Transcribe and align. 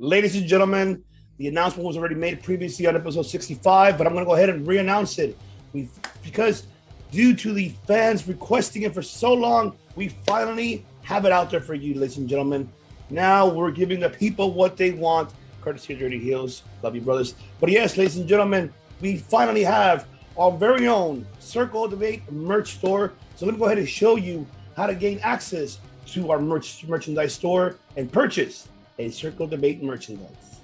Ladies 0.00 0.36
and 0.36 0.46
gentlemen, 0.46 1.02
the 1.38 1.48
announcement 1.48 1.84
was 1.84 1.96
already 1.96 2.14
made 2.14 2.40
previously 2.40 2.86
on 2.86 2.94
episode 2.94 3.22
65, 3.22 3.98
but 3.98 4.06
I'm 4.06 4.12
going 4.12 4.24
to 4.24 4.28
go 4.28 4.36
ahead 4.36 4.48
and 4.48 4.64
re-announce 4.64 5.18
it. 5.18 5.36
We 5.72 5.88
because 6.22 6.68
due 7.10 7.34
to 7.34 7.52
the 7.52 7.70
fans 7.84 8.28
requesting 8.28 8.82
it 8.82 8.94
for 8.94 9.02
so 9.02 9.34
long, 9.34 9.76
we 9.96 10.10
finally 10.24 10.86
have 11.02 11.24
it 11.24 11.32
out 11.32 11.50
there 11.50 11.60
for 11.60 11.74
you, 11.74 11.94
ladies 11.94 12.16
and 12.16 12.28
gentlemen. 12.28 12.70
Now 13.10 13.48
we're 13.48 13.72
giving 13.72 13.98
the 13.98 14.08
people 14.08 14.52
what 14.52 14.76
they 14.76 14.92
want, 14.92 15.32
courtesy 15.62 15.94
of 15.94 15.98
Dirty 15.98 16.20
Heels. 16.20 16.62
Love 16.84 16.94
you, 16.94 17.00
brothers. 17.00 17.34
But 17.58 17.70
yes, 17.70 17.96
ladies 17.96 18.18
and 18.18 18.28
gentlemen, 18.28 18.72
we 19.00 19.16
finally 19.16 19.64
have 19.64 20.06
our 20.38 20.52
very 20.52 20.86
own 20.86 21.26
Circle 21.40 21.88
Debate 21.88 22.30
merch 22.30 22.74
store. 22.74 23.14
So 23.34 23.46
let 23.46 23.52
me 23.52 23.58
go 23.58 23.64
ahead 23.64 23.78
and 23.78 23.88
show 23.88 24.14
you 24.14 24.46
how 24.76 24.86
to 24.86 24.94
gain 24.94 25.18
access 25.24 25.80
to 26.06 26.30
our 26.30 26.38
merch 26.38 26.86
merchandise 26.86 27.34
store 27.34 27.78
and 27.96 28.12
purchase 28.12 28.68
a 28.98 29.10
Circle 29.10 29.46
Debate 29.46 29.82
merchandise. 29.82 30.60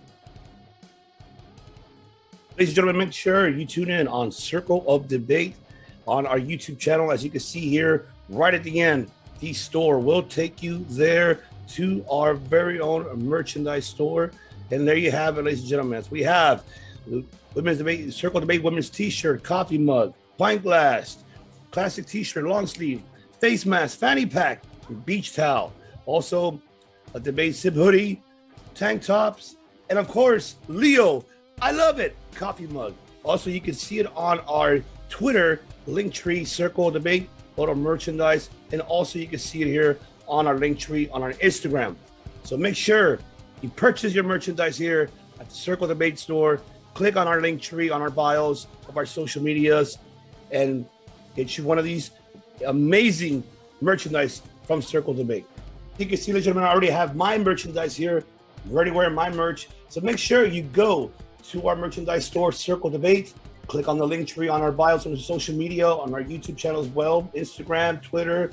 Ladies 2.53 2.69
and 2.69 2.77
gentlemen, 2.77 3.07
make 3.07 3.13
sure 3.13 3.49
you 3.49 3.65
tune 3.65 3.91
in 3.91 4.07
on 4.09 4.31
Circle 4.31 4.85
of 4.87 5.09
Debate 5.09 5.57
on 6.07 6.27
our 6.27 6.39
YouTube 6.39 6.79
channel. 6.79 7.11
As 7.11 7.25
you 7.25 7.31
can 7.31 7.41
see 7.41 7.69
here, 7.69 8.07
right 8.29 8.55
at 8.55 8.63
the 8.63 8.81
end, 8.81 9.11
the 9.41 9.53
store 9.53 9.99
will 9.99 10.23
take 10.23 10.63
you 10.63 10.85
there 10.91 11.41
to 11.69 12.05
our 12.11 12.35
very 12.35 12.81
own 12.81 13.25
merchandise 13.25 13.87
store. 13.87 14.31
And 14.71 14.87
there 14.87 14.97
you 14.97 15.11
have 15.11 15.39
it, 15.39 15.45
ladies 15.45 15.61
and 15.61 15.69
gentlemen. 15.69 16.05
we 16.11 16.23
have 16.23 16.65
women's 17.55 17.79
debate, 17.79 18.13
circle 18.13 18.41
debate, 18.41 18.63
women's 18.63 18.91
t-shirt, 18.91 19.43
coffee 19.43 19.79
mug, 19.79 20.15
pint 20.39 20.63
glass, 20.63 21.19
classic 21.71 22.07
t-shirt, 22.07 22.45
long 22.45 22.67
sleeve, 22.67 23.03
face 23.41 23.67
mask, 23.67 23.99
fanny 23.99 24.27
pack, 24.27 24.63
beach 25.05 25.35
towel. 25.35 25.73
Also, 26.07 26.61
a 27.15 27.21
debate 27.21 27.55
sip 27.55 27.75
hoodie, 27.75 28.23
tank 28.75 29.03
tops, 29.03 29.57
and 29.91 29.99
of 29.99 30.09
course, 30.09 30.57
Leo. 30.69 31.25
I 31.63 31.71
love 31.71 32.01
it. 32.01 32.17
Coffee 32.35 32.67
mug. 32.67 32.95
Also, 33.23 33.49
you 33.49 33.61
can 33.61 33.75
see 33.75 33.99
it 33.99 34.07
on 34.17 34.41
our 34.41 34.81
Twitter, 35.09 35.63
Linktree 35.87 36.47
Circle 36.47 36.91
Debate, 36.91 37.29
photo 37.57 37.75
merchandise, 37.75 38.51
and 38.73 38.81
also 38.83 39.19
you 39.19 39.27
can 39.27 39.39
see 39.39 39.63
it 39.63 39.69
here 39.69 39.99
on 40.27 40.47
our 40.47 40.57
Linktree 40.57 41.09
on 41.13 41.23
our 41.23 41.33
Instagram. 41.35 41.95
So 42.43 42.57
make 42.57 42.77
sure 42.77 43.21
you 43.63 43.69
purchase 43.71 44.13
your 44.15 44.25
merchandise 44.25 44.77
here 44.77 45.09
at 45.41 45.49
the 45.49 45.55
Circle 45.55 45.87
Debate 45.87 46.19
store. 46.19 46.61
Click 46.95 47.17
on 47.17 47.27
our 47.27 47.41
Linktree 47.41 47.95
on 47.95 48.03
our 48.03 48.11
bios 48.11 48.67
of 48.89 48.97
our 48.97 49.07
social 49.07 49.43
medias 49.43 49.99
and 50.51 50.87
get 51.37 51.57
you 51.57 51.65
one 51.65 51.79
of 51.79 51.85
these 51.85 52.11
amazing 52.67 53.43
merchandise 53.81 54.43
from 54.67 54.83
Circle 54.83 55.15
Debate. 55.15 55.47
You 55.99 56.07
can 56.07 56.17
see, 56.17 56.33
gentlemen, 56.33 56.65
I 56.65 56.71
already 56.71 56.91
have 56.91 57.15
my 57.17 57.39
merchandise 57.39 57.97
here, 57.97 58.25
ready 58.67 58.91
to 58.91 58.97
wear 58.97 59.11
my 59.11 59.31
merch. 59.31 59.69
So 59.89 60.01
make 60.01 60.19
sure 60.19 60.45
you 60.45 60.63
go 60.63 61.11
to 61.51 61.69
our 61.69 61.77
merchandise 61.77 62.27
store, 62.27 62.53
Circle 62.53 62.91
Debate. 62.91 63.35
Click 63.67 63.89
on 63.89 63.97
the 63.97 64.07
link 64.07 64.29
tree 64.29 64.49
on 64.49 64.61
our 64.61 64.73
bios 64.73 65.07
on 65.07 65.17
social 65.17 65.55
media, 65.55 65.89
on 65.89 66.13
our 66.13 66.23
YouTube 66.23 66.57
channel 66.57 66.81
as 66.81 66.89
well, 66.89 67.31
Instagram, 67.35 68.03
Twitter. 68.03 68.53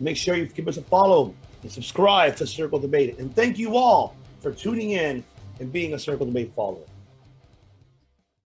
Make 0.00 0.16
sure 0.16 0.34
you 0.34 0.46
give 0.46 0.66
us 0.66 0.76
a 0.76 0.82
follow 0.82 1.34
and 1.62 1.70
subscribe 1.70 2.36
to 2.36 2.46
Circle 2.46 2.78
Debate. 2.78 3.18
And 3.18 3.34
thank 3.34 3.58
you 3.58 3.76
all 3.76 4.16
for 4.40 4.52
tuning 4.52 4.92
in 4.92 5.22
and 5.60 5.72
being 5.72 5.94
a 5.94 5.98
Circle 5.98 6.26
Debate 6.26 6.52
follower. 6.54 6.86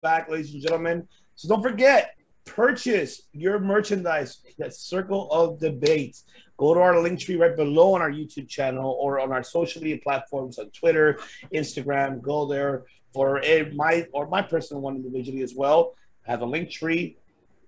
Back, 0.02 0.28
ladies 0.30 0.52
and 0.54 0.62
gentlemen. 0.62 1.06
So 1.34 1.48
don't 1.48 1.62
forget, 1.62 2.16
purchase 2.54 3.22
your 3.32 3.58
merchandise 3.58 4.38
at 4.60 4.74
Circle 4.74 5.30
of 5.30 5.58
Debate. 5.58 6.18
Go 6.58 6.74
to 6.74 6.80
our 6.80 7.00
link 7.00 7.18
tree 7.18 7.36
right 7.36 7.56
below 7.56 7.94
on 7.94 8.02
our 8.02 8.10
YouTube 8.10 8.48
channel 8.48 8.96
or 9.00 9.20
on 9.20 9.32
our 9.32 9.42
social 9.42 9.82
media 9.82 9.98
platforms 10.02 10.58
on 10.58 10.70
Twitter, 10.70 11.18
Instagram. 11.54 12.20
Go 12.20 12.46
there 12.46 12.84
for 13.14 13.42
my 13.74 14.06
or 14.12 14.26
my 14.28 14.42
personal 14.42 14.82
one 14.82 14.96
individually 14.96 15.42
as 15.42 15.54
well. 15.54 15.94
I 16.26 16.30
have 16.30 16.42
a 16.42 16.46
link 16.46 16.70
tree 16.70 17.16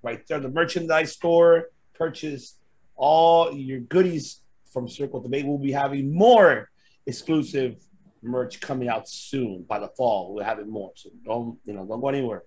right 0.02 0.24
there, 0.26 0.38
the 0.38 0.50
merchandise 0.50 1.12
store. 1.12 1.70
Purchase 1.94 2.56
all 2.96 3.54
your 3.54 3.80
goodies 3.80 4.40
from 4.70 4.88
Circle 4.88 5.18
of 5.18 5.24
Debate. 5.24 5.46
We'll 5.46 5.58
be 5.58 5.72
having 5.72 6.12
more 6.12 6.68
exclusive 7.06 7.76
merch 8.22 8.60
coming 8.60 8.88
out 8.88 9.08
soon 9.08 9.62
by 9.62 9.78
the 9.78 9.88
fall. 9.88 10.34
We'll 10.34 10.44
have 10.44 10.58
it 10.58 10.68
more, 10.68 10.92
so 10.94 11.10
don't 11.24 11.58
you 11.64 11.72
know? 11.72 11.86
Don't 11.86 12.00
go 12.00 12.08
anywhere. 12.08 12.42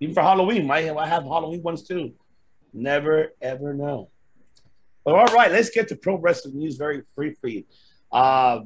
Even 0.00 0.14
for 0.14 0.22
Halloween, 0.22 0.66
might 0.66 0.88
I 0.88 1.06
have 1.06 1.24
Halloween 1.24 1.62
ones 1.62 1.82
too. 1.82 2.12
Never 2.72 3.32
ever 3.40 3.74
know. 3.74 4.10
But 5.04 5.14
all 5.14 5.34
right, 5.34 5.50
let's 5.50 5.70
get 5.70 5.88
to 5.88 5.96
pro 5.96 6.16
wrestling 6.16 6.58
news 6.58 6.76
very 6.76 7.02
briefly. 7.16 7.66
Uh, 8.12 8.60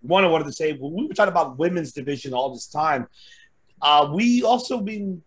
one 0.00 0.24
I 0.24 0.28
wanted 0.28 0.44
to 0.44 0.52
say, 0.52 0.72
well, 0.72 0.90
we 0.90 1.06
were 1.06 1.14
talking 1.14 1.32
about 1.32 1.58
women's 1.58 1.92
division 1.92 2.34
all 2.34 2.52
this 2.52 2.66
time. 2.66 3.06
Uh, 3.80 4.10
we 4.12 4.42
also 4.42 4.80
been, 4.80 5.22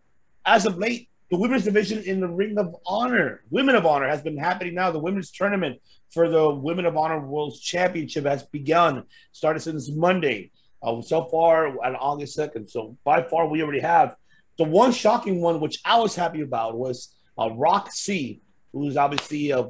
as 0.45 0.65
of 0.65 0.77
late, 0.77 1.09
the 1.29 1.37
women's 1.37 1.63
division 1.63 2.03
in 2.03 2.19
the 2.19 2.27
Ring 2.27 2.57
of 2.57 2.75
Honor, 2.85 3.41
Women 3.49 3.75
of 3.75 3.85
Honor, 3.85 4.07
has 4.07 4.21
been 4.21 4.37
happening 4.37 4.75
now. 4.75 4.91
The 4.91 4.99
women's 4.99 5.31
tournament 5.31 5.81
for 6.09 6.29
the 6.29 6.49
Women 6.49 6.85
of 6.85 6.97
Honor 6.97 7.19
World 7.25 7.57
Championship 7.61 8.25
has 8.25 8.43
begun, 8.43 9.03
started 9.31 9.61
since 9.61 9.89
Monday. 9.89 10.51
Uh, 10.83 11.01
so 11.01 11.25
far 11.25 11.67
on 11.85 11.95
August 11.95 12.37
2nd. 12.37 12.69
So 12.69 12.97
by 13.03 13.21
far, 13.23 13.47
we 13.47 13.61
already 13.61 13.79
have 13.79 14.15
the 14.57 14.63
one 14.63 14.91
shocking 14.91 15.41
one, 15.41 15.59
which 15.59 15.79
I 15.85 15.99
was 15.99 16.15
happy 16.15 16.41
about, 16.41 16.77
was 16.77 17.15
uh, 17.37 17.49
C, 17.89 18.41
who's 18.73 18.97
obviously 18.97 19.51
uh, 19.51 19.65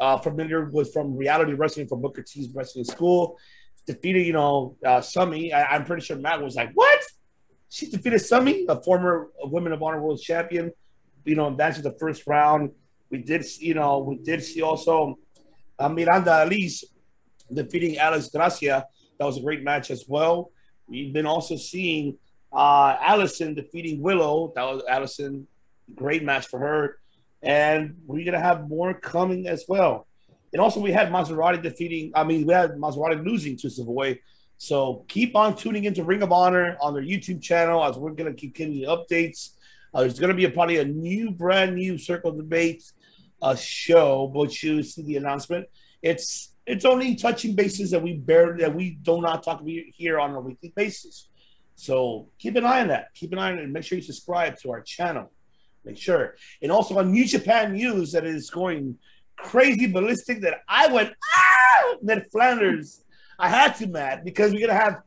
uh, 0.00 0.18
familiar 0.18 0.66
with 0.66 0.92
from 0.92 1.16
reality 1.16 1.52
wrestling 1.52 1.88
from 1.88 2.00
Booker 2.02 2.22
T's 2.22 2.54
wrestling 2.54 2.84
school. 2.84 3.38
Defeated, 3.86 4.26
you 4.26 4.32
know, 4.32 4.76
uh, 4.84 5.00
Sumie. 5.00 5.52
I, 5.52 5.76
am 5.76 5.84
pretty 5.84 6.04
sure 6.04 6.16
Matt 6.16 6.42
was 6.42 6.56
like, 6.56 6.70
"What? 6.74 7.00
She 7.68 7.88
defeated 7.88 8.20
Sumie, 8.20 8.64
a 8.68 8.82
former 8.82 9.28
Women 9.44 9.72
of 9.72 9.82
Honor 9.82 10.02
World 10.02 10.20
Champion." 10.20 10.72
You 11.24 11.36
know, 11.36 11.54
that's 11.54 11.80
the 11.80 11.92
first 11.92 12.26
round. 12.26 12.72
We 13.10 13.18
did, 13.18 13.44
you 13.60 13.74
know, 13.74 13.98
we 14.00 14.16
did 14.16 14.42
see 14.42 14.62
also 14.62 15.18
uh, 15.78 15.88
Miranda 15.88 16.30
Alize 16.30 16.84
defeating 17.52 17.98
Alex 17.98 18.28
Gracia. 18.28 18.86
That 19.18 19.24
was 19.24 19.38
a 19.38 19.40
great 19.40 19.62
match 19.62 19.90
as 19.90 20.04
well. 20.08 20.50
We've 20.88 21.12
been 21.12 21.26
also 21.26 21.56
seeing 21.56 22.18
uh, 22.52 22.96
Allysin 22.98 23.54
defeating 23.54 24.00
Willow. 24.00 24.52
That 24.54 24.64
was 24.64 24.82
Allysin, 24.90 25.44
great 25.94 26.22
match 26.22 26.46
for 26.46 26.58
her 26.58 26.98
and 27.42 27.96
we're 28.06 28.24
gonna 28.24 28.40
have 28.40 28.68
more 28.68 28.92
coming 28.92 29.46
as 29.46 29.64
well. 29.68 30.06
And 30.52 30.60
also, 30.60 30.80
we 30.80 30.92
had 30.92 31.10
Mazzerati 31.10 31.62
defeating. 31.62 32.12
I 32.14 32.24
mean, 32.24 32.46
we 32.46 32.52
had 32.52 32.72
Mazzerati 32.72 33.24
losing 33.24 33.56
to 33.58 33.70
Savoy. 33.70 34.18
So 34.58 35.04
keep 35.08 35.36
on 35.36 35.54
tuning 35.54 35.84
into 35.84 36.02
Ring 36.02 36.22
of 36.22 36.32
Honor 36.32 36.76
on 36.80 36.94
their 36.94 37.02
YouTube 37.02 37.42
channel 37.42 37.84
as 37.84 37.96
we're 37.96 38.12
gonna 38.12 38.32
the 38.32 38.86
updates. 38.88 39.50
Uh, 39.92 40.00
there's 40.00 40.18
gonna 40.18 40.34
be 40.34 40.44
a, 40.44 40.50
probably 40.50 40.78
a 40.78 40.84
new, 40.84 41.30
brand 41.30 41.76
new 41.76 41.98
Circle 41.98 42.32
Debate 42.32 42.82
uh, 43.42 43.54
show, 43.54 44.30
but 44.34 44.62
you 44.62 44.82
see 44.82 45.02
the 45.02 45.16
announcement. 45.16 45.66
It's 46.02 46.54
it's 46.66 46.84
only 46.84 47.14
touching 47.14 47.54
bases 47.54 47.92
that 47.92 48.02
we 48.02 48.14
barely 48.14 48.62
that 48.62 48.74
we 48.74 48.90
do 49.02 49.20
not 49.20 49.44
talk 49.44 49.60
about 49.60 49.72
here 49.94 50.18
on 50.18 50.34
a 50.34 50.40
weekly 50.40 50.72
basis. 50.74 51.28
So 51.76 52.28
keep 52.38 52.56
an 52.56 52.64
eye 52.64 52.80
on 52.80 52.88
that. 52.88 53.14
Keep 53.14 53.32
an 53.32 53.38
eye 53.38 53.52
on 53.52 53.58
it 53.58 53.64
and 53.64 53.72
make 53.72 53.84
sure 53.84 53.96
you 53.96 54.02
subscribe 54.02 54.58
to 54.60 54.70
our 54.70 54.80
channel. 54.80 55.30
Make 55.84 55.98
sure. 55.98 56.34
And 56.62 56.72
also 56.72 56.98
on 56.98 57.12
New 57.12 57.26
Japan 57.26 57.74
News 57.74 58.12
that 58.12 58.24
is 58.24 58.50
going 58.50 58.98
crazy 59.36 59.86
ballistic 59.86 60.40
that 60.40 60.62
I 60.68 60.88
went, 60.88 61.12
ah, 61.36 61.94
Ned 62.02 62.26
Flanders. 62.32 63.04
I 63.38 63.50
had 63.50 63.76
to, 63.76 63.86
Matt, 63.86 64.24
because 64.24 64.52
we're 64.52 64.66
going 64.66 64.70
to 64.70 64.74
have 64.74 65.02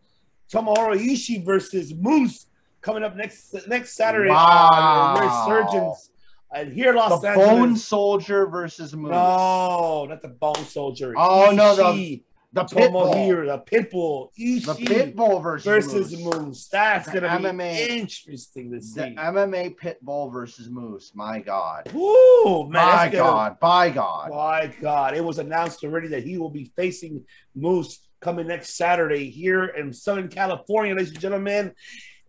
Tomohiro 0.53 0.95
Ishii 0.95 1.43
versus 1.43 1.93
Moose 1.93 2.45
coming 2.81 3.03
up 3.03 3.15
next 3.15 3.55
next 3.67 3.95
Saturday 3.95 4.29
wow. 4.29 4.69
on 4.71 5.19
Resurgence. 5.19 6.11
And 6.51 6.71
here, 6.71 6.93
Los 6.93 7.21
the 7.21 7.29
Angeles. 7.29 7.49
Bone 7.49 7.75
Soldier 7.75 8.47
versus 8.47 8.95
Moose. 8.95 9.11
No, 9.11 10.05
not 10.07 10.21
the 10.21 10.29
Bone 10.29 10.65
Soldier. 10.65 11.13
Oh 11.17 11.49
Ishii. 11.49 11.55
no, 11.55 11.75
the 11.75 12.23
the 12.51 12.63
Tomohiro, 12.63 13.45
the 13.45 13.59
Pitbull, 13.59 14.29
Ishii 14.39 14.65
the 14.65 14.73
Pitbull 14.73 15.43
versus, 15.43 15.65
versus 15.65 16.17
Moose. 16.17 16.35
Moose. 16.35 16.67
That's 16.69 17.09
the 17.09 17.21
gonna 17.21 17.49
MMA, 17.49 17.87
be 17.87 17.99
interesting 17.99 18.71
to 18.71 18.81
see. 18.81 19.01
The 19.01 19.07
MMA 19.09 19.75
Pitbull 19.75 20.33
versus 20.33 20.67
Moose. 20.69 21.11
My 21.13 21.39
God. 21.39 21.91
Ooh, 21.93 22.67
man. 22.69 22.71
My 22.71 23.09
God. 23.09 23.59
By 23.59 23.91
God. 23.91 24.31
My 24.31 24.73
God. 24.81 25.15
It 25.15 25.23
was 25.23 25.37
announced 25.37 25.83
already 25.83 26.07
that 26.09 26.23
he 26.23 26.39
will 26.39 26.49
be 26.49 26.71
facing 26.75 27.23
Moose 27.53 27.99
coming 28.19 28.47
next 28.47 28.75
Saturday 28.75 29.29
here 29.29 29.65
in 29.65 29.93
Southern 29.93 30.27
California, 30.27 30.95
ladies 30.95 31.11
and 31.11 31.19
gentlemen. 31.19 31.71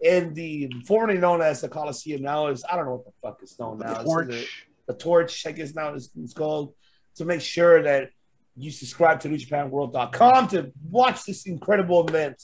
And 0.07 0.35
the 0.35 0.71
formerly 0.87 1.19
known 1.19 1.41
as 1.41 1.63
the 1.63 1.69
Coliseum 1.69 2.23
now 2.23 2.49
is 2.49 2.63
I 2.71 2.77
don't 2.77 2.85
know 2.85 2.97
what 2.97 3.05
the 3.07 3.13
fuck 3.23 3.39
it's 3.43 3.59
known 3.59 3.79
now. 3.79 3.95
The 3.95 4.05
torch. 4.05 4.29
The, 4.29 4.47
the 4.93 4.99
torch, 4.99 5.47
I 5.47 5.53
guess 5.53 5.75
now 5.75 5.95
it's, 5.95 6.11
it's 6.23 6.35
called. 6.35 6.75
To 7.17 7.25
make 7.25 7.41
sure 7.41 7.83
that 7.83 8.11
you 8.57 8.71
subscribe 8.71 9.21
to 9.21 9.29
NewJapanWorld.com 9.29 10.49
to 10.49 10.73
watch 10.91 11.25
this 11.25 11.47
incredible 11.47 12.07
event. 12.07 12.43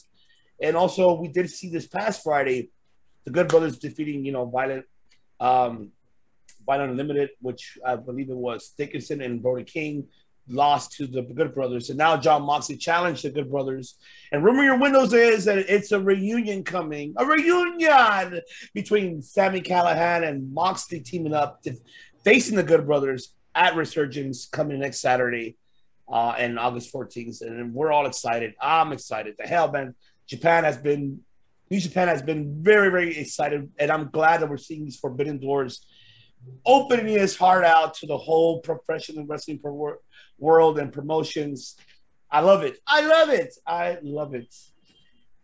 And 0.61 0.77
also, 0.77 1.15
we 1.15 1.29
did 1.29 1.51
see 1.51 1.71
this 1.71 1.87
past 1.87 2.23
Friday 2.23 2.71
the 3.25 3.33
Good 3.33 3.49
Brothers 3.49 3.79
defeating, 3.79 4.25
you 4.25 4.33
know, 4.33 4.47
Violent, 4.47 4.85
um, 5.41 5.91
Violence 6.65 6.93
Unlimited, 6.93 7.31
which 7.41 7.77
I 7.85 7.97
believe 7.97 8.31
it 8.31 8.37
was 8.37 8.71
Dickinson 8.79 9.21
and 9.21 9.43
Brody 9.43 9.65
King 9.65 10.07
lost 10.49 10.93
to 10.93 11.07
the 11.07 11.23
Good 11.23 11.55
Brothers, 11.55 11.91
and 11.91 11.99
now 11.99 12.17
Jon 12.17 12.43
Moxley 12.43 12.77
challenged 12.77 13.25
the 13.25 13.31
Good 13.31 13.51
Brothers. 13.51 13.97
And 14.33 14.45
rumor 14.45 14.63
your 14.63 14.79
windows 14.79 15.13
is 15.13 15.45
that 15.47 15.59
it's 15.59 15.93
a 15.93 16.01
reunion 16.01 16.63
coming, 16.63 17.15
a 17.17 17.27
reunion 17.27 18.41
between 18.75 19.23
Sami 19.23 19.61
Callihan 19.61 20.29
and 20.29 20.53
Moxley 20.53 21.01
teaming 21.01 21.35
up, 21.35 21.63
to, 21.63 21.75
facing 22.25 22.57
the 22.57 22.63
Good 22.63 22.87
Brothers 22.87 23.35
at 23.55 23.75
Resurgence 23.75 24.47
coming 24.47 24.79
next 24.79 25.01
Saturday, 25.01 25.57
uh, 26.09 26.35
and 26.39 26.59
August 26.59 26.93
14th. 26.93 27.43
And 27.43 27.75
we're 27.75 27.93
all 27.93 28.07
excited. 28.07 28.55
I'm 28.61 28.93
excited. 28.93 29.35
The 29.39 29.47
hell, 29.47 29.71
man! 29.71 29.95
Japan 30.27 30.65
has 30.65 30.77
been, 30.77 31.21
New 31.71 31.81
Japan 31.81 32.09
has 32.09 32.23
been 32.23 32.63
very, 32.63 32.91
very 32.91 33.17
excited, 33.17 33.71
and 33.79 33.91
I'm 33.91 34.11
glad 34.11 34.41
that 34.41 34.51
we're 34.51 34.57
seeing 34.57 34.85
these 34.85 34.99
forbidden 34.99 35.39
doors 35.39 35.87
opening 36.65 37.19
his 37.19 37.37
heart 37.37 37.65
out 37.65 37.95
to 37.95 38.07
the 38.07 38.17
whole 38.17 38.61
professional 38.61 39.27
wrestling 39.27 39.61
world 40.39 40.79
and 40.79 40.93
promotions. 40.93 41.77
I 42.31 42.41
love 42.41 42.63
it. 42.63 42.79
I 42.87 43.07
love 43.07 43.31
it. 43.31 43.55
I 43.67 43.99
love 44.03 44.35
it. 44.35 44.55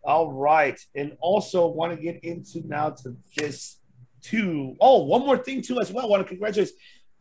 All 0.04 0.32
right. 0.32 0.78
And 0.94 1.16
also 1.20 1.66
want 1.68 1.94
to 1.94 2.02
get 2.02 2.22
into 2.24 2.66
now 2.66 2.90
to 2.90 3.16
this 3.36 3.78
too. 4.20 4.76
Oh, 4.80 5.04
one 5.04 5.24
more 5.24 5.38
thing 5.38 5.62
too 5.62 5.80
as 5.80 5.92
well. 5.92 6.06
I 6.06 6.08
want 6.08 6.22
to 6.22 6.28
congratulate 6.28 6.70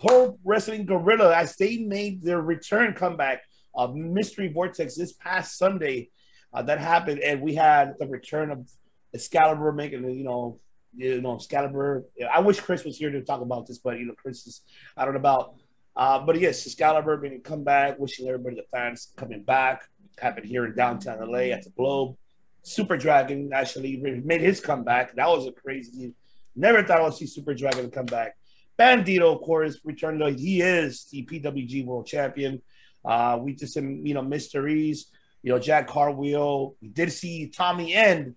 Pro 0.02 0.38
Wrestling 0.44 0.86
Guerrilla 0.86 1.36
as 1.36 1.56
they 1.56 1.78
made 1.78 2.24
their 2.24 2.42
return 2.42 2.94
comeback 2.94 3.44
of 3.76 3.96
Mystery 3.96 4.52
Vortex 4.52 4.96
this 4.96 5.14
past 5.14 5.58
Sunday. 5.58 6.10
Uh, 6.54 6.62
that 6.64 6.80
happened, 6.80 7.20
and 7.22 7.42
we 7.42 7.56
had 7.56 7.94
the 8.00 8.08
return 8.08 8.52
of 8.52 8.70
Excalibur 9.14 9.72
making, 9.72 10.04
you 10.10 10.24
know, 10.24 10.60
you 10.96 11.22
know, 11.22 11.36
Excalibur. 11.36 12.04
I 12.34 12.42
wish 12.42 12.60
Chris 12.60 12.84
was 12.84 12.98
here 12.98 13.12
to 13.12 13.22
talk 13.22 13.42
about 13.42 13.68
this, 13.68 13.78
but 13.78 13.98
you 14.00 14.06
know, 14.06 14.14
Chris 14.18 14.46
is 14.48 14.62
I 14.98 15.06
don't 15.06 15.14
know 15.14 15.20
about. 15.20 15.56
Uh, 15.96 16.20
but 16.20 16.40
yes, 16.40 16.66
Excalibur 16.66 17.18
making 17.18 17.42
come 17.42 17.64
back, 17.64 18.00
wishing 18.00 18.28
everybody 18.28 18.56
the 18.56 18.64
fans 18.72 19.14
coming 19.16 19.44
back. 19.44 19.84
Happened 20.20 20.46
here 20.46 20.66
in 20.66 20.76
downtown 20.76 21.20
LA 21.32 21.54
at 21.54 21.64
the 21.64 21.70
Globe. 21.70 22.18
Super 22.64 22.98
Dragon 22.98 23.52
actually 23.54 23.98
made 23.98 24.42
his 24.42 24.60
comeback. 24.60 25.16
That 25.16 25.30
was 25.30 25.48
a 25.48 25.52
crazy. 25.52 26.14
Never 26.56 26.84
thought 26.84 27.00
I 27.00 27.04
would 27.04 27.14
see 27.14 27.28
Super 27.28 27.54
Dragon 27.54 27.90
come 27.90 28.06
back. 28.06 28.36
Bandito, 28.80 29.36
of 29.36 29.42
course, 29.42 29.80
returned. 29.84 30.22
He 30.40 30.62
is 30.62 31.06
the 31.12 31.26
PWG 31.26 31.86
World 31.86 32.08
Champion. 32.08 32.62
Uh, 33.04 33.38
we 33.40 33.54
did 33.54 33.70
some, 33.70 34.06
you 34.06 34.14
know, 34.14 34.22
mysteries. 34.22 35.08
You 35.44 35.52
know, 35.52 35.60
Jack 35.60 35.88
Cartwheel. 35.88 36.76
We 36.82 36.90
did 36.90 37.12
see 37.12 37.48
Tommy 37.48 37.94
End 37.94 38.36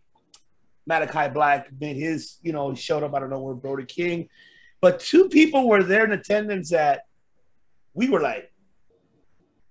Malachi 0.87 1.33
Black 1.33 1.69
made 1.81 1.97
his, 1.97 2.39
you 2.43 2.53
know, 2.53 2.75
showed 2.75 3.03
up. 3.03 3.15
I 3.15 3.21
don't 3.21 3.31
know 3.31 3.41
where 3.41 3.55
Brody 3.55 3.85
King, 3.85 4.29
but 4.81 5.01
two 5.01 5.29
people 5.29 5.69
were 5.69 5.83
there 5.83 6.05
in 6.05 6.13
attendance 6.13 6.71
that 6.71 7.03
we 7.95 8.09
were 8.09 8.21
like, 8.21 8.51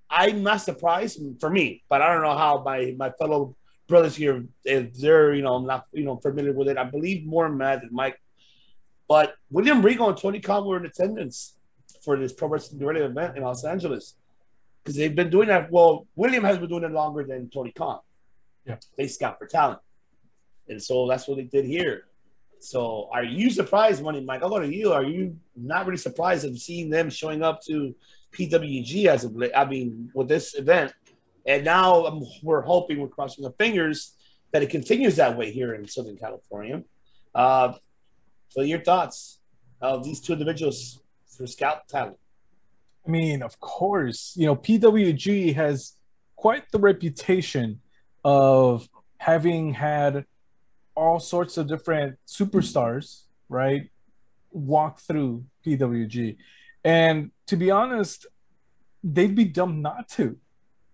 I'm 0.10 0.44
not 0.44 0.62
surprised 0.62 1.20
for 1.40 1.50
me, 1.50 1.84
but 1.90 2.02
I 2.02 2.14
don't 2.14 2.24
know 2.24 2.38
how 2.38 2.62
my 2.64 2.94
my 2.98 3.12
fellow 3.12 3.56
brothers 3.88 4.16
here, 4.16 4.46
if 4.64 4.94
they're 4.94 5.34
you 5.34 5.42
know 5.42 5.60
not 5.60 5.86
you 5.92 6.06
know 6.06 6.18
familiar 6.18 6.54
with 6.54 6.68
it. 6.68 6.78
I 6.78 6.84
believe 6.84 7.26
more 7.26 7.50
Matt 7.50 7.82
than 7.82 7.90
Mike, 7.92 8.20
but 9.14 9.36
William 9.52 9.84
Regal 9.84 10.10
and 10.10 10.18
Tony 10.18 10.40
Khan 10.40 10.66
were 10.66 10.78
in 10.78 10.88
attendance 10.88 11.54
for 12.04 12.18
this 12.18 12.34
Pro 12.34 12.48
Wrestling 12.48 12.80
Guerrilla 12.80 13.06
event 13.06 13.38
in 13.38 13.44
Los 13.44 13.64
Angeles 13.64 14.16
because 14.84 14.96
they've 14.98 15.16
been 15.16 15.30
doing 15.30 15.50
that. 15.50 15.72
Well, 15.72 16.08
William 16.16 16.44
has 16.44 16.58
been 16.58 16.68
doing 16.68 16.84
it 16.84 16.92
longer 16.92 17.24
than 17.24 17.48
Tony 17.52 17.72
Khan. 17.72 18.00
Yeah, 18.66 18.78
they 18.98 19.06
scout 19.06 19.38
for 19.38 19.46
talent. 19.46 19.82
And 20.68 20.82
so 20.82 21.08
that's 21.08 21.28
what 21.28 21.38
they 21.38 21.44
did 21.44 21.66
here. 21.66 22.06
So 22.58 23.08
are 23.14 23.24
you 23.24 23.52
surprised, 23.52 24.02
Money 24.02 24.22
Mike? 24.22 24.42
I'll 24.42 24.50
go 24.50 24.58
to 24.58 24.76
you. 24.76 24.94
Are 24.94 25.04
you 25.04 25.38
not 25.56 25.86
really 25.86 25.98
surprised 25.98 26.44
of 26.46 26.58
seeing 26.58 26.90
them 26.90 27.12
showing 27.12 27.44
up 27.44 27.62
to 27.68 27.94
PWG 28.32 29.06
as 29.06 29.26
of 29.26 29.38
I 29.56 29.66
mean, 29.66 30.10
with 30.16 30.28
this 30.28 30.56
event? 30.56 30.92
And 31.46 31.64
now 31.64 32.08
um, 32.08 32.26
we're 32.42 32.64
hoping, 32.64 33.00
we're 33.00 33.10
crossing 33.10 33.46
our 33.46 33.54
fingers 33.60 34.16
that 34.54 34.64
it 34.64 34.72
continues 34.72 35.18
that 35.18 35.38
way 35.38 35.52
here 35.52 35.76
in 35.76 35.88
Southern 35.88 36.18
California. 36.18 36.82
Uh, 37.36 37.74
so 38.54 38.62
your 38.62 38.80
thoughts 38.80 39.40
uh, 39.82 39.96
of 39.96 40.04
these 40.04 40.22
two 40.22 40.34
individuals 40.34 41.02
for 41.28 41.48
scout 41.48 41.88
talent? 41.88 42.18
I 43.06 43.10
mean, 43.10 43.42
of 43.42 43.60
course, 43.60 44.34
you 44.38 44.46
know, 44.46 44.56
PWG 44.56 45.56
has 45.56 45.94
quite 46.36 46.70
the 46.72 46.78
reputation 46.78 47.82
of 48.24 48.88
having 49.18 49.74
had 49.74 50.26
all 50.96 51.20
sorts 51.20 51.58
of 51.58 51.68
different 51.68 52.20
superstars, 52.28 53.24
right, 53.50 53.90
walk 54.52 55.00
through 55.00 55.46
PWG. 55.66 56.38
And 56.84 57.32
to 57.48 57.56
be 57.56 57.72
honest, 57.72 58.28
they'd 59.04 59.36
be 59.36 59.46
dumb 59.46 59.82
not 59.82 60.08
to. 60.10 60.38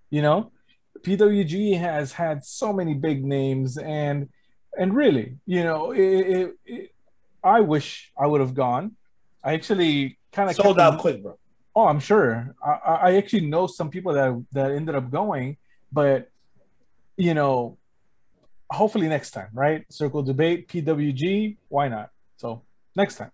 You 0.10 0.22
know, 0.22 0.52
PWG 1.02 1.78
has 1.78 2.14
had 2.14 2.46
so 2.46 2.72
many 2.72 2.94
big 2.94 3.26
names, 3.26 3.78
and 3.78 4.30
and 4.78 4.96
really, 4.96 5.38
you 5.46 5.64
know, 5.64 5.92
it, 5.92 6.00
it, 6.00 6.56
it, 6.66 6.92
I 7.44 7.62
wish 7.62 8.12
I 8.18 8.28
would 8.28 8.42
have 8.42 8.54
gone. 8.54 8.96
I 9.44 9.54
actually 9.54 10.18
kind 10.32 10.50
of 10.50 10.56
sold 10.56 10.80
out 10.80 11.00
quick, 11.00 11.24
bro. 11.24 11.38
Oh, 11.76 11.88
I'm 11.88 12.00
sure. 12.00 12.56
I, 12.64 12.92
I 12.94 13.16
actually 13.18 13.48
know 13.48 13.68
some 13.68 13.90
people 13.90 14.14
that 14.14 14.46
that 14.52 14.72
ended 14.72 14.96
up 14.96 15.10
going, 15.10 15.58
but 15.92 16.30
you 17.18 17.34
know, 17.34 17.78
hopefully 18.70 19.08
next 19.08 19.32
time, 19.32 19.50
right? 19.54 19.86
Circle 19.92 20.24
debate, 20.24 20.68
PWG, 20.68 21.58
why 21.68 21.88
not? 21.88 22.10
So 22.38 22.64
next 22.96 23.16
time. 23.16 23.32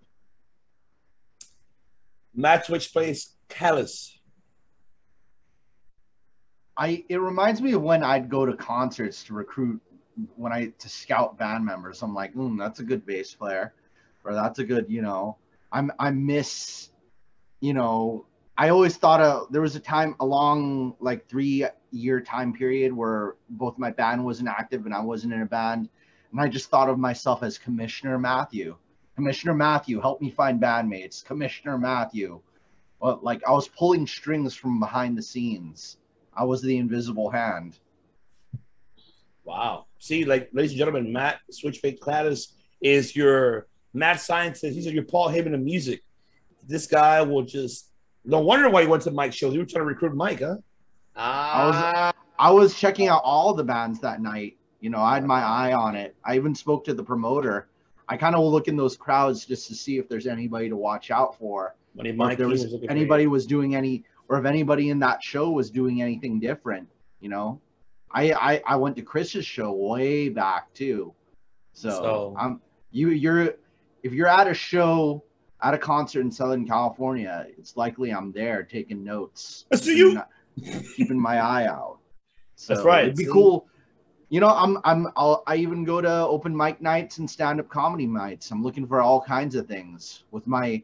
Match 2.33 2.69
which 2.69 2.91
plays 2.91 3.35
Callis. 3.47 4.19
I 6.77 7.05
it 7.07 7.17
reminds 7.17 7.61
me 7.61 7.73
of 7.73 7.81
when 7.81 8.03
I'd 8.03 8.29
go 8.29 8.45
to 8.45 8.55
concerts 8.55 9.23
to 9.25 9.33
recruit 9.33 9.81
when 10.35 10.51
I 10.51 10.73
to 10.79 10.89
scout 10.89 11.37
band 11.37 11.65
members. 11.65 12.01
I'm 12.01 12.13
like, 12.13 12.33
mm, 12.33 12.57
that's 12.57 12.79
a 12.79 12.83
good 12.83 13.05
bass 13.05 13.33
player, 13.33 13.73
or 14.25 14.33
that's 14.33 14.59
a 14.59 14.63
good, 14.63 14.87
you 14.89 15.01
know. 15.01 15.37
I'm 15.71 15.91
I 15.99 16.11
miss, 16.11 16.89
you 17.59 17.73
know, 17.73 18.25
I 18.57 18.69
always 18.69 18.95
thought 18.95 19.21
of 19.21 19.51
there 19.51 19.61
was 19.61 19.75
a 19.75 19.79
time 19.79 20.15
along 20.19 20.95
like 20.99 21.27
three 21.27 21.65
year 21.91 22.21
time 22.21 22.53
period 22.53 22.93
where 22.93 23.35
both 23.49 23.77
my 23.77 23.91
band 23.91 24.23
wasn't 24.23 24.49
active 24.49 24.85
and 24.85 24.93
I 24.93 25.01
wasn't 25.01 25.33
in 25.33 25.41
a 25.41 25.45
band. 25.45 25.89
And 26.31 26.39
I 26.41 26.47
just 26.47 26.69
thought 26.69 26.89
of 26.89 26.97
myself 26.97 27.43
as 27.43 27.57
Commissioner 27.57 28.17
Matthew. 28.17 28.75
Commissioner 29.15 29.53
Matthew, 29.53 30.01
help 30.01 30.21
me 30.21 30.29
find 30.29 30.61
bandmates. 30.61 31.23
Commissioner 31.23 31.77
Matthew. 31.77 32.41
Well, 32.99 33.19
like 33.21 33.41
I 33.47 33.51
was 33.51 33.67
pulling 33.67 34.07
strings 34.07 34.55
from 34.55 34.79
behind 34.79 35.17
the 35.17 35.21
scenes. 35.21 35.97
I 36.33 36.43
was 36.43 36.61
the 36.61 36.77
invisible 36.77 37.29
hand. 37.29 37.79
Wow. 39.43 39.85
See, 39.99 40.25
like, 40.25 40.49
ladies 40.53 40.71
and 40.71 40.79
gentlemen, 40.79 41.13
Matt 41.13 41.39
Switchblade 41.51 41.99
Gladys 41.99 42.53
is 42.81 43.15
your 43.15 43.67
mad 43.95 44.19
scientist. 44.19 44.75
He's 44.75 44.85
your 44.87 45.03
Paul 45.03 45.29
Heyman 45.29 45.53
of 45.53 45.61
music. 45.61 46.03
This 46.67 46.87
guy 46.87 47.21
will 47.21 47.43
just 47.43 47.91
no 48.23 48.39
wonder 48.39 48.69
why 48.69 48.81
he 48.81 48.87
went 48.87 49.03
to 49.03 49.11
Mike's 49.11 49.35
show. 49.35 49.51
You 49.51 49.59
were 49.59 49.65
trying 49.65 49.83
to 49.83 49.87
recruit 49.87 50.15
Mike, 50.15 50.41
huh? 50.41 50.57
Ah. 51.15 51.53
I 51.53 51.67
was 51.67 52.13
I 52.37 52.51
was 52.51 52.79
checking 52.79 53.07
out 53.07 53.21
all 53.23 53.53
the 53.53 53.63
bands 53.63 53.99
that 54.01 54.21
night. 54.21 54.57
You 54.81 54.89
know, 54.89 54.99
I 54.99 55.15
had 55.15 55.25
my 55.25 55.41
eye 55.41 55.73
on 55.73 55.95
it. 55.95 56.15
I 56.23 56.35
even 56.35 56.53
spoke 56.53 56.83
to 56.85 56.93
the 56.93 57.03
promoter. 57.03 57.69
I 58.07 58.17
kind 58.17 58.35
of 58.35 58.43
look 58.43 58.67
in 58.67 58.75
those 58.75 58.95
crowds 58.95 59.45
just 59.45 59.67
to 59.67 59.75
see 59.75 59.97
if 59.97 60.07
there's 60.07 60.27
anybody 60.27 60.69
to 60.69 60.75
watch 60.75 61.09
out 61.09 61.37
for. 61.39 61.75
When 61.93 62.05
if 62.05 62.37
there 62.37 62.47
was, 62.47 62.67
was 62.67 62.83
anybody 62.89 63.25
was 63.25 63.45
doing 63.45 63.75
any, 63.75 64.03
or 64.27 64.37
if 64.37 64.45
anybody 64.45 64.89
in 64.89 64.99
that 64.99 65.23
show 65.23 65.49
was 65.49 65.71
doing 65.71 66.01
anything 66.01 66.39
different. 66.39 66.87
You 67.21 67.29
know, 67.29 67.61
I 68.11 68.33
I, 68.33 68.61
I 68.67 68.75
went 68.75 68.95
to 68.97 69.01
Chris's 69.01 69.45
show 69.45 69.71
way 69.71 70.29
back 70.29 70.73
too. 70.73 71.13
So, 71.73 71.89
so 71.89 72.35
I'm 72.37 72.61
you 72.91 73.09
you're 73.09 73.55
if 74.05 74.13
you're 74.13 74.27
at 74.27 74.47
a 74.47 74.53
show 74.53 75.23
at 75.63 75.73
a 75.73 75.79
concert 75.79 76.21
in 76.21 76.31
Southern 76.31 76.65
California, 76.67 77.47
it's 77.57 77.75
likely 77.75 78.11
I'm 78.11 78.31
there 78.31 78.61
taking 78.61 79.03
notes. 79.03 79.65
I 79.71 79.77
see 79.77 79.97
you. 79.97 80.21
keeping 80.95 81.19
my 81.19 81.39
eye 81.39 81.65
out. 81.65 81.97
So 82.55 82.75
That's 82.75 82.85
right. 82.85 83.05
It'd 83.05 83.17
be 83.17 83.25
see? 83.25 83.31
cool. 83.31 83.67
You 84.29 84.41
know, 84.41 84.49
I'm 84.49 84.77
I'm 84.83 85.07
I'll, 85.17 85.43
I 85.47 85.55
even 85.55 85.83
go 85.83 86.01
to 86.01 86.27
open 86.27 86.55
mic 86.55 86.81
nights 86.81 87.17
and 87.17 87.27
stand 87.27 87.59
up 87.59 87.67
comedy 87.67 88.05
nights. 88.05 88.51
I'm 88.51 88.61
looking 88.61 88.85
for 88.85 89.01
all 89.01 89.19
kinds 89.19 89.55
of 89.55 89.67
things 89.67 90.23
with 90.29 90.45
my. 90.45 90.83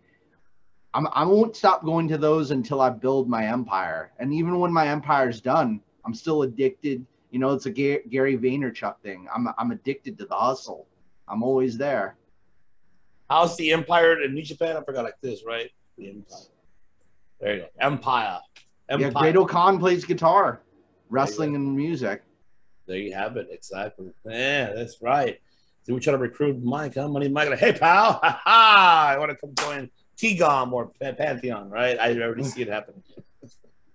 I'm 0.95 1.07
I 1.13 1.23
won't 1.23 1.55
stop 1.55 1.85
going 1.85 2.07
to 2.07 2.17
those 2.17 2.49
until 2.49 2.81
I 2.81 2.89
build 2.89 3.29
my 3.29 3.45
empire. 3.45 4.13
And 4.17 4.33
even 4.33 4.59
when 4.59 4.73
my 4.73 4.87
empire's 4.87 5.41
done, 5.41 5.79
I'm 6.05 6.15
still 6.15 6.41
addicted. 6.41 7.05
You 7.29 7.37
know, 7.37 7.53
it's 7.53 7.67
a 7.67 7.71
Gary 7.71 8.37
Vaynerchuk 8.37 8.95
thing. 9.03 9.27
I'm 9.33 9.47
I'm 9.59 9.69
addicted 9.69 10.17
to 10.17 10.25
the 10.25 10.35
hustle. 10.35 10.87
I'm 11.27 11.43
always 11.43 11.77
there. 11.77 12.15
How's 13.31 13.55
the 13.55 13.71
Empire 13.71 14.21
in 14.23 14.33
New 14.33 14.43
Japan? 14.43 14.75
I 14.75 14.83
forgot 14.83 15.05
like 15.05 15.15
this, 15.21 15.45
right? 15.45 15.71
The 15.97 16.09
Empire. 16.09 16.37
There 17.39 17.53
you 17.53 17.61
go. 17.61 17.67
Empire. 17.79 18.39
Empire. 18.89 19.07
Yeah, 19.07 19.19
Great-O-Khan 19.21 19.79
plays 19.79 20.03
guitar, 20.03 20.61
wrestling 21.09 21.55
and 21.55 21.73
music. 21.73 22.23
There 22.87 22.97
you 22.97 23.13
have 23.13 23.37
it. 23.37 23.47
Exactly. 23.49 24.11
Yeah, 24.25 24.73
that's 24.73 25.01
right. 25.01 25.39
So 25.83 25.93
we 25.93 26.01
try 26.01 26.11
to 26.11 26.17
recruit 26.17 26.61
Mike, 26.61 26.95
huh? 26.95 27.07
Money 27.07 27.29
Mike. 27.29 27.51
Like, 27.51 27.59
hey, 27.59 27.71
pal. 27.71 28.19
Ha 28.21 28.41
ha. 28.43 29.13
I 29.15 29.17
want 29.17 29.31
to 29.31 29.37
come 29.37 29.55
join 29.55 29.89
T-GOM 30.17 30.73
or 30.73 30.91
Pantheon, 30.99 31.69
right? 31.69 31.97
I 31.97 32.19
already 32.19 32.43
see 32.43 32.63
it 32.63 32.67
happening. 32.67 33.01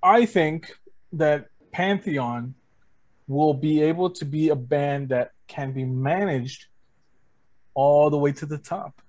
I 0.02 0.24
think 0.24 0.72
that 1.12 1.48
Pantheon 1.72 2.54
will 3.28 3.52
be 3.52 3.82
able 3.82 4.08
to 4.12 4.24
be 4.24 4.48
a 4.48 4.56
band 4.56 5.10
that 5.10 5.32
can 5.46 5.72
be 5.72 5.84
managed 5.84 6.68
all 7.74 8.08
the 8.08 8.16
way 8.16 8.32
to 8.32 8.46
the 8.46 8.56
top. 8.56 9.02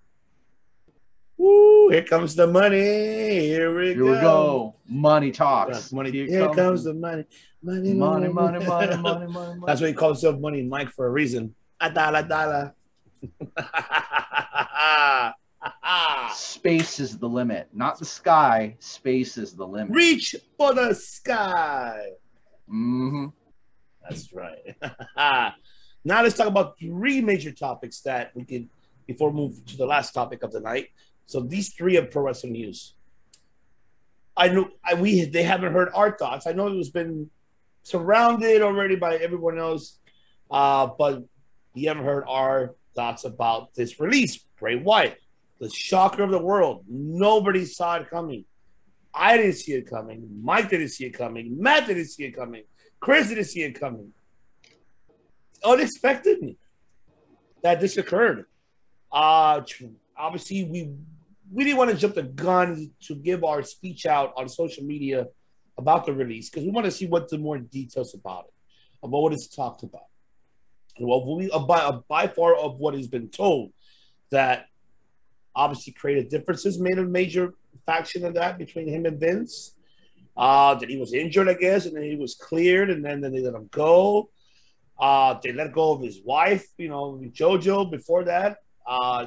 Woo, 1.37 1.89
here 1.89 2.03
comes 2.03 2.35
the 2.35 2.47
money. 2.47 2.77
Here 2.79 3.77
we 3.77 3.87
Here 3.87 3.95
go. 3.95 4.05
we 4.05 4.11
go. 4.19 4.75
Money 4.87 5.31
talks. 5.31 5.91
Money. 5.91 6.11
Here 6.11 6.25
Here, 6.25 6.45
comes 6.45 6.55
comes 6.55 6.83
the 6.83 6.93
money. 6.93 7.25
Money, 7.61 7.93
money, 7.93 8.27
money, 8.27 8.65
money, 8.65 8.97
money, 8.97 8.97
money, 8.97 9.27
money. 9.27 9.61
That's 9.65 9.81
why 9.81 9.87
he 9.87 9.93
calls 9.93 10.21
himself 10.21 10.41
Money 10.41 10.63
Mike 10.63 10.89
for 10.89 11.07
a 11.07 11.09
reason. 11.09 11.53
A 11.79 11.91
dollar, 11.91 12.23
dollar. 12.23 12.73
Space 16.33 16.99
is 16.99 17.17
the 17.17 17.27
limit, 17.27 17.69
not 17.73 17.99
the 17.99 18.05
sky. 18.05 18.75
Space 18.79 19.37
is 19.37 19.53
the 19.53 19.65
limit. 19.65 19.93
Reach 19.93 20.35
for 20.57 20.73
the 20.73 20.93
sky. 20.93 22.09
Mm-hmm. 22.69 23.27
That's 24.03 24.33
right. 24.33 24.75
now 26.05 26.23
let's 26.23 26.35
talk 26.35 26.47
about 26.47 26.79
three 26.79 27.21
major 27.21 27.51
topics 27.51 28.01
that 28.01 28.31
we 28.35 28.43
can 28.43 28.69
before 29.05 29.29
we 29.29 29.37
move 29.37 29.65
to 29.65 29.77
the 29.77 29.85
last 29.85 30.13
topic 30.13 30.43
of 30.43 30.51
the 30.51 30.59
night. 30.59 30.89
So 31.27 31.41
these 31.41 31.73
three 31.73 31.97
are 31.97 32.05
pro 32.05 32.23
wrestling 32.23 32.53
news. 32.53 32.95
I 34.35 34.49
know 34.49 34.69
I, 34.83 34.93
we 34.95 35.25
they 35.25 35.43
haven't 35.43 35.73
heard 35.73 35.89
our 35.93 36.17
thoughts. 36.17 36.47
I 36.47 36.53
know 36.53 36.67
it 36.67 36.75
was 36.75 36.89
been 36.89 37.29
surrounded 37.83 38.61
already 38.61 38.95
by 38.95 39.17
everyone 39.17 39.59
else, 39.59 39.99
uh, 40.49 40.87
but 40.97 41.23
you 41.73 41.87
haven't 41.89 42.05
heard 42.05 42.23
our 42.27 42.75
thoughts 42.95 43.25
about 43.25 43.73
this 43.75 43.99
release. 43.99 44.37
Bray 44.59 44.75
Wyatt, 44.75 45.19
the 45.59 45.69
shocker 45.69 46.23
of 46.23 46.31
the 46.31 46.41
world. 46.41 46.85
Nobody 46.87 47.65
saw 47.65 47.95
it 47.95 48.09
coming. 48.09 48.45
I 49.13 49.37
didn't 49.37 49.53
see 49.53 49.73
it 49.73 49.89
coming. 49.89 50.27
Mike 50.43 50.69
didn't 50.69 50.89
see 50.89 51.05
it 51.05 51.11
coming. 51.11 51.61
Matt 51.61 51.87
didn't 51.87 52.05
see 52.05 52.25
it 52.25 52.31
coming. 52.35 52.63
Chris 52.99 53.29
didn't 53.29 53.45
see 53.45 53.63
it 53.63 53.79
coming. 53.79 54.13
Unexpected 55.63 56.55
that 57.63 57.79
this 57.79 57.97
occurred. 57.97 58.45
Uh, 59.11 59.61
obviously, 60.15 60.63
we 60.65 60.91
we 61.51 61.63
didn't 61.63 61.77
want 61.77 61.91
to 61.91 61.97
jump 61.97 62.15
the 62.15 62.23
gun 62.23 62.91
to 63.03 63.15
give 63.15 63.43
our 63.43 63.63
speech 63.63 64.05
out 64.05 64.33
on 64.35 64.49
social 64.49 64.83
media 64.83 65.27
about 65.77 66.05
the 66.05 66.13
release 66.13 66.49
because 66.49 66.65
we 66.65 66.71
want 66.71 66.85
to 66.85 66.91
see 66.91 67.07
what 67.07 67.29
the 67.29 67.37
more 67.37 67.57
details 67.57 68.13
about 68.13 68.45
it, 68.45 68.53
about 69.03 69.21
what 69.21 69.33
it's 69.33 69.47
talked 69.47 69.83
about. 69.83 70.07
Well, 70.99 71.37
we 71.37 71.49
by, 71.67 71.99
by 72.07 72.27
far 72.27 72.55
of 72.55 72.77
what 72.77 72.95
has 72.95 73.07
been 73.07 73.29
told 73.29 73.71
that 74.31 74.65
obviously 75.55 75.93
created 75.93 76.29
differences, 76.29 76.79
made 76.79 76.97
a 76.97 77.03
major 77.03 77.53
faction 77.85 78.25
of 78.25 78.33
that 78.35 78.57
between 78.57 78.87
him 78.87 79.05
and 79.05 79.19
Vince. 79.19 79.73
Uh, 80.35 80.75
that 80.75 80.87
he 80.87 80.97
was 80.97 81.13
injured, 81.13 81.49
I 81.49 81.55
guess, 81.55 81.87
and 81.87 81.95
then 81.95 82.03
he 82.03 82.15
was 82.15 82.35
cleared, 82.35 82.91
and 82.91 83.03
then, 83.03 83.21
then 83.21 83.31
they 83.31 83.41
let 83.41 83.55
him 83.55 83.67
go. 83.71 84.29
Uh, 84.99 85.35
they 85.41 85.51
let 85.51 85.71
go 85.71 85.93
of 85.93 86.01
his 86.03 86.21
wife, 86.23 86.63
you 86.77 86.89
know, 86.89 87.19
JoJo 87.33 87.89
before 87.89 88.25
that. 88.25 88.57
Uh, 88.85 89.25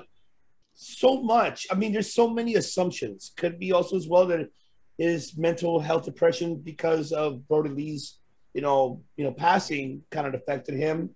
so 0.83 1.21
much. 1.23 1.67
I 1.71 1.75
mean, 1.75 1.93
there's 1.93 2.15
so 2.15 2.31
many 2.31 2.55
assumptions. 2.55 3.33
Could 3.37 3.59
be 3.59 3.71
also 3.71 3.97
as 3.97 4.09
well 4.09 4.27
that 4.27 4.49
his 4.97 5.37
mental 5.37 5.79
health 5.79 6.07
depression 6.07 6.57
because 6.57 7.13
of 7.13 7.47
Brody 7.47 7.69
Lee's, 7.69 8.19
you 8.55 8.63
know, 8.63 9.03
you 9.17 9.25
know, 9.25 9.33
passing 9.33 10.03
kind 10.11 10.27
of 10.27 10.33
affected 10.33 10.75
him. 10.75 11.11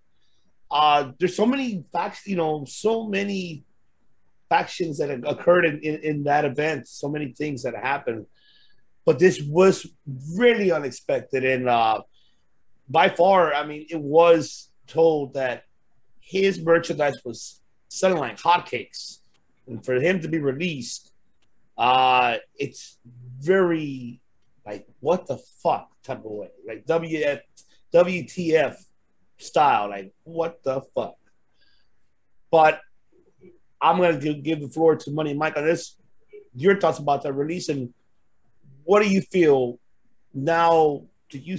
Uh, 0.71 1.12
there's 1.18 1.35
so 1.35 1.47
many 1.47 1.83
facts, 1.92 2.26
you 2.26 2.37
know, 2.37 2.66
so 2.66 3.09
many 3.09 3.64
factions 4.50 4.99
that 4.99 5.11
occurred 5.26 5.64
in, 5.64 5.80
in, 5.80 5.94
in 6.00 6.25
that 6.25 6.44
event, 6.44 6.87
so 6.87 7.09
many 7.09 7.33
things 7.33 7.62
that 7.62 7.75
happened. 7.75 8.26
But 9.06 9.18
this 9.18 9.40
was 9.40 9.87
really 10.37 10.73
unexpected. 10.73 11.42
And 11.42 11.71
uh, 11.71 12.02
by 12.88 13.09
far, 13.09 13.54
I 13.54 13.64
mean, 13.64 13.87
it 13.88 14.00
was 14.00 14.68
told 14.87 15.35
that 15.35 15.64
his 16.21 16.61
merchandise 16.61 17.18
was 17.25 17.62
selling 17.88 18.18
like 18.18 18.38
hotcakes. 18.38 19.21
And 19.66 19.85
for 19.85 19.94
him 19.94 20.21
to 20.21 20.28
be 20.28 20.38
released, 20.38 21.12
uh, 21.76 22.37
it's 22.56 22.99
very 23.40 24.21
like 24.66 24.87
what 25.00 25.26
the 25.26 25.38
fuck 25.62 25.90
type 26.02 26.18
of 26.18 26.30
way, 26.30 26.49
like 26.66 26.87
WF, 26.87 27.40
WTF 27.92 28.76
style, 29.38 29.90
like 29.90 30.12
what 30.25 30.62
the 30.62 30.83
fuck. 30.94 31.16
But 32.50 32.80
I'm 33.80 33.99
gonna 33.99 34.18
give, 34.18 34.61
the 34.61 34.68
floor 34.68 34.97
to 34.97 35.11
Money 35.11 35.35
Mike 35.35 35.56
on 35.56 35.64
this. 35.64 35.97
Your 36.54 36.78
thoughts 36.78 36.99
about 36.99 37.23
that 37.23 37.33
release 37.33 37.68
and 37.68 37.92
what 38.85 39.02
do 39.02 39.09
you 39.09 39.21
feel 39.21 39.78
now? 40.33 41.02
Do 41.30 41.38
you 41.38 41.59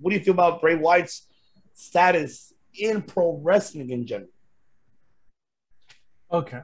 what 0.00 0.10
do 0.10 0.16
you 0.16 0.24
feel 0.24 0.34
about 0.34 0.60
Bray 0.60 0.74
Wyatt's 0.74 1.26
status 1.74 2.52
in 2.74 3.02
pro 3.02 3.38
wrestling 3.42 3.90
in 3.90 4.06
general? 4.06 4.30
Okay. 6.32 6.60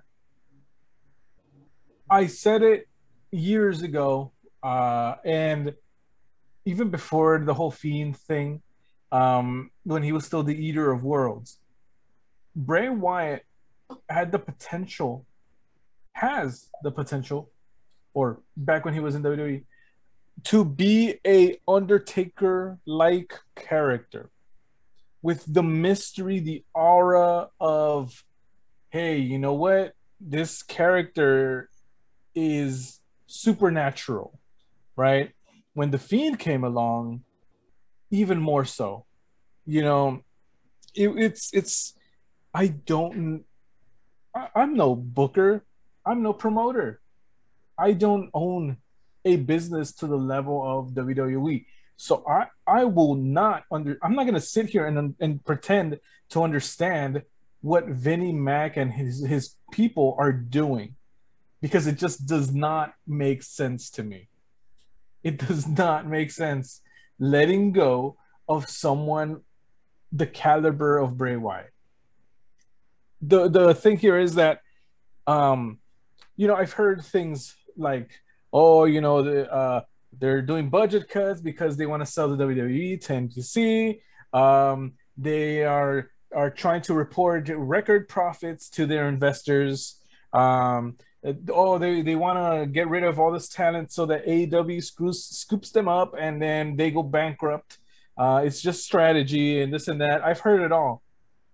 I 2.08 2.26
said 2.26 2.62
it 2.62 2.88
years 3.32 3.82
ago, 3.82 4.32
uh, 4.62 5.16
and 5.24 5.74
even 6.64 6.90
before 6.90 7.38
the 7.38 7.54
whole 7.54 7.70
Fiend 7.70 8.16
thing, 8.16 8.62
um, 9.12 9.70
when 9.84 10.02
he 10.02 10.12
was 10.12 10.24
still 10.24 10.42
the 10.42 10.54
Eater 10.54 10.90
of 10.90 11.04
Worlds, 11.04 11.58
Bray 12.54 12.88
Wyatt 12.88 13.44
had 14.08 14.32
the 14.32 14.38
potential, 14.38 15.26
has 16.12 16.68
the 16.82 16.90
potential, 16.90 17.50
or 18.14 18.40
back 18.56 18.84
when 18.84 18.94
he 18.94 19.00
was 19.00 19.14
in 19.14 19.22
WWE, 19.22 19.64
to 20.44 20.64
be 20.64 21.18
a 21.26 21.58
Undertaker 21.66 22.78
like 22.86 23.34
character 23.54 24.30
with 25.22 25.44
the 25.46 25.62
mystery, 25.62 26.38
the 26.38 26.64
aura 26.72 27.48
of, 27.60 28.24
hey, 28.90 29.18
you 29.18 29.38
know 29.38 29.54
what? 29.54 29.94
This 30.20 30.62
character 30.62 31.68
is 32.36 33.00
supernatural, 33.26 34.38
right? 34.94 35.32
When 35.74 35.90
the 35.90 35.98
Fiend 35.98 36.38
came 36.38 36.62
along, 36.62 37.22
even 38.10 38.38
more 38.38 38.64
so. 38.64 39.06
You 39.64 39.82
know, 39.82 40.20
it, 40.94 41.08
it's 41.16 41.50
it's. 41.52 41.94
I 42.54 42.68
don't. 42.68 43.44
I, 44.34 44.48
I'm 44.54 44.74
no 44.74 44.94
booker. 44.94 45.64
I'm 46.04 46.22
no 46.22 46.32
promoter. 46.32 47.00
I 47.76 47.92
don't 47.92 48.30
own 48.32 48.76
a 49.24 49.36
business 49.36 49.92
to 49.94 50.06
the 50.06 50.16
level 50.16 50.62
of 50.64 50.92
WWE. 50.92 51.66
So 51.96 52.24
I 52.28 52.46
I 52.66 52.84
will 52.84 53.16
not 53.16 53.64
under. 53.72 53.98
I'm 54.02 54.14
not 54.14 54.26
gonna 54.26 54.40
sit 54.40 54.66
here 54.66 54.86
and 54.86 55.14
and 55.18 55.44
pretend 55.44 55.98
to 56.30 56.42
understand 56.42 57.22
what 57.60 57.86
Vinnie 57.86 58.32
Mac 58.32 58.76
and 58.76 58.92
his 58.92 59.24
his 59.26 59.56
people 59.72 60.14
are 60.18 60.32
doing 60.32 60.95
because 61.66 61.88
it 61.88 61.98
just 61.98 62.26
does 62.26 62.54
not 62.54 62.94
make 63.08 63.42
sense 63.42 63.90
to 63.90 64.04
me. 64.04 64.28
It 65.24 65.36
does 65.36 65.66
not 65.66 66.06
make 66.06 66.30
sense 66.30 66.80
letting 67.18 67.72
go 67.72 68.16
of 68.48 68.70
someone 68.70 69.40
the 70.12 70.28
caliber 70.28 70.96
of 70.96 71.16
Bray 71.16 71.36
Wyatt. 71.36 71.72
The 73.20 73.48
the 73.48 73.74
thing 73.74 73.96
here 73.96 74.16
is 74.16 74.36
that 74.36 74.60
um 75.26 75.80
you 76.36 76.46
know 76.46 76.54
I've 76.54 76.72
heard 76.72 77.04
things 77.04 77.56
like 77.76 78.12
oh 78.52 78.84
you 78.84 79.00
know 79.00 79.24
the 79.24 79.52
uh 79.52 79.80
they're 80.20 80.42
doing 80.42 80.70
budget 80.70 81.08
cuts 81.08 81.40
because 81.40 81.76
they 81.76 81.86
want 81.86 82.00
to 82.00 82.06
sell 82.06 82.28
the 82.28 82.44
WWE 82.44 83.00
to 83.06 83.12
NBC. 83.12 84.00
Um, 84.32 84.92
they 85.18 85.64
are 85.64 86.12
are 86.32 86.50
trying 86.50 86.82
to 86.82 86.94
report 86.94 87.50
record 87.52 88.08
profits 88.08 88.70
to 88.70 88.86
their 88.86 89.08
investors. 89.08 90.00
Um, 90.32 90.96
oh, 91.52 91.78
they, 91.78 92.02
they 92.02 92.14
want 92.14 92.38
to 92.38 92.66
get 92.66 92.88
rid 92.88 93.02
of 93.02 93.18
all 93.18 93.32
this 93.32 93.48
talent 93.48 93.92
so 93.92 94.06
that 94.06 94.26
AEW 94.26 94.82
screws, 94.82 95.24
scoops 95.24 95.70
them 95.70 95.88
up 95.88 96.14
and 96.18 96.40
then 96.40 96.76
they 96.76 96.90
go 96.90 97.02
bankrupt. 97.02 97.78
Uh, 98.16 98.42
it's 98.44 98.62
just 98.62 98.84
strategy 98.84 99.60
and 99.60 99.72
this 99.72 99.88
and 99.88 100.00
that. 100.00 100.24
I've 100.24 100.40
heard 100.40 100.62
it 100.62 100.72
all 100.72 101.02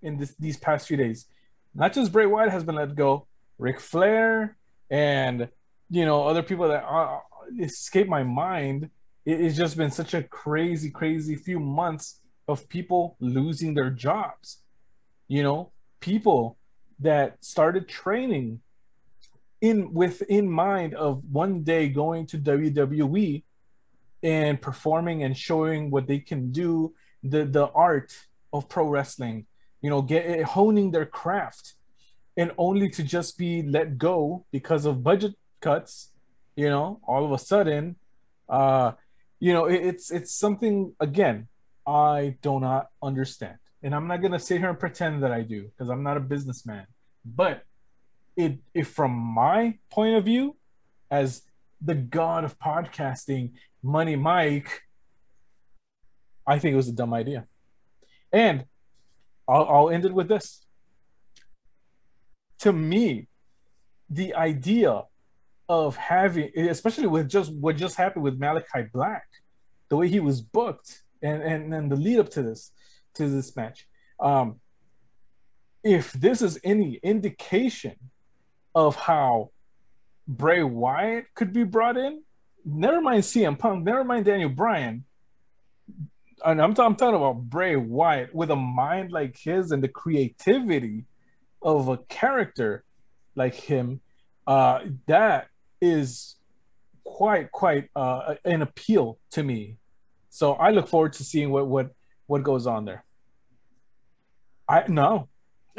in 0.03 0.19
this, 0.19 0.35
these 0.39 0.57
past 0.57 0.89
few 0.89 0.97
days. 0.97 1.27
Not 1.75 1.93
just 1.93 2.13
Bray 2.13 2.27
Wyatt 2.27 2.51
has 2.51 2.65
been 2.65 2.75
let 2.75 2.95
go, 2.95 3.27
Ric 3.59 3.81
Flair 3.81 4.57
and 4.91 5.49
you 5.89 6.05
know 6.05 6.27
other 6.27 6.43
people 6.43 6.69
that 6.69 6.85
are, 6.85 7.23
escape 7.61 8.09
my 8.09 8.23
mind. 8.23 8.91
It's 9.25 9.57
just 9.57 9.77
been 9.77 9.91
such 9.91 10.15
a 10.15 10.23
crazy, 10.23 10.91
crazy 10.91 11.37
few 11.37 11.61
months 11.61 12.21
of 12.49 12.69
people 12.69 13.17
losing 13.21 13.75
their 13.75 13.91
jobs. 13.91 14.59
You 15.29 15.43
know, 15.43 15.71
people 16.01 16.59
that 16.99 17.43
started 17.45 17.89
training 17.89 18.61
in 19.63 19.95
with 19.95 20.21
in 20.23 20.51
mind 20.51 20.95
of 20.95 21.23
one 21.33 21.63
day 21.63 21.89
going 21.89 22.27
to 22.27 22.39
WWE 22.39 23.43
and 24.23 24.61
performing 24.61 25.23
and 25.23 25.37
showing 25.37 25.91
what 25.91 26.07
they 26.07 26.19
can 26.19 26.53
do, 26.53 26.95
the 27.23 27.47
the 27.47 27.69
art 27.69 28.13
of 28.53 28.69
pro 28.69 28.87
wrestling, 28.87 29.47
you 29.81 29.89
know, 29.89 30.03
get 30.03 30.43
honing 30.43 30.91
their 30.91 31.07
craft, 31.07 31.75
and 32.37 32.53
only 32.59 32.91
to 32.91 33.03
just 33.03 33.39
be 33.39 33.63
let 33.63 33.97
go 33.97 34.45
because 34.53 34.85
of 34.85 35.03
budget 35.03 35.35
cuts 35.61 36.11
you 36.57 36.69
know 36.69 37.01
all 37.07 37.25
of 37.25 37.31
a 37.31 37.39
sudden 37.39 37.95
uh 38.49 38.91
you 39.43 39.53
know, 39.53 39.65
it, 39.65 39.85
it's 39.85 40.13
it's 40.13 40.33
something 40.33 40.95
again 41.01 41.49
I 41.85 42.37
do 42.43 42.61
not 42.61 42.91
understand, 43.03 43.59
and 43.83 43.93
I'm 43.93 44.07
not 44.07 44.23
gonna 44.23 44.39
sit 44.39 44.61
here 44.61 44.71
and 44.71 44.79
pretend 44.79 45.25
that 45.25 45.33
I 45.33 45.43
do 45.43 45.65
because 45.65 45.91
I'm 45.91 46.05
not 46.05 46.17
a 46.17 46.21
businessman. 46.21 46.87
But 47.25 47.65
it, 48.37 48.59
if 48.75 48.89
from 48.89 49.13
my 49.13 49.79
point 49.91 50.17
of 50.17 50.25
view, 50.25 50.57
as 51.11 51.43
the 51.81 51.95
god 51.95 52.45
of 52.45 52.59
podcasting, 52.59 53.53
Money 53.83 54.17
Mike, 54.17 54.83
I 56.47 56.59
think 56.59 56.73
it 56.73 56.77
was 56.77 56.89
a 56.89 56.93
dumb 56.93 57.13
idea. 57.13 57.47
And 58.33 58.65
I'll, 59.49 59.65
I'll 59.69 59.91
end 59.91 60.05
it 60.05 60.15
with 60.15 60.29
this. 60.29 60.65
To 62.61 62.73
me, 62.73 63.29
the 64.09 64.35
idea 64.35 65.03
of 65.69 65.97
having, 65.97 66.51
especially 66.57 67.07
with 67.07 67.29
just 67.29 67.53
what 67.53 67.77
just 67.77 67.97
happened 67.97 68.25
with 68.25 68.39
Malachi 68.39 68.89
Black, 68.93 69.27
the 69.89 69.97
way 69.97 70.09
he 70.09 70.21
was 70.21 70.41
booked, 70.41 71.03
and 71.23 71.43
and, 71.43 71.75
and 71.75 71.91
the 71.91 71.97
lead 71.97 72.19
up 72.19 72.31
to 72.31 72.43
this 72.43 72.73
to 73.15 73.29
this 73.29 73.55
match. 73.57 73.87
Um, 74.21 74.61
if 75.83 76.13
this 76.13 76.43
is 76.43 76.59
any 76.63 77.01
indication 77.03 77.97
of 78.75 78.97
how 78.97 79.51
Bray 80.27 80.63
Wyatt 80.63 81.27
could 81.35 81.53
be 81.53 81.65
brought 81.65 81.97
in, 81.97 82.23
never 82.65 83.01
mind 83.01 83.23
CM 83.23 83.59
Punk, 83.59 83.85
never 83.85 84.05
mind 84.05 84.25
Daniel 84.25 84.49
Bryan. 84.49 85.05
And 86.45 86.61
I'm, 86.61 86.75
t- 86.75 86.83
I'm 86.83 86.97
talking 86.97 87.15
about 87.15 87.43
Bray 87.43 87.77
Wyatt 87.77 88.35
with 88.35 88.51
a 88.51 88.57
mind 88.57 89.13
like 89.13 89.37
his 89.37 89.71
and 89.71 89.83
the 89.83 89.89
creativity 89.89 91.05
of 91.61 91.89
a 91.89 91.99
character 91.99 92.85
like 93.37 93.55
him. 93.55 94.01
Uh, 94.47 94.81
that 95.07 95.49
is 95.81 96.37
quite 97.05 97.53
quite 97.53 97.89
uh, 97.95 98.35
an 98.45 98.63
appeal 98.63 99.19
to 99.33 99.43
me. 99.43 99.77
So 100.31 100.55
I 100.55 100.71
look 100.71 100.89
forward 100.89 101.13
to 101.15 101.25
seeing 101.25 101.51
what 101.51 101.67
what 101.67 101.91
what 102.27 102.43
goes 102.43 102.67
on 102.67 102.85
there. 102.85 103.05
I 104.69 104.85
no, 104.89 105.29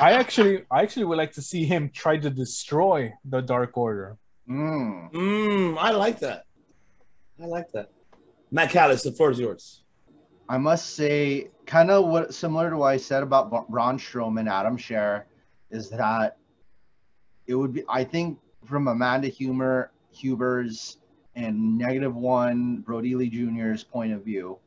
actually, 0.00 0.64
I 0.70 0.82
actually 0.82 1.04
would 1.04 1.18
like 1.18 1.32
to 1.32 1.42
see 1.42 1.64
him 1.64 1.90
try 1.90 2.16
to 2.16 2.30
destroy 2.30 3.12
the 3.24 3.40
Dark 3.40 3.76
Order. 3.76 4.16
Mm. 4.48 5.12
Mm, 5.12 5.76
I 5.78 5.90
like 5.90 6.18
that. 6.20 6.44
I 7.42 7.46
like 7.46 7.70
that. 7.72 7.90
Matt 8.50 8.70
Callis, 8.70 9.02
the 9.02 9.12
floor 9.12 9.30
is 9.30 9.38
yours. 9.38 9.82
I 10.48 10.58
must 10.58 10.94
say, 10.94 11.48
kind 11.66 11.90
of 11.90 12.06
what 12.06 12.34
similar 12.34 12.70
to 12.70 12.76
what 12.76 12.88
I 12.88 12.96
said 12.98 13.22
about 13.22 13.50
Bra- 13.50 13.64
Braun 13.68 13.98
Strowman, 13.98 14.50
Adam 14.50 14.76
Scherr, 14.76 15.24
is 15.70 15.88
that 15.90 16.36
it 17.46 17.54
would 17.54 17.72
be. 17.72 17.82
I 17.88 18.04
think 18.04 18.38
from 18.64 18.88
Amanda 18.88 19.28
Humer, 19.28 19.88
Huber's, 20.14 20.98
and 21.34 21.78
Negative 21.78 22.14
One, 22.14 22.78
Brody 22.78 23.14
Lee 23.14 23.28
Jr.'s 23.28 23.82
point 23.82 24.12
of 24.12 24.24
view, 24.24 24.58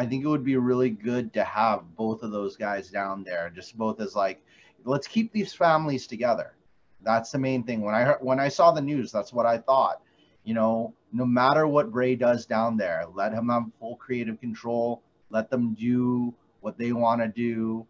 I 0.00 0.06
think 0.06 0.24
it 0.24 0.28
would 0.28 0.44
be 0.44 0.56
really 0.56 0.88
good 0.88 1.30
to 1.34 1.44
have 1.44 1.94
both 1.94 2.22
of 2.22 2.30
those 2.32 2.56
guys 2.56 2.88
down 2.88 3.22
there, 3.22 3.52
just 3.54 3.76
both 3.76 4.00
as 4.00 4.14
like, 4.14 4.42
let's 4.84 5.06
keep 5.06 5.30
these 5.30 5.52
families 5.52 6.06
together. 6.06 6.54
That's 7.02 7.30
the 7.30 7.38
main 7.38 7.64
thing. 7.64 7.82
When 7.82 7.94
I 7.94 8.00
heard, 8.04 8.16
when 8.22 8.40
I 8.40 8.48
saw 8.48 8.72
the 8.72 8.80
news, 8.80 9.12
that's 9.12 9.30
what 9.30 9.44
I 9.44 9.58
thought. 9.58 10.00
You 10.42 10.54
know, 10.54 10.94
no 11.12 11.26
matter 11.26 11.66
what 11.66 11.92
Bray 11.92 12.16
does 12.16 12.46
down 12.46 12.78
there, 12.78 13.04
let 13.12 13.34
him 13.34 13.50
have 13.50 13.64
full 13.78 13.96
creative 13.96 14.40
control. 14.40 15.02
Let 15.28 15.50
them 15.50 15.74
do 15.74 16.32
what 16.62 16.78
they 16.78 16.92
want 16.92 17.20
to 17.20 17.28
do, 17.28 17.86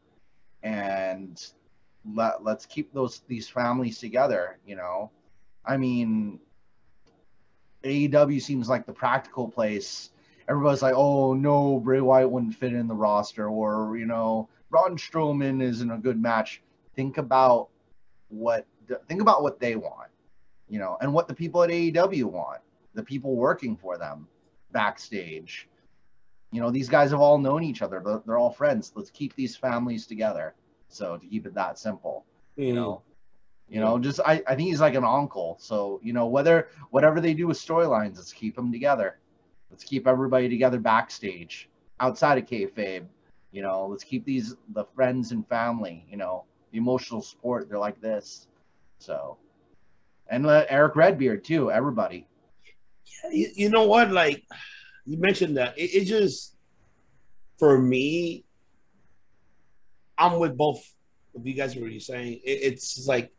and 0.65 1.41
let 2.13 2.43
let's 2.43 2.67
keep 2.67 2.93
those 2.93 3.23
these 3.29 3.49
families 3.49 4.01
together. 4.01 4.59
You 4.67 4.75
know, 4.75 5.13
I 5.65 5.77
mean, 5.77 6.41
AEW 7.85 8.43
seems 8.43 8.69
like 8.69 8.85
the 8.85 8.93
practical 8.93 9.47
place 9.47 10.11
everybody's 10.51 10.83
like, 10.83 10.95
oh 10.97 11.33
no, 11.33 11.79
Bray 11.79 12.01
Wyatt 12.01 12.31
wouldn't 12.31 12.57
fit 12.57 12.73
in 12.73 12.89
the 12.89 12.95
roster, 12.95 13.49
or 13.49 13.97
you 13.97 14.05
know, 14.05 14.49
Braun 14.69 14.97
Strowman 14.97 15.63
isn't 15.63 15.91
a 15.91 15.97
good 15.97 16.21
match. 16.21 16.61
Think 16.97 17.19
about 17.19 17.69
what 18.29 18.67
think 19.09 19.23
about 19.23 19.43
what 19.43 19.61
they 19.61 19.77
want, 19.77 20.11
you 20.69 20.81
know, 20.81 20.99
and 21.01 21.13
what 21.13 21.29
the 21.29 21.35
people 21.35 21.63
at 21.63 21.71
AEW 21.71 22.25
want, 22.25 22.61
the 22.95 23.03
people 23.03 23.37
working 23.37 23.77
for 23.77 23.97
them 23.97 24.27
backstage. 24.73 25.69
You 26.51 26.61
know, 26.61 26.71
these 26.73 26.89
guys 26.89 27.13
have 27.13 27.21
all 27.21 27.39
known 27.39 27.63
each 27.63 27.81
other. 27.81 28.03
They're, 28.05 28.21
they're 28.27 28.39
all 28.39 28.51
friends. 28.51 28.91
Let's 28.97 29.11
keep 29.11 29.37
these 29.37 29.55
families 29.55 30.05
together. 30.09 30.55
So 30.89 31.17
to 31.17 31.25
keep 31.25 31.47
it 31.47 31.55
that 31.55 31.79
simple, 31.79 32.25
you 32.57 32.73
mm. 32.73 32.75
know, 32.75 33.03
you 33.69 33.79
know, 33.79 33.99
mm. 33.99 34.03
just 34.03 34.19
I, 34.27 34.43
I 34.49 34.57
think 34.57 34.69
he's 34.69 34.81
like 34.81 34.97
an 34.97 35.05
uncle. 35.05 35.57
So 35.61 36.01
you 36.03 36.13
know, 36.13 36.27
whether 36.27 36.71
whatever 36.91 37.21
they 37.21 37.35
do 37.35 37.47
with 37.47 37.57
storylines, 37.57 38.17
let's 38.17 38.33
keep 38.33 38.57
them 38.57 38.73
together. 38.73 39.21
Let's 39.71 39.85
keep 39.85 40.07
everybody 40.07 40.49
together 40.49 40.79
backstage, 40.79 41.69
outside 42.01 42.39
of 42.39 42.47
kayfabe. 42.47 43.07
You 43.53 43.63
know, 43.63 43.87
let's 43.87 44.05
keep 44.05 44.25
these 44.25 44.55
the 44.75 44.85
friends 44.95 45.33
and 45.33 45.47
family. 45.49 46.07
You 46.11 46.17
know, 46.17 46.45
the 46.73 46.79
emotional 46.79 47.23
support. 47.23 47.69
They're 47.69 47.79
like 47.79 48.01
this. 48.01 48.47
So, 48.99 49.39
and 50.29 50.47
Eric 50.47 50.97
Redbeard 50.97 51.45
too. 51.45 51.71
Everybody. 51.71 52.27
You, 53.31 53.49
you 53.55 53.71
know 53.71 53.87
what? 53.87 54.13
Like 54.13 54.45
you 55.05 55.19
mentioned 55.19 55.57
that 55.57 55.77
it, 55.79 55.91
it 55.95 56.05
just 56.05 56.57
for 57.59 57.79
me, 57.79 58.45
I'm 60.17 60.39
with 60.39 60.57
both 60.57 60.83
of 61.35 61.47
you 61.47 61.55
guys. 61.55 61.77
What 61.77 61.91
you're 61.91 62.01
saying? 62.01 62.41
It, 62.45 62.59
it's 62.63 63.07
like, 63.07 63.33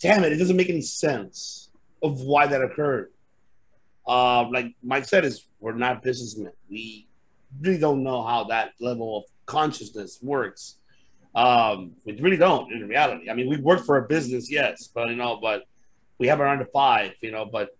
damn 0.00 0.24
it! 0.24 0.32
It 0.32 0.36
doesn't 0.36 0.56
make 0.56 0.70
any 0.70 0.82
sense 0.82 1.70
of 2.02 2.20
why 2.20 2.46
that 2.46 2.62
occurred. 2.62 3.12
Uh, 4.08 4.48
like 4.50 4.74
Mike 4.82 5.04
said, 5.04 5.24
is 5.26 5.46
we're 5.60 5.74
not 5.74 6.02
businessmen. 6.02 6.52
We 6.70 7.06
really 7.60 7.78
don't 7.78 8.02
know 8.02 8.22
how 8.22 8.44
that 8.44 8.72
level 8.80 9.18
of 9.18 9.24
consciousness 9.44 10.18
works. 10.22 10.76
Um, 11.34 11.92
we 12.06 12.18
really 12.20 12.38
don't 12.38 12.72
in 12.72 12.88
reality. 12.88 13.28
I 13.30 13.34
mean, 13.34 13.48
we 13.48 13.58
work 13.58 13.84
for 13.84 13.98
a 13.98 14.08
business, 14.08 14.50
yes, 14.50 14.88
but 14.92 15.10
you 15.10 15.16
know, 15.16 15.38
but 15.40 15.64
we 16.18 16.26
have 16.26 16.40
around 16.40 16.60
to 16.60 16.64
five, 16.66 17.12
you 17.20 17.30
know, 17.30 17.44
but 17.44 17.76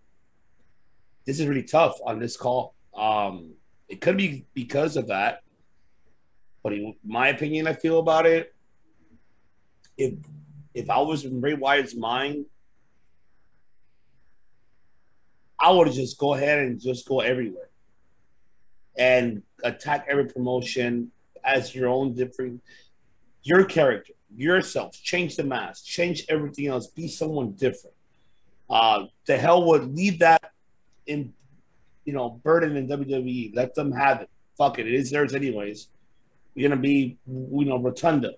this 1.25 1.39
is 1.39 1.47
really 1.47 1.63
tough 1.63 1.95
on 2.05 2.19
this 2.19 2.37
call. 2.37 2.75
Um, 2.95 3.53
it 3.87 4.01
could 4.01 4.17
be 4.17 4.45
because 4.53 4.97
of 4.97 5.07
that, 5.07 5.41
but 6.61 6.73
in 6.73 6.93
my 7.03 7.29
opinion, 7.29 7.67
I 7.67 7.73
feel 7.73 7.99
about 7.99 8.27
it. 8.27 8.53
If 9.97 10.13
if 10.75 10.89
I 10.89 11.01
was 11.01 11.25
in 11.25 11.41
Bray 11.41 11.55
Wyatt's 11.55 11.95
mind, 11.95 12.45
I 15.59 15.71
would 15.71 15.91
just 15.91 16.17
go 16.17 16.33
ahead 16.33 16.59
and 16.59 16.79
just 16.79 17.07
go 17.07 17.19
everywhere 17.19 17.69
and 18.97 19.43
attack 19.63 20.05
every 20.09 20.25
promotion 20.25 21.11
as 21.43 21.75
your 21.75 21.89
own 21.89 22.13
different, 22.13 22.61
your 23.43 23.65
character, 23.65 24.13
yourself. 24.35 24.93
Change 25.01 25.35
the 25.35 25.43
mask, 25.43 25.85
change 25.85 26.25
everything 26.29 26.67
else, 26.67 26.87
be 26.87 27.07
someone 27.07 27.51
different. 27.53 27.95
Uh, 28.69 29.05
the 29.25 29.37
hell 29.37 29.65
would 29.65 29.95
leave 29.95 30.19
that 30.19 30.51
in, 31.07 31.33
you 32.05 32.13
know, 32.13 32.29
burden 32.43 32.75
in 32.77 32.87
WWE. 32.87 33.55
Let 33.55 33.73
them 33.75 33.91
have 33.91 34.21
it. 34.21 34.29
Fuck 34.57 34.79
it, 34.79 34.87
it 34.87 34.93
is 34.93 35.11
theirs 35.11 35.33
anyways. 35.33 35.87
You're 36.53 36.69
gonna 36.69 36.81
be, 36.81 37.17
you 37.27 37.65
know, 37.65 37.77
rotunda. 37.79 38.33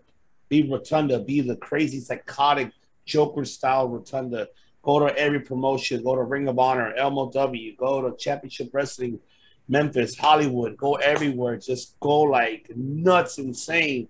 Be 0.49 0.69
rotunda. 0.69 1.19
Be 1.19 1.41
the 1.41 1.55
crazy, 1.55 1.99
psychotic 1.99 2.71
Joker 3.05 3.45
style 3.45 3.89
rotunda 3.89 4.47
Go 4.83 4.99
to 4.99 5.15
every 5.17 5.39
promotion. 5.41 6.03
Go 6.03 6.15
to 6.15 6.23
Ring 6.23 6.47
of 6.47 6.57
Honor, 6.57 6.93
MLW. 6.97 7.77
Go 7.77 8.09
to 8.09 8.17
Championship 8.17 8.69
Wrestling, 8.73 9.19
Memphis, 9.67 10.17
Hollywood. 10.17 10.75
Go 10.77 10.95
everywhere. 10.95 11.57
Just 11.57 11.99
go 11.99 12.21
like 12.21 12.71
nuts, 12.75 13.37
insane. 13.37 14.07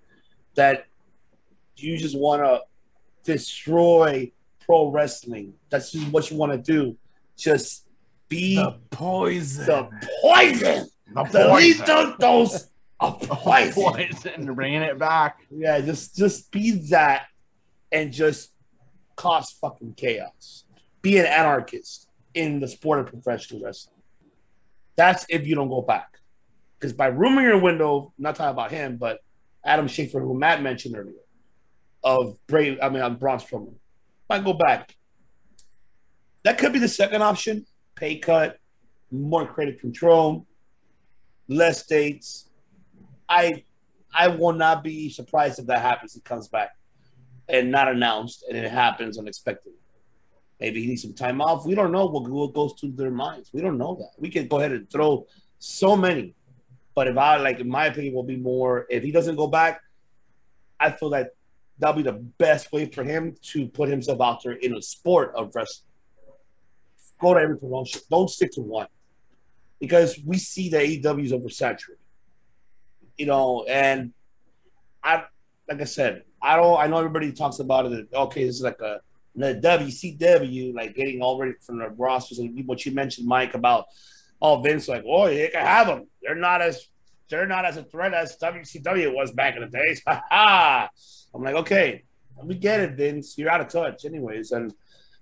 That 0.55 0.85
you 1.77 1.97
just 1.97 2.17
want 2.17 2.41
to 2.43 2.61
destroy 3.23 4.31
pro 4.65 4.89
wrestling. 4.91 5.53
That's 5.69 5.91
just 5.91 6.07
what 6.11 6.29
you 6.31 6.37
want 6.37 6.51
to 6.53 6.57
do. 6.57 6.95
Just 7.37 7.87
be 8.29 8.55
the 8.55 8.77
poison. 8.91 9.65
The 9.65 9.89
poison. 10.21 10.87
The 11.13 11.23
The 11.23 11.47
poison. 11.49 11.55
lethal 11.55 12.15
dose 12.19 12.67
of 12.99 13.19
poison. 13.27 13.73
Poison, 13.73 14.53
bringing 14.55 14.81
it 14.83 14.97
back. 14.97 15.39
Yeah, 15.49 15.81
just 15.81 16.15
just 16.15 16.51
be 16.51 16.71
that, 16.91 17.23
and 17.91 18.13
just 18.13 18.51
cause 19.21 19.51
fucking 19.51 19.93
chaos. 19.93 20.65
Be 21.03 21.19
an 21.19 21.27
anarchist 21.27 22.09
in 22.33 22.59
the 22.59 22.67
sport 22.67 22.99
of 22.99 23.05
professional 23.05 23.61
wrestling. 23.61 24.01
That's 24.95 25.27
if 25.29 25.45
you 25.45 25.53
don't 25.53 25.69
go 25.69 25.83
back. 25.83 26.17
Because 26.79 26.93
by 26.93 27.07
rooming 27.07 27.45
your 27.45 27.59
window, 27.59 28.13
not 28.17 28.35
talking 28.35 28.51
about 28.51 28.71
him, 28.71 28.97
but 28.97 29.19
Adam 29.63 29.87
Schaefer, 29.87 30.19
who 30.19 30.33
Matt 30.33 30.63
mentioned 30.63 30.97
earlier, 30.97 31.13
of 32.03 32.35
Brave, 32.47 32.79
I 32.81 32.89
mean, 32.89 33.03
on 33.03 33.17
Braun 33.17 33.37
Strowman, 33.37 33.75
might 34.27 34.43
go 34.43 34.53
back. 34.53 34.95
That 36.43 36.57
could 36.57 36.73
be 36.73 36.79
the 36.79 36.87
second 36.87 37.21
option. 37.21 37.67
Pay 37.95 38.17
cut, 38.17 38.57
more 39.11 39.45
credit 39.45 39.79
control, 39.79 40.47
less 41.47 41.85
dates. 41.85 42.49
I 43.29 43.65
I 44.11 44.29
will 44.29 44.53
not 44.53 44.83
be 44.83 45.11
surprised 45.11 45.59
if 45.59 45.67
that 45.67 45.83
happens. 45.83 46.15
It 46.15 46.23
comes 46.23 46.47
back 46.47 46.71
and 47.51 47.69
not 47.69 47.89
announced, 47.89 48.45
and 48.47 48.57
it 48.57 48.71
happens 48.71 49.19
unexpectedly. 49.19 49.77
Maybe 50.59 50.81
he 50.81 50.87
needs 50.87 51.01
some 51.01 51.13
time 51.13 51.41
off. 51.41 51.65
We 51.65 51.75
don't 51.75 51.91
know 51.91 52.05
what, 52.05 52.53
goes 52.53 52.73
through 52.79 52.93
their 52.93 53.11
minds. 53.11 53.51
We 53.51 53.61
don't 53.61 53.77
know 53.77 53.95
that. 53.95 54.11
We 54.17 54.29
can 54.29 54.47
go 54.47 54.59
ahead 54.59 54.71
and 54.71 54.89
throw 54.89 55.27
so 55.59 55.97
many. 55.97 56.33
But 56.95 57.07
if 57.07 57.17
I 57.17 57.37
like, 57.37 57.59
in 57.59 57.67
my 57.67 57.87
opinion, 57.87 58.13
will 58.13 58.23
be 58.23 58.37
more. 58.37 58.85
If 58.89 59.03
he 59.03 59.11
doesn't 59.11 59.35
go 59.35 59.47
back, 59.47 59.81
I 60.79 60.91
feel 60.91 61.09
that 61.11 61.31
that'll 61.77 61.95
be 61.95 62.03
the 62.03 62.13
best 62.13 62.71
way 62.71 62.85
for 62.85 63.03
him 63.03 63.35
to 63.41 63.67
put 63.67 63.89
himself 63.89 64.21
out 64.21 64.43
there 64.43 64.53
in 64.53 64.75
a 64.75 64.81
sport 64.81 65.33
of 65.35 65.53
wrestling. 65.55 65.89
Go 67.19 67.33
to 67.33 67.39
every 67.39 67.57
promotion. 67.57 68.01
Don't 68.09 68.29
stick 68.29 68.51
to 68.53 68.61
one, 68.61 68.87
because 69.79 70.19
we 70.25 70.37
see 70.37 70.69
the 70.69 70.77
AEW 70.77 71.25
is 71.25 71.31
oversaturated. 71.31 71.97
You 73.17 73.25
know, 73.25 73.65
and 73.67 74.13
I, 75.03 75.25
like 75.67 75.81
I 75.81 75.85
said, 75.85 76.23
I 76.41 76.55
don't. 76.55 76.79
I 76.79 76.87
know 76.87 76.97
everybody 76.97 77.31
talks 77.31 77.59
about 77.59 77.91
it. 77.91 78.07
Okay, 78.13 78.45
this 78.45 78.55
is 78.55 78.61
like 78.61 78.81
a 78.81 79.01
the 79.35 79.55
WCW, 79.55 80.73
like 80.73 80.95
getting 80.95 81.21
already 81.21 81.53
from 81.61 81.79
the 81.79 81.89
rosters 81.89 82.39
and 82.39 82.67
what 82.67 82.85
you 82.85 82.91
mentioned, 82.91 83.27
Mike, 83.27 83.53
about 83.53 83.85
oh 84.41 84.61
Vince, 84.61 84.87
like, 84.87 85.03
oh, 85.07 85.27
they 85.27 85.47
can 85.47 85.65
have 85.65 85.87
them. 85.87 86.07
They're 86.21 86.35
not 86.35 86.61
as 86.61 86.87
they're 87.29 87.47
not 87.47 87.65
as 87.65 87.77
a 87.77 87.83
threat 87.83 88.13
as 88.13 88.37
WCW 88.37 89.13
was 89.13 89.31
back 89.31 89.55
in 89.55 89.61
the 89.61 89.67
days. 89.67 90.01
Ha 90.07 90.23
ha. 90.29 90.89
I'm 91.33 91.43
like, 91.43 91.55
okay, 91.55 92.03
we 92.43 92.55
get 92.55 92.81
it, 92.81 92.97
Vince. 92.97 93.37
You're 93.37 93.49
out 93.49 93.61
of 93.61 93.69
touch, 93.69 94.03
anyways. 94.03 94.51
And 94.51 94.73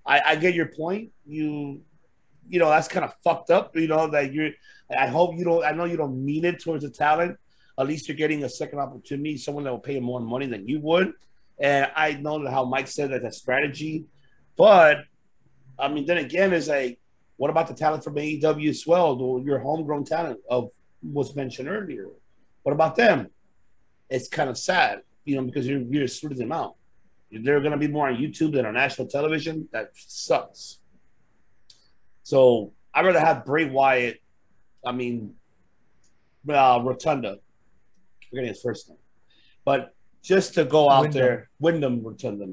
I, 0.06 0.22
I 0.26 0.36
get 0.36 0.56
your 0.56 0.68
point. 0.68 1.12
You, 1.28 1.82
you 2.48 2.58
know, 2.58 2.70
that's 2.70 2.88
kind 2.88 3.06
of 3.06 3.14
fucked 3.24 3.52
up. 3.52 3.76
You 3.76 3.88
know 3.88 4.08
that 4.08 4.34
you're. 4.34 4.52
I 4.90 5.06
hope 5.06 5.36
you 5.38 5.44
don't. 5.44 5.64
I 5.64 5.72
know 5.72 5.86
you 5.86 5.98
don't 5.98 6.26
mean 6.26 6.46
it 6.46 6.64
towards 6.64 6.84
the 6.84 6.90
talent. 6.90 7.38
At 7.80 7.88
least 7.88 8.08
you're 8.08 8.18
getting 8.18 8.44
a 8.44 8.50
second 8.50 8.80
opportunity. 8.80 9.38
Someone 9.38 9.64
that 9.64 9.72
will 9.72 9.80
pay 9.80 10.00
more 10.00 10.20
money 10.20 10.48
than 10.48 10.68
you 10.68 10.82
would. 10.82 11.14
And 11.60 11.90
I 11.96 12.14
know 12.14 12.46
how 12.48 12.66
Mike 12.66 12.88
said 12.88 13.12
that 13.12 13.26
a 13.26 13.32
strategy, 13.32 14.06
but 14.58 14.98
I 15.78 15.88
mean, 15.88 16.06
then 16.06 16.18
again, 16.18 16.54
is 16.54 16.68
like, 16.68 17.00
what 17.38 17.50
about 17.50 17.68
the 17.68 17.74
talent 17.74 18.04
from 18.04 18.16
AEW 18.16 18.70
as 18.70 18.86
well? 18.86 19.42
Your 19.46 19.60
homegrown 19.60 20.04
talent 20.04 20.40
of 20.50 20.72
was 21.02 21.36
mentioned 21.36 21.70
earlier. 21.70 22.08
What 22.64 22.74
about 22.74 22.96
them? 22.96 23.30
It's 24.10 24.28
kind 24.28 24.50
of 24.50 24.58
sad, 24.58 25.02
you 25.24 25.36
know, 25.36 25.44
because 25.44 25.66
you're 25.66 25.82
you're 25.82 26.08
sorting 26.08 26.38
them 26.38 26.52
out. 26.52 26.76
They're 27.32 27.60
going 27.60 27.72
to 27.72 27.78
be 27.78 27.88
more 27.88 28.10
on 28.10 28.18
YouTube 28.18 28.54
than 28.54 28.66
on 28.66 28.74
national 28.74 29.08
television. 29.08 29.70
That 29.72 29.92
sucks. 29.94 30.80
So 32.24 32.74
I'd 32.94 33.06
rather 33.06 33.20
have 33.20 33.46
Bray 33.46 33.66
Wyatt. 33.66 34.20
I 34.86 34.92
mean, 34.92 35.36
uh, 36.48 36.82
Rotunda. 36.84 37.38
Forgetting 38.30 38.50
his 38.50 38.62
first 38.62 38.90
name, 38.90 38.98
but 39.66 39.96
just 40.22 40.54
to 40.56 40.66
go 40.66 40.90
out 40.90 41.02
Wyndham. 41.02 41.22
there, 41.22 41.50
Wyndham 41.60 42.04
Rotunda, 42.04 42.48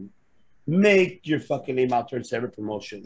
make 0.66 1.26
your 1.26 1.40
fucking 1.40 1.74
name 1.74 1.92
out 1.92 2.10
there 2.10 2.18
in 2.18 2.24
every 2.32 2.50
promotion. 2.50 3.04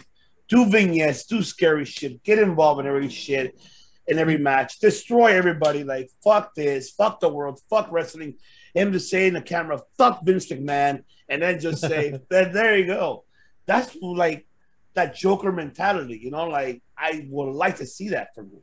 Do 0.48 0.66
vignettes, 0.66 1.24
do 1.26 1.42
scary 1.42 1.84
shit, 1.84 2.22
get 2.22 2.38
involved 2.38 2.80
in 2.80 2.86
every 2.86 3.08
shit 3.08 3.58
in 4.06 4.18
every 4.18 4.38
match, 4.38 4.78
destroy 4.80 5.26
everybody. 5.36 5.84
Like 5.84 6.10
fuck 6.22 6.54
this, 6.54 6.90
fuck 6.90 7.20
the 7.20 7.28
world, 7.28 7.60
fuck 7.70 7.90
wrestling. 7.90 8.34
Him 8.74 8.92
to 8.92 9.00
say 9.00 9.26
in 9.28 9.34
the 9.34 9.42
camera, 9.42 9.80
fuck 9.98 10.24
Vince 10.24 10.46
McMahon, 10.46 11.02
and 11.28 11.42
then 11.42 11.60
just 11.60 11.80
say, 11.80 12.18
there 12.28 12.76
you 12.76 12.86
go. 12.86 13.24
That's 13.66 13.96
like 14.00 14.46
that 14.94 15.14
Joker 15.14 15.52
mentality, 15.52 16.20
you 16.22 16.30
know. 16.30 16.48
Like 16.48 16.82
I 16.96 17.26
would 17.30 17.52
like 17.54 17.76
to 17.76 17.86
see 17.86 18.10
that 18.10 18.34
from 18.34 18.46
him 18.50 18.62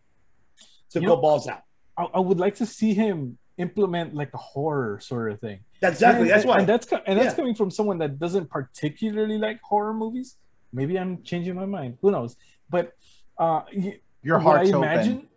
to 0.92 1.00
You 1.02 1.08
go 1.08 1.16
know- 1.16 1.22
balls 1.22 1.48
out. 1.48 1.62
I, 1.98 2.04
I 2.14 2.20
would 2.20 2.40
like 2.40 2.56
to 2.56 2.66
see 2.66 2.94
him 2.94 3.38
implement 3.58 4.14
like 4.14 4.34
a 4.34 4.38
horror 4.38 5.00
sort 5.00 5.32
of 5.32 5.40
thing. 5.40 5.60
Exactly. 5.82 6.22
And, 6.22 6.30
That's 6.32 6.46
why. 6.46 6.60
and 6.60 6.68
that's 6.70 6.92
and 6.92 7.18
that's 7.20 7.34
Yeah. 7.34 7.36
coming 7.36 7.56
from 7.56 7.70
someone 7.72 7.98
that 8.00 8.20
doesn't 8.20 8.50
particularly 8.50 9.38
like 9.38 9.60
horror 9.62 9.94
movies. 9.94 10.38
Maybe 10.74 10.98
I'm 11.00 11.24
changing 11.24 11.56
my 11.56 11.66
mind. 11.66 11.98
Who 12.02 12.12
knows? 12.12 12.36
But 12.70 12.94
uh, 13.38 13.62
y- 13.76 14.00
Your 14.24 14.38
what 14.40 14.44
heart's 14.58 14.72
I 14.72 14.74
open. 14.74 14.90
imagine, 14.90 15.28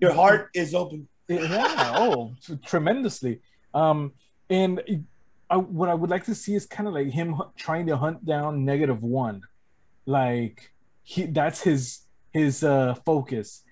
Your 0.00 0.12
heart 0.12 0.50
is 0.54 0.74
open. 0.74 1.08
yeah, 1.28 1.92
oh, 1.96 2.34
tremendously. 2.66 3.40
Um, 3.72 4.12
and 4.48 5.04
I, 5.48 5.56
what 5.58 5.88
I 5.88 5.94
would 5.94 6.10
like 6.10 6.24
to 6.24 6.34
see 6.34 6.54
is 6.54 6.66
kind 6.66 6.88
of 6.88 6.94
like 6.94 7.08
him 7.08 7.40
trying 7.56 7.86
to 7.86 7.96
hunt 7.96 8.24
down 8.24 8.64
negative 8.64 9.02
one, 9.02 9.42
like 10.06 10.72
he 11.02 11.26
that's 11.26 11.60
his 11.62 12.00
his 12.32 12.62
uh 12.64 12.94
focus. 13.06 13.62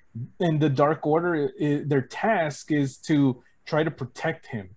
And 0.40 0.60
the 0.60 0.68
Dark 0.68 1.06
Order, 1.06 1.50
i 1.60 1.82
their 1.84 2.02
task 2.02 2.70
is 2.72 2.96
to 3.08 3.42
try 3.68 3.84
to 3.84 3.90
protect 3.90 4.46
him, 4.46 4.70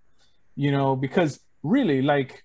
you 0.56 0.72
know, 0.72 0.96
because 0.96 1.40
really, 1.64 2.02
like 2.02 2.44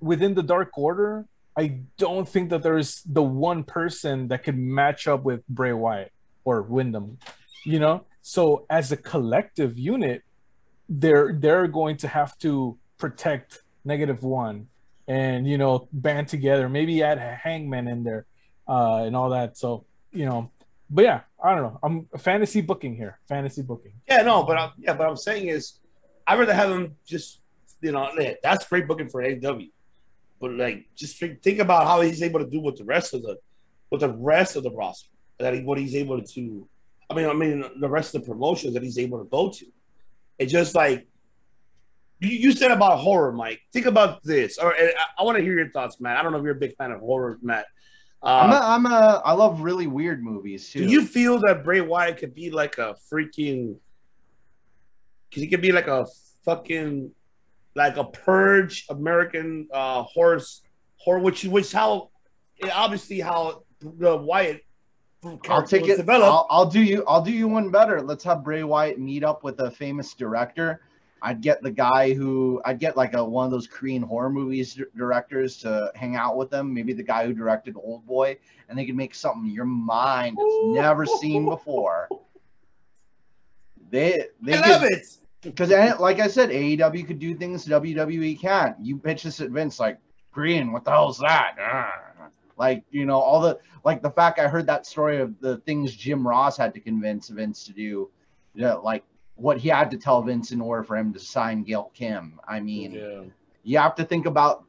within 0.00 0.34
the 0.34 0.42
Dark 0.42 0.76
Order, 0.76 1.24
I 1.56 1.80
don't 1.96 2.28
think 2.28 2.50
that 2.50 2.62
there's 2.62 3.02
the 3.02 3.22
one 3.22 3.64
person 3.64 4.28
that 4.28 4.44
could 4.44 4.58
match 4.58 5.08
up 5.08 5.22
with 5.24 5.46
Bray 5.48 5.72
Wyatt 5.72 6.12
or 6.44 6.62
Wyndham, 6.62 7.18
you 7.64 7.78
know. 7.78 8.04
So 8.20 8.66
as 8.70 8.92
a 8.92 8.96
collective 8.96 9.78
unit, 9.78 10.22
they're 10.88 11.32
they're 11.32 11.68
going 11.68 11.96
to 11.98 12.08
have 12.08 12.36
to 12.38 12.78
protect 12.98 13.62
negative 13.84 14.22
one, 14.22 14.68
and 15.08 15.48
you 15.48 15.58
know 15.58 15.88
band 15.92 16.28
together. 16.28 16.68
Maybe 16.68 17.02
add 17.02 17.18
a 17.18 17.34
Hangman 17.34 17.88
in 17.88 18.04
there, 18.04 18.26
uh, 18.68 19.04
and 19.04 19.16
all 19.16 19.30
that. 19.30 19.56
So 19.56 19.84
you 20.12 20.26
know, 20.26 20.50
but 20.92 21.04
yeah, 21.04 21.20
I 21.42 21.54
don't 21.54 21.62
know. 21.62 21.78
I'm 21.82 22.08
fantasy 22.18 22.60
booking 22.60 22.94
here. 22.94 23.18
Fantasy 23.28 23.62
booking. 23.62 23.92
Yeah, 24.08 24.22
no, 24.22 24.42
but 24.42 24.58
I'm, 24.58 24.70
yeah, 24.78 24.94
but 24.94 25.08
I'm 25.08 25.16
saying 25.16 25.48
is, 25.48 25.80
I'd 26.26 26.38
rather 26.38 26.54
have 26.54 26.70
him 26.70 26.96
just, 27.06 27.40
you 27.80 27.92
know, 27.92 28.10
that's 28.42 28.68
great 28.68 28.86
booking 28.86 29.08
for 29.08 29.24
AW, 29.24 29.62
but 30.40 30.52
like, 30.52 30.86
just 30.94 31.18
think 31.18 31.58
about 31.58 31.86
how 31.86 32.00
he's 32.02 32.22
able 32.22 32.40
to 32.40 32.46
do 32.46 32.60
with 32.60 32.76
the 32.76 32.84
rest 32.84 33.14
of 33.14 33.22
the, 33.22 33.38
with 33.90 34.02
the 34.02 34.12
rest 34.12 34.54
of 34.54 34.62
the 34.62 34.70
roster, 34.70 35.08
that 35.38 35.54
he, 35.54 35.62
what 35.62 35.78
he's 35.78 35.96
able 35.96 36.22
to, 36.22 36.68
I 37.10 37.14
mean, 37.14 37.26
I 37.26 37.32
mean, 37.32 37.64
the 37.80 37.88
rest 37.88 38.14
of 38.14 38.22
the 38.22 38.28
promotions 38.28 38.74
that 38.74 38.82
he's 38.82 38.98
able 38.98 39.18
to 39.18 39.24
go 39.24 39.50
to. 39.50 39.66
It's 40.38 40.52
just 40.52 40.74
like 40.74 41.06
you, 42.20 42.30
you 42.30 42.52
said 42.52 42.70
about 42.70 42.98
horror, 42.98 43.32
Mike. 43.32 43.60
Think 43.72 43.86
about 43.86 44.22
this, 44.22 44.58
or 44.58 44.72
I, 44.74 44.92
I 45.18 45.22
want 45.24 45.36
to 45.38 45.44
hear 45.44 45.54
your 45.54 45.70
thoughts, 45.70 46.00
Matt. 46.00 46.16
I 46.16 46.22
don't 46.22 46.32
know 46.32 46.38
if 46.38 46.44
you're 46.44 46.54
a 46.54 46.58
big 46.58 46.76
fan 46.76 46.92
of 46.92 47.00
horror, 47.00 47.38
Matt. 47.42 47.66
Uh, 48.22 48.26
I'm 48.26 48.50
a, 48.50 48.56
I'm 48.56 48.86
a 48.86 49.22
I 49.24 49.32
love 49.32 49.62
really 49.62 49.88
weird 49.88 50.22
movies 50.22 50.70
too. 50.70 50.86
do 50.86 50.90
you 50.90 51.04
feel 51.04 51.40
that 51.40 51.64
Bray 51.64 51.80
Wyatt 51.80 52.18
could 52.18 52.34
be 52.34 52.50
like 52.50 52.78
a 52.78 52.94
freaking? 53.12 53.76
Cause 55.32 55.42
he 55.42 55.48
could 55.48 55.62
be 55.62 55.72
like 55.72 55.88
a 55.88 56.06
fucking, 56.44 57.10
like 57.74 57.96
a 57.96 58.04
purge 58.04 58.84
American 58.90 59.66
uh 59.72 60.02
horse, 60.02 60.62
horror, 60.96 61.18
which 61.20 61.44
which 61.44 61.72
how, 61.72 62.10
obviously 62.72 63.18
how 63.18 63.64
the 63.80 64.16
Wyatt. 64.16 64.62
I'll 65.48 65.66
take 65.66 65.88
it. 65.88 65.96
Developed. 65.96 66.26
I'll, 66.26 66.46
I'll 66.50 66.66
do 66.66 66.82
you. 66.82 67.04
I'll 67.08 67.22
do 67.22 67.32
you 67.32 67.48
one 67.48 67.70
better. 67.70 68.00
Let's 68.02 68.24
have 68.24 68.44
Bray 68.44 68.62
Wyatt 68.62 68.98
meet 69.00 69.24
up 69.24 69.42
with 69.42 69.60
a 69.60 69.70
famous 69.70 70.14
director. 70.14 70.80
I'd 71.22 71.40
get 71.40 71.62
the 71.62 71.70
guy 71.70 72.12
who 72.12 72.60
I'd 72.64 72.80
get 72.80 72.96
like 72.96 73.14
a 73.14 73.24
one 73.24 73.44
of 73.44 73.52
those 73.52 73.68
Korean 73.68 74.02
horror 74.02 74.28
movies 74.28 74.78
directors 74.96 75.56
to 75.58 75.92
hang 75.94 76.16
out 76.16 76.36
with 76.36 76.50
them. 76.50 76.74
Maybe 76.74 76.92
the 76.92 77.04
guy 77.04 77.26
who 77.26 77.32
directed 77.32 77.76
Old 77.76 78.04
Boy, 78.04 78.36
and 78.68 78.76
they 78.76 78.84
could 78.84 78.96
make 78.96 79.14
something 79.14 79.48
your 79.48 79.64
mind 79.64 80.36
has 80.36 80.74
never 80.74 81.06
seen 81.06 81.44
before. 81.48 82.08
They 83.90 84.26
they 84.40 84.54
I 84.54 84.68
love 84.68 84.82
could, 84.82 84.92
it. 84.92 85.06
because 85.42 85.70
like 86.00 86.18
I 86.18 86.26
said, 86.26 86.50
AEW 86.50 87.06
could 87.06 87.20
do 87.20 87.36
things 87.36 87.66
WWE 87.66 88.40
can't. 88.40 88.76
You 88.80 88.98
pitch 88.98 89.22
this 89.22 89.40
at 89.40 89.50
Vince 89.50 89.78
like 89.78 89.98
Korean, 90.32 90.72
what 90.72 90.84
the 90.84 90.90
hell's 90.90 91.18
that? 91.18 91.56
Ah. 91.60 91.92
Like 92.58 92.82
you 92.90 93.06
know 93.06 93.18
all 93.18 93.40
the 93.40 93.60
like 93.84 94.02
the 94.02 94.10
fact 94.10 94.40
I 94.40 94.48
heard 94.48 94.66
that 94.66 94.86
story 94.86 95.20
of 95.20 95.38
the 95.40 95.58
things 95.58 95.94
Jim 95.94 96.26
Ross 96.26 96.56
had 96.56 96.74
to 96.74 96.80
convince 96.80 97.28
Vince 97.28 97.64
to 97.64 97.72
do, 97.72 98.10
yeah, 98.54 98.74
like 98.74 99.04
what 99.42 99.58
he 99.58 99.68
had 99.68 99.90
to 99.90 99.98
tell 99.98 100.22
Vince 100.22 100.52
in 100.52 100.60
order 100.60 100.84
for 100.84 100.96
him 100.96 101.12
to 101.12 101.18
sign 101.18 101.64
Gail 101.64 101.90
Kim. 101.94 102.38
I 102.46 102.60
mean, 102.60 102.92
Yeah. 102.92 103.22
you 103.64 103.78
have 103.78 103.96
to 103.96 104.04
think 104.04 104.26
about 104.26 104.64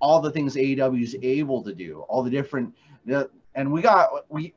all 0.00 0.20
the 0.20 0.30
things 0.32 0.56
AEW 0.56 1.00
is 1.02 1.16
able 1.22 1.62
to 1.62 1.72
do, 1.72 2.00
all 2.08 2.22
the 2.24 2.30
different, 2.30 2.74
the, 3.06 3.30
and 3.54 3.70
we 3.72 3.80
got 3.82 4.08
we 4.28 4.52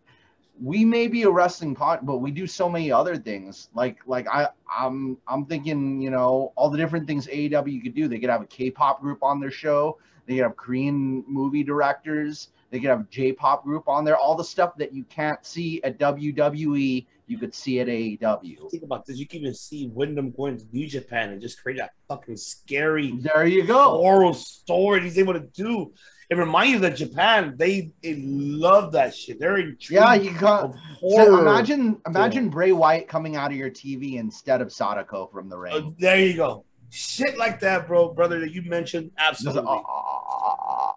we 0.60 0.84
may 0.84 1.08
be 1.08 1.22
a 1.22 1.30
wrestling 1.30 1.76
pod, 1.76 2.00
but 2.02 2.18
we 2.18 2.32
do 2.32 2.48
so 2.48 2.68
many 2.68 2.92
other 2.92 3.16
things. 3.16 3.70
Like 3.76 4.00
like 4.08 4.28
I 4.28 4.48
I'm 4.68 5.18
I'm 5.28 5.46
thinking 5.46 6.02
you 6.02 6.10
know 6.10 6.52
all 6.56 6.70
the 6.72 6.78
different 6.78 7.06
things 7.06 7.28
AEW 7.28 7.84
could 7.84 7.94
do. 7.94 8.08
They 8.08 8.18
could 8.18 8.32
have 8.32 8.42
a 8.42 8.48
K-pop 8.48 9.00
group 9.02 9.22
on 9.22 9.40
their 9.40 9.52
show. 9.52 10.00
They 10.26 10.36
could 10.36 10.44
have 10.44 10.58
Korean 10.58 11.24
movie 11.28 11.64
directors. 11.64 12.50
They 12.72 12.80
could 12.80 12.90
have 12.90 13.08
J-pop 13.12 13.64
group 13.64 13.88
on 13.88 14.04
there. 14.04 14.18
All 14.18 14.36
the 14.36 14.44
stuff 14.44 14.76
that 14.78 14.92
you 14.94 15.04
can't 15.06 15.46
see 15.46 15.82
at 15.84 16.00
WWE, 16.00 17.06
you 17.28 17.38
could 17.38 17.54
see 17.54 17.80
at 17.82 17.88
AEW. 17.88 18.72
Think 18.72 18.84
about 18.84 19.06
this. 19.06 19.18
You 19.18 19.28
can 19.28 19.42
even 19.42 19.54
see 19.54 19.88
Wyndham 19.88 20.32
going 20.32 20.58
to 20.58 20.66
New 20.72 20.88
Japan 20.88 21.30
and 21.32 21.42
just 21.42 21.62
create 21.62 21.78
that 21.80 21.92
fucking 22.08 22.38
scary 22.38 23.12
There 23.20 23.46
you 23.46 23.66
go. 23.66 23.98
oral 24.00 24.34
story 24.34 25.02
he's 25.02 25.18
able 25.20 25.34
to 25.34 25.42
do. 25.42 25.92
It 26.30 26.36
reminds 26.38 26.74
you 26.74 26.80
that 26.80 26.96
Japan, 26.98 27.56
they, 27.58 27.92
they 28.04 28.16
love 28.26 28.92
that 28.94 29.16
shit. 29.16 29.40
They're 29.40 29.58
intrigued 29.58 29.92
Yeah, 29.92 30.14
you 30.14 30.32
got. 30.38 30.74
So 30.74 30.80
horror. 31.00 31.42
imagine 31.42 32.02
imagine 32.06 32.50
Bray 32.50 32.72
Wyatt 32.74 33.08
coming 33.08 33.36
out 33.38 33.52
of 33.52 33.58
your 33.58 33.70
TV 33.70 34.16
instead 34.16 34.62
of 34.62 34.72
Sadako 34.72 35.28
from 35.32 35.48
the 35.50 35.56
Uh, 35.56 35.60
ring. 35.60 35.96
there 36.00 36.20
you 36.20 36.36
go. 36.36 36.66
Shit 36.90 37.38
like 37.38 37.60
that, 37.62 37.88
bro, 37.88 38.14
brother, 38.14 38.40
that 38.40 38.52
you 38.54 38.62
mentioned. 38.62 39.12
Absolutely. 39.18 39.62
uh, 39.62 39.74
uh, 39.74 39.78
uh, 39.78 40.56
uh, 40.70 40.92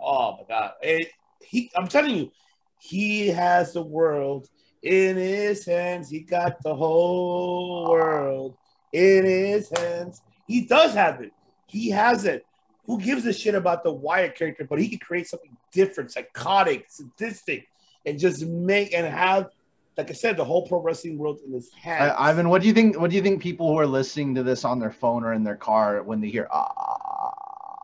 Oh 0.00 0.36
my 0.38 0.44
god! 0.48 0.72
It, 0.82 1.08
he, 1.40 1.70
I'm 1.74 1.88
telling 1.88 2.14
you, 2.14 2.30
he 2.78 3.28
has 3.28 3.72
the 3.72 3.82
world 3.82 4.48
in 4.82 5.16
his 5.16 5.64
hands. 5.64 6.08
He 6.10 6.20
got 6.20 6.62
the 6.62 6.74
whole 6.74 7.88
world 7.88 8.56
in 8.92 9.24
his 9.24 9.70
hands. 9.70 10.22
He 10.46 10.62
does 10.62 10.94
have 10.94 11.20
it. 11.20 11.32
He 11.66 11.90
has 11.90 12.24
it. 12.24 12.44
Who 12.86 12.98
gives 12.98 13.26
a 13.26 13.32
shit 13.32 13.54
about 13.54 13.84
the 13.84 13.92
Wyatt 13.92 14.34
character? 14.34 14.64
But 14.64 14.80
he 14.80 14.88
can 14.88 14.98
create 14.98 15.28
something 15.28 15.54
different, 15.72 16.10
psychotic, 16.10 16.86
sadistic, 16.88 17.68
and 18.06 18.18
just 18.18 18.46
make 18.46 18.94
and 18.94 19.06
have, 19.06 19.50
like 19.98 20.08
I 20.08 20.14
said, 20.14 20.38
the 20.38 20.44
whole 20.44 20.66
pro 20.66 20.80
wrestling 20.80 21.18
world 21.18 21.40
in 21.46 21.52
his 21.52 21.70
hands. 21.72 22.14
I, 22.16 22.30
Ivan, 22.30 22.48
what 22.48 22.62
do 22.62 22.68
you 22.68 22.72
think? 22.72 22.98
What 22.98 23.10
do 23.10 23.16
you 23.16 23.22
think 23.22 23.42
people 23.42 23.68
who 23.68 23.78
are 23.78 23.86
listening 23.86 24.34
to 24.36 24.42
this 24.42 24.64
on 24.64 24.78
their 24.78 24.90
phone 24.90 25.22
or 25.22 25.34
in 25.34 25.44
their 25.44 25.56
car 25.56 26.02
when 26.02 26.22
they 26.22 26.28
hear 26.28 26.48
ah, 26.50 27.07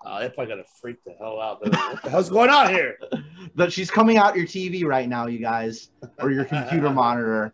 Oh, 0.06 0.18
they're 0.20 0.30
probably 0.30 0.54
gonna 0.54 0.64
freak 0.80 1.02
the 1.04 1.12
hell 1.12 1.40
out. 1.40 1.62
They're 1.62 1.72
what 1.72 2.02
the 2.02 2.10
hell's 2.10 2.28
going 2.30 2.50
on 2.50 2.70
here? 2.70 2.98
that 3.54 3.72
she's 3.72 3.90
coming 3.90 4.16
out 4.16 4.36
your 4.36 4.46
TV 4.46 4.84
right 4.84 5.08
now, 5.08 5.26
you 5.26 5.38
guys, 5.38 5.90
or 6.18 6.30
your 6.30 6.44
computer 6.44 6.90
monitor. 7.02 7.52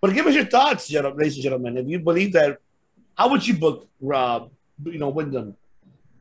But 0.00 0.14
give 0.14 0.26
us 0.26 0.34
your 0.34 0.46
thoughts, 0.46 0.88
gentlemen, 0.88 1.18
ladies 1.18 1.36
and 1.36 1.42
gentlemen. 1.42 1.76
If 1.76 1.88
you 1.88 1.98
believe 1.98 2.32
that, 2.32 2.58
how 3.16 3.30
would 3.30 3.46
you 3.46 3.54
book 3.54 3.88
Rob? 4.00 4.50
You 4.84 4.98
know, 4.98 5.08
Wyndham. 5.08 5.56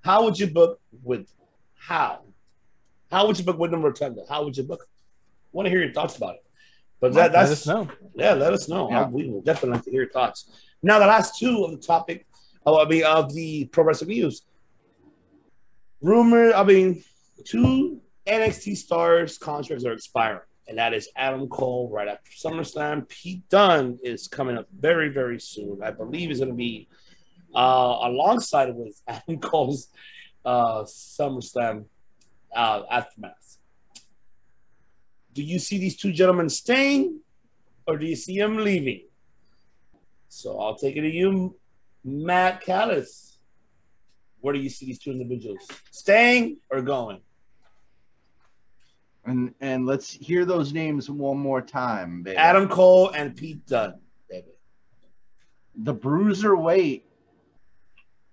How 0.01 0.23
would 0.23 0.37
you 0.37 0.47
book 0.47 0.79
with? 1.03 1.27
How? 1.75 2.19
How 3.11 3.27
would 3.27 3.37
you 3.37 3.45
book 3.45 3.57
Wyndham 3.57 3.81
Rotunda? 3.81 4.23
How 4.27 4.43
would 4.43 4.57
you 4.57 4.63
book? 4.63 4.87
I 4.89 5.49
want 5.51 5.67
to 5.67 5.69
hear 5.69 5.83
your 5.83 5.93
thoughts 5.93 6.17
about 6.17 6.35
it. 6.35 6.43
But 6.99 7.13
that, 7.13 7.31
Let 7.31 7.31
that's 7.33 7.51
us 7.51 7.67
know. 7.67 7.89
yeah, 8.15 8.33
let 8.33 8.53
us 8.53 8.69
know. 8.69 8.89
Yeah. 8.89 9.07
We 9.09 9.29
will 9.29 9.41
definitely 9.41 9.75
like 9.75 9.83
to 9.85 9.91
hear 9.91 10.03
your 10.03 10.11
thoughts. 10.11 10.49
Now, 10.81 10.99
the 10.99 11.05
last 11.05 11.37
two 11.37 11.63
of 11.65 11.71
the 11.71 11.77
topic, 11.77 12.25
oh, 12.65 12.83
I 12.83 12.87
mean, 12.87 13.03
of 13.03 13.33
the 13.33 13.65
pro 13.65 13.83
wrestling 13.83 14.11
news. 14.11 14.43
Rumor, 16.03 16.53
I 16.53 16.65
mean, 16.65 17.01
two 17.45 18.01
NXT 18.27 18.75
stars 18.75 19.37
contracts 19.37 19.85
are 19.85 19.93
expiring, 19.93 20.41
and 20.67 20.77
that 20.77 20.93
is 20.93 21.07
Adam 21.15 21.47
Cole 21.47 21.89
right 21.89 22.09
after 22.09 22.29
SummerSlam. 22.29 23.07
Pete 23.07 23.47
Dunne 23.47 23.97
is 24.03 24.27
coming 24.27 24.57
up 24.57 24.67
very, 24.77 25.07
very 25.07 25.39
soon. 25.39 25.79
I 25.81 25.91
believe 25.91 26.27
he's 26.27 26.39
going 26.39 26.49
to 26.49 26.55
be 26.55 26.89
uh, 27.55 27.99
alongside 28.01 28.75
with 28.75 29.01
Adam 29.07 29.39
Cole's 29.39 29.87
uh, 30.43 30.83
SummerSlam 30.83 31.85
uh, 32.53 32.81
aftermath. 32.91 33.57
Do 35.33 35.41
you 35.41 35.57
see 35.57 35.77
these 35.77 35.95
two 35.95 36.11
gentlemen 36.11 36.49
staying, 36.49 37.21
or 37.87 37.97
do 37.97 38.05
you 38.05 38.17
see 38.17 38.37
them 38.37 38.57
leaving? 38.57 39.05
So 40.27 40.59
I'll 40.59 40.75
take 40.75 40.97
it 40.97 41.01
to 41.01 41.09
you, 41.09 41.55
Matt 42.03 42.59
Callis. 42.59 43.32
Where 44.43 44.53
do 44.53 44.59
you 44.59 44.69
see 44.69 44.85
these 44.85 44.99
two 44.99 45.11
individuals 45.11 45.65
staying 45.91 46.57
or 46.69 46.81
going? 46.81 47.21
And 49.23 49.53
and 49.61 49.85
let's 49.85 50.11
hear 50.11 50.43
those 50.43 50.73
names 50.73 51.09
one 51.09 51.37
more 51.37 51.61
time, 51.61 52.23
baby. 52.23 52.35
Adam 52.35 52.67
Cole 52.67 53.11
and 53.11 53.33
Pete 53.37 53.65
Dunne, 53.65 54.01
baby. 54.29 54.51
the 55.75 55.93
bruiser 55.93 56.57
weight. 56.57 57.05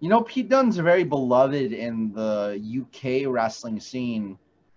You 0.01 0.09
know, 0.09 0.23
Pete 0.23 0.49
Dunne's 0.49 0.79
very 0.79 1.05
beloved 1.05 1.73
in 1.73 2.13
the 2.13 2.59
UK 2.81 3.33
wrestling 3.33 3.79
scene 3.79 4.37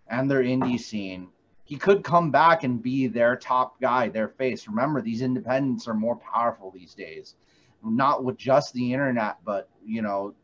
and 0.09 0.29
their 0.29 0.43
indie 0.43 0.79
scene. 0.79 1.29
He 1.63 1.77
could 1.77 2.03
come 2.03 2.29
back 2.29 2.63
and 2.63 2.79
be 2.79 3.07
their 3.07 3.35
top 3.35 3.81
guy, 3.81 4.07
their 4.07 4.27
face. 4.27 4.67
Remember, 4.67 5.01
these 5.01 5.23
independents 5.23 5.87
are 5.87 5.95
more 5.95 6.17
powerful 6.17 6.69
these 6.69 6.93
days. 6.93 7.33
Not 7.83 8.23
with 8.23 8.37
just 8.37 8.71
the 8.75 8.93
internet, 8.93 9.37
but 9.43 9.67
you 9.83 10.03
know, 10.03 10.35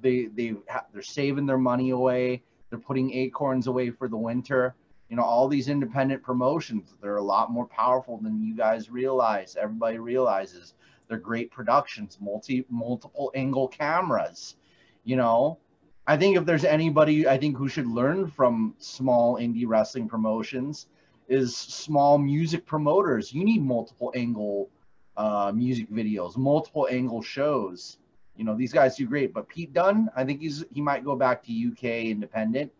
they 0.00 0.26
they 0.26 0.54
they're 0.92 1.02
saving 1.02 1.46
their 1.46 1.58
money 1.58 1.90
away. 1.90 2.42
They're 2.70 2.78
putting 2.78 3.12
acorns 3.12 3.66
away 3.66 3.90
for 3.90 4.08
the 4.08 4.16
winter. 4.16 4.74
You 5.08 5.16
know, 5.16 5.22
all 5.22 5.46
these 5.46 5.68
independent 5.68 6.22
promotions, 6.22 6.94
they're 7.00 7.16
a 7.16 7.22
lot 7.22 7.52
more 7.52 7.66
powerful 7.66 8.18
than 8.18 8.42
you 8.42 8.56
guys 8.56 8.90
realize. 8.90 9.56
Everybody 9.56 9.98
realizes 9.98 10.74
they're 11.08 11.18
great 11.18 11.50
productions, 11.50 12.18
multi 12.20 12.64
multiple 12.68 13.30
angle 13.34 13.68
cameras. 13.68 14.56
You 15.04 15.16
know, 15.16 15.58
I 16.06 16.16
think 16.16 16.36
if 16.36 16.44
there's 16.44 16.64
anybody 16.64 17.28
I 17.28 17.38
think 17.38 17.56
who 17.56 17.68
should 17.68 17.86
learn 17.86 18.28
from 18.28 18.74
small 18.78 19.36
indie 19.36 19.66
wrestling 19.66 20.08
promotions 20.08 20.88
is 21.28 21.56
small 21.56 22.18
music 22.18 22.66
promoters. 22.66 23.32
You 23.32 23.44
need 23.44 23.62
multiple 23.62 24.12
angle 24.14 24.70
uh, 25.16 25.52
music 25.54 25.90
videos, 25.90 26.36
multiple 26.36 26.86
angle 26.90 27.22
shows. 27.22 27.98
You 28.36 28.44
know, 28.44 28.54
these 28.56 28.72
guys 28.72 28.96
do 28.96 29.06
great. 29.06 29.32
But 29.32 29.48
Pete 29.48 29.72
Dunne, 29.72 30.08
I 30.16 30.24
think 30.24 30.40
he's 30.40 30.64
he 30.72 30.80
might 30.80 31.04
go 31.04 31.16
back 31.16 31.42
to 31.44 31.52
UK 31.52 32.06
independent. 32.06 32.72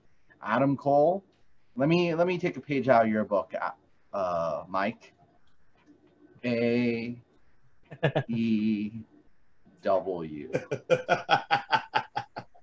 Adam 0.42 0.76
Cole, 0.76 1.24
let 1.76 1.88
me 1.88 2.14
let 2.14 2.26
me 2.26 2.38
take 2.38 2.56
a 2.56 2.60
page 2.60 2.88
out 2.88 3.04
of 3.04 3.10
your 3.10 3.24
book, 3.24 3.54
uh, 4.12 4.64
Mike. 4.68 5.12
A 6.44 7.16
E 8.28 8.92
W. 9.82 10.52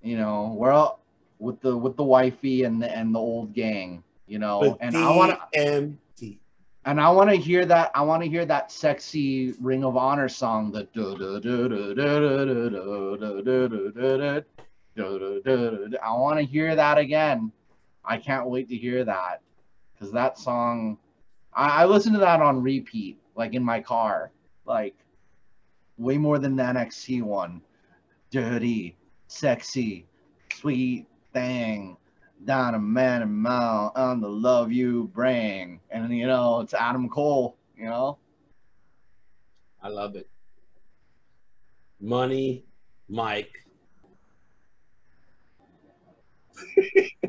You 0.04 0.18
know, 0.18 0.54
we're 0.58 0.70
all 0.70 1.00
with 1.38 1.62
the 1.62 1.74
with 1.74 1.96
the 1.96 2.04
wifey 2.04 2.64
and 2.64 2.80
the 2.80 2.94
and 2.94 3.14
the 3.14 3.18
old 3.18 3.54
gang. 3.54 4.04
You 4.26 4.38
know, 4.38 4.60
With 4.60 4.76
and 4.80 4.94
I 4.94 5.16
want 5.16 5.38
to. 5.54 5.94
And 6.86 7.00
I 7.00 7.10
want 7.10 7.30
to 7.30 7.36
hear 7.36 7.64
that. 7.64 7.90
I 7.94 8.02
want 8.02 8.22
to 8.22 8.28
hear 8.28 8.44
that 8.44 8.70
sexy 8.70 9.54
Ring 9.60 9.84
of 9.84 9.96
Honor 9.96 10.28
song. 10.28 10.70
The 10.70 10.86
I 16.02 16.12
want 16.12 16.38
to 16.38 16.44
hear 16.44 16.76
that 16.76 16.98
again. 16.98 17.52
I 18.04 18.18
can't 18.18 18.48
wait 18.48 18.68
to 18.68 18.76
hear 18.76 19.02
that 19.04 19.40
because 19.94 20.12
that 20.12 20.38
song, 20.38 20.98
I, 21.54 21.82
I 21.82 21.84
listen 21.86 22.12
to 22.12 22.18
that 22.18 22.42
on 22.42 22.62
repeat, 22.62 23.18
like 23.34 23.54
in 23.54 23.64
my 23.64 23.80
car, 23.80 24.30
like 24.66 24.94
way 25.96 26.18
more 26.18 26.38
than 26.38 26.54
the 26.54 26.64
NXT 26.64 27.22
one. 27.22 27.62
Dirty, 28.30 28.96
sexy, 29.26 30.06
sweet 30.52 31.06
thing 31.32 31.96
down 32.44 32.74
a 32.74 32.78
man 32.78 33.22
and 33.22 33.32
mile 33.32 33.92
on 33.94 34.20
the 34.20 34.28
love 34.28 34.72
you 34.72 35.10
bring. 35.12 35.80
And 35.90 36.14
you 36.16 36.26
know, 36.26 36.60
it's 36.60 36.74
Adam 36.74 37.08
Cole, 37.08 37.56
you 37.76 37.86
know. 37.86 38.18
I 39.82 39.88
love 39.88 40.16
it. 40.16 40.28
Money, 42.00 42.64
Mike. 43.08 43.52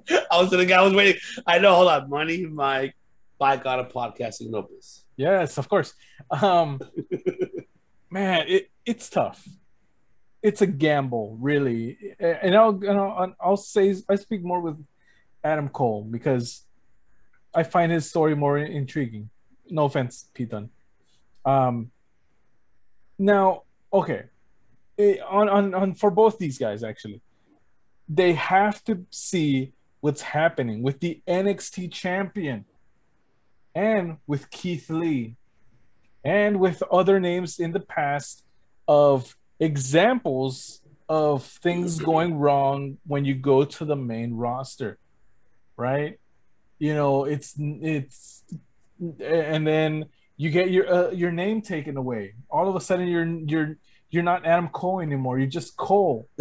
I 0.09 0.41
was 0.41 0.49
the 0.51 0.65
guy 0.65 0.79
I 0.79 0.81
was 0.81 0.93
waiting. 0.93 1.21
I 1.45 1.59
know. 1.59 1.75
Hold 1.75 1.89
on. 1.89 2.09
Money, 2.09 2.45
Mike. 2.45 2.95
Bike 3.37 3.65
on 3.65 3.79
a 3.79 3.85
podcasting 3.85 4.51
Lopez. 4.51 5.03
Yes, 5.17 5.57
of 5.57 5.67
course. 5.67 5.93
Um, 6.29 6.79
man, 8.09 8.45
it, 8.47 8.69
it's 8.85 9.09
tough. 9.09 9.45
It's 10.41 10.61
a 10.61 10.67
gamble, 10.67 11.37
really. 11.41 11.97
And 12.19 12.55
I'll, 12.55 12.69
and 12.69 12.91
I'll 12.91 13.35
I'll 13.39 13.57
say 13.57 13.95
I 14.07 14.15
speak 14.15 14.43
more 14.43 14.61
with 14.61 14.77
Adam 15.45 15.69
Cole 15.69 16.03
because 16.03 16.63
I 17.53 17.63
find 17.63 17.91
his 17.91 18.09
story 18.09 18.35
more 18.35 18.57
intriguing. 18.57 19.29
No 19.69 19.85
offense, 19.85 20.25
Pete 20.33 20.49
Dunne. 20.49 20.69
Um, 21.45 21.91
now, 23.17 23.63
okay, 23.93 24.25
Eh, 24.97 25.17
on, 25.29 25.49
on 25.49 25.73
on 25.73 25.93
for 25.93 26.09
both 26.09 26.37
these 26.37 26.57
guys 26.57 26.83
actually, 26.83 27.21
they 28.07 28.33
have 28.33 28.83
to 28.85 29.05
see 29.09 29.73
what's 29.99 30.21
happening 30.21 30.81
with 30.81 30.99
the 31.01 31.21
NXT 31.27 31.91
champion 31.91 32.65
and 33.73 34.17
with 34.25 34.49
Keith 34.51 34.89
Lee 34.89 35.35
and 36.23 36.59
with 36.59 36.81
other 36.91 37.19
names 37.19 37.59
in 37.59 37.73
the 37.73 37.79
past 37.79 38.45
of 38.87 39.35
examples 39.59 40.81
of 41.09 41.43
things 41.43 41.99
going 41.99 42.35
wrong 42.35 42.97
when 43.05 43.25
you 43.25 43.35
go 43.35 43.65
to 43.65 43.83
the 43.83 43.95
main 43.95 44.33
roster 44.33 44.97
right? 45.77 46.19
You 46.79 46.93
know 46.93 47.25
it's 47.25 47.55
it's 47.57 48.43
and 49.19 49.65
then 49.65 50.05
you 50.37 50.49
get 50.49 50.69
your 50.71 50.91
uh, 50.91 51.11
your 51.11 51.31
name 51.31 51.61
taken 51.61 51.97
away. 51.97 52.33
All 52.49 52.67
of 52.69 52.75
a 52.75 52.81
sudden 52.81 53.07
you're 53.07 53.25
you're 53.25 53.77
you're 54.09 54.23
not 54.23 54.45
Adam 54.45 54.69
Cole 54.69 54.99
anymore. 55.01 55.39
You're 55.39 55.47
just 55.49 55.75
Cole. 55.77 56.27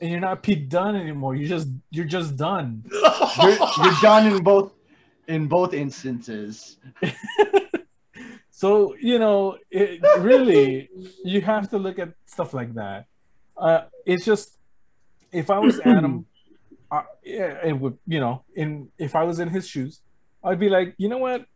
And 0.00 0.10
you're 0.10 0.20
not 0.20 0.42
Pete 0.42 0.68
Dunne 0.68 0.96
anymore. 0.96 1.36
You're 1.36 1.48
just 1.48 1.68
you're 1.92 2.04
just 2.04 2.36
done 2.36 2.82
You're, 3.40 3.50
you're 3.50 4.00
done 4.02 4.26
in 4.26 4.42
both 4.42 4.72
in 5.28 5.46
both 5.46 5.72
instances. 5.72 6.76
so 8.50 8.96
you 9.00 9.20
know 9.20 9.58
it 9.70 10.00
really 10.18 10.90
you 11.22 11.40
have 11.42 11.70
to 11.70 11.78
look 11.78 12.00
at 12.00 12.14
stuff 12.26 12.52
like 12.52 12.74
that. 12.74 13.06
Uh 13.56 13.82
it's 14.04 14.24
just 14.24 14.58
if 15.32 15.50
i 15.50 15.58
was 15.58 15.80
adam 15.80 16.26
I, 16.90 17.04
it 17.22 17.78
would 17.78 17.98
you 18.06 18.20
know 18.20 18.44
in 18.54 18.88
if 18.98 19.16
i 19.16 19.24
was 19.24 19.38
in 19.38 19.48
his 19.48 19.66
shoes 19.66 20.00
i'd 20.44 20.60
be 20.60 20.68
like 20.68 20.94
you 20.98 21.08
know 21.08 21.18
what 21.18 21.46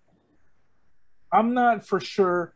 i'm 1.31 1.53
not 1.53 1.87
for 1.87 2.01
sure 2.01 2.55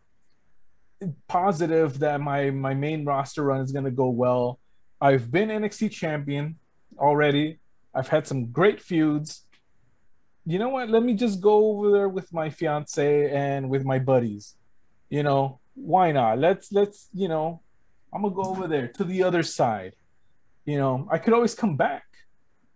positive 1.29 1.99
that 2.01 2.21
my 2.21 2.51
my 2.51 2.75
main 2.75 3.05
roster 3.05 3.43
run 3.43 3.61
is 3.61 3.73
going 3.73 3.85
to 3.85 3.91
go 3.91 4.09
well 4.09 4.61
I've 5.01 5.31
been 5.31 5.49
NXT 5.49 5.93
champion 5.93 6.57
already. 6.99 7.59
I've 7.95 8.09
had 8.09 8.27
some 8.27 8.47
great 8.47 8.83
feuds. 8.83 9.47
You 10.45 10.59
know 10.59 10.69
what? 10.69 10.91
Let 10.91 11.03
me 11.03 11.15
just 11.15 11.41
go 11.41 11.71
over 11.71 11.91
there 11.91 12.09
with 12.09 12.33
my 12.33 12.51
fiance 12.51 13.31
and 13.31 13.71
with 13.71 13.85
my 13.85 13.99
buddies. 13.99 14.57
You 15.09 15.23
know, 15.23 15.61
why 15.75 16.13
not? 16.13 16.39
Let's 16.39 16.71
let's, 16.71 17.09
you 17.15 17.29
know, 17.29 17.63
I'm 18.13 18.23
gonna 18.23 18.35
go 18.35 18.43
over 18.43 18.69
there 18.69 18.89
to 18.89 19.05
the 19.05 19.23
other 19.23 19.43
side. 19.43 19.95
You 20.65 20.79
know, 20.79 21.09
I 21.11 21.19
could 21.19 21.33
always 21.33 21.55
come 21.55 21.77
back, 21.77 22.05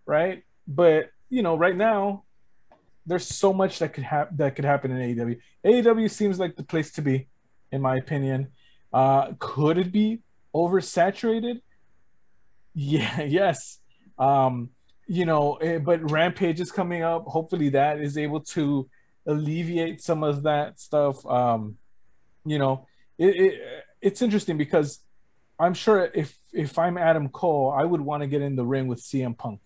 right? 0.05 0.43
But 0.67 1.09
you 1.29 1.41
know, 1.41 1.55
right 1.55 1.75
now, 1.75 2.23
there's 3.05 3.27
so 3.27 3.53
much 3.53 3.79
that 3.79 3.93
could 3.93 4.03
happen 4.03 4.37
that 4.37 4.55
could 4.55 4.65
happen 4.65 4.91
in 4.91 5.15
AEW. 5.15 5.39
AEW 5.65 6.09
seems 6.09 6.39
like 6.39 6.55
the 6.55 6.63
place 6.63 6.91
to 6.93 7.01
be, 7.01 7.27
in 7.71 7.81
my 7.81 7.97
opinion. 7.97 8.47
Uh, 8.91 9.33
could 9.39 9.77
it 9.77 9.91
be 9.91 10.19
oversaturated? 10.53 11.61
Yeah, 12.73 13.21
yes. 13.41 13.79
Um, 14.17 14.69
you 15.07 15.25
know, 15.25 15.55
eh, 15.55 15.77
but 15.77 16.09
Rampage 16.09 16.59
is 16.59 16.71
coming 16.71 17.03
up. 17.03 17.25
Hopefully, 17.25 17.69
that 17.69 17.99
is 17.99 18.17
able 18.17 18.41
to 18.41 18.89
alleviate 19.27 20.01
some 20.01 20.23
of 20.23 20.43
that 20.43 20.79
stuff. 20.79 21.25
Um, 21.25 21.77
you 22.45 22.57
know, 22.59 22.87
it, 23.17 23.35
it 23.35 23.61
it's 24.01 24.21
interesting 24.21 24.57
because 24.57 24.99
I'm 25.59 25.73
sure 25.73 26.09
if 26.13 26.37
if 26.51 26.77
I'm 26.77 26.97
Adam 26.97 27.29
Cole, 27.29 27.73
I 27.77 27.83
would 27.83 28.01
want 28.01 28.23
to 28.23 28.27
get 28.27 28.41
in 28.41 28.55
the 28.55 28.65
ring 28.65 28.87
with 28.87 29.01
CM 29.01 29.37
Punk, 29.37 29.61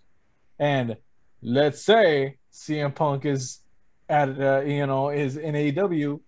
and 0.57 0.97
let's 1.41 1.83
say 1.83 2.37
CM 2.53 2.93
Punk 2.93 3.25
is 3.25 3.59
at 4.07 4.39
uh, 4.39 4.61
you 4.61 4.85
know 4.85 5.09
is 5.09 5.37
in 5.37 5.55
AEW, 5.55 6.19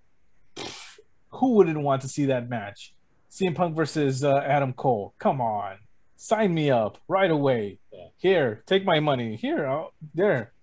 who 1.29 1.53
wouldn't 1.53 1.79
want 1.81 2.01
to 2.03 2.07
see 2.07 2.25
that 2.25 2.49
match? 2.49 2.93
CM 3.29 3.55
Punk 3.55 3.75
versus 3.75 4.23
uh, 4.23 4.37
Adam 4.37 4.73
Cole. 4.73 5.13
Come 5.19 5.41
on, 5.41 5.77
sign 6.15 6.53
me 6.53 6.71
up 6.71 6.97
right 7.07 7.31
away. 7.31 7.79
Yeah. 7.93 8.07
Here, 8.17 8.63
take 8.65 8.83
my 8.83 8.99
money. 8.99 9.35
Here, 9.35 9.67
oh, 9.67 9.93
there, 10.13 10.53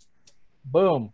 boom. 0.64 1.12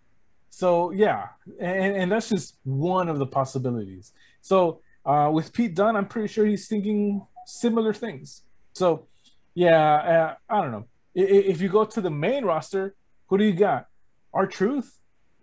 So 0.49 0.91
yeah, 0.91 1.29
and, 1.61 1.97
and 1.97 2.13
that's 2.13 2.31
just 2.31 2.57
one 2.65 3.09
of 3.09 3.19
the 3.19 3.27
possibilities. 3.27 4.13
So 4.41 4.81
uh, 5.05 5.31
with 5.33 5.53
Pete 5.53 5.75
Dunne, 5.75 5.97
I'm 5.97 6.07
pretty 6.07 6.29
sure 6.29 6.47
he's 6.47 6.67
thinking 6.67 7.27
similar 7.47 7.93
things. 7.93 8.43
So 8.73 9.07
yeah, 9.55 9.95
uh, 9.95 10.35
I 10.49 10.61
don't 10.63 10.73
know. 10.73 10.85
I- 11.17 11.21
i- 11.21 11.47
If 11.53 11.61
you 11.61 11.69
go 11.69 11.85
to 11.85 12.01
the 12.01 12.11
main 12.11 12.45
roster, 12.45 12.95
who 13.29 13.39
do 13.39 13.45
you 13.45 13.53
got? 13.53 13.87
Our 14.33 14.47
truth, 14.47 15.01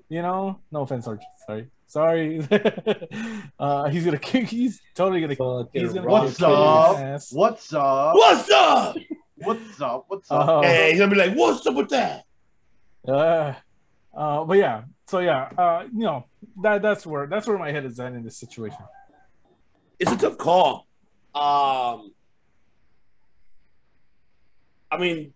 you 0.10 0.22
know, 0.22 0.60
no 0.72 0.82
offense, 0.82 1.08
R-Truth. 1.08 1.28
Sorry, 1.48 1.68
sorry. 1.88 2.48
uh, 3.60 3.90
he's 3.90 4.04
gonna 4.04 4.18
kick. 4.20 4.48
He's 4.50 4.82
totally 4.96 5.22
gonna. 5.22 5.36
Fucking 5.36 5.82
He's 5.82 5.94
gonna 5.94 6.08
What's 6.08 6.38
kick 6.38 6.48
his 6.48 6.58
up? 6.58 6.98
ass. 6.98 7.32
What's 7.32 7.74
up? 7.74 8.16
What's 8.16 8.50
up? 8.52 8.96
What's 9.38 9.82
up? 9.82 10.06
What's 10.10 10.30
up? 10.32 10.48
Uh, 10.48 10.62
Hey, 10.64 10.92
he's 10.92 11.00
gonna 11.00 11.12
be 11.12 11.18
like, 11.18 11.34
"What's 11.36 11.66
up 11.66 11.76
with 11.76 11.90
that?" 11.90 12.26
uh, 13.08 13.54
uh, 14.16 14.44
but 14.44 14.58
yeah, 14.58 14.84
so 15.08 15.20
yeah, 15.20 15.50
uh, 15.58 15.84
you 15.92 16.04
know, 16.04 16.26
that 16.62 16.82
that's 16.82 17.06
where 17.06 17.28
that's 17.28 17.48
where 17.48 17.58
my 17.58 17.72
head 17.72 17.86
is 17.86 18.00
at 18.00 18.12
in 18.14 18.24
this 18.24 18.38
situation. 18.38 18.84
It's 20.00 20.12
a 20.12 20.18
tough 20.18 20.38
call. 20.38 20.86
Um, 21.34 22.14
I 24.92 24.98
mean, 25.00 25.34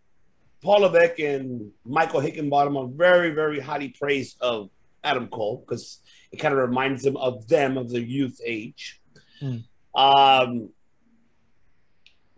Paul 0.62 0.82
Levesque 0.82 1.20
and 1.20 1.72
Michael 1.86 2.22
Hickenbottom 2.22 2.78
are 2.78 2.88
very, 2.88 3.32
very 3.32 3.60
highly 3.60 3.90
praised 3.90 4.38
of 4.42 4.70
Adam 5.04 5.28
Cole 5.28 5.64
because 5.66 6.00
it 6.32 6.38
kind 6.38 6.54
of 6.54 6.60
reminds 6.60 7.04
them 7.04 7.16
of 7.18 7.48
them 7.48 7.78
of 7.78 7.90
their 7.92 8.02
youth 8.02 8.42
age. 8.44 9.00
Hmm. 9.40 9.58
Um, 9.94 10.70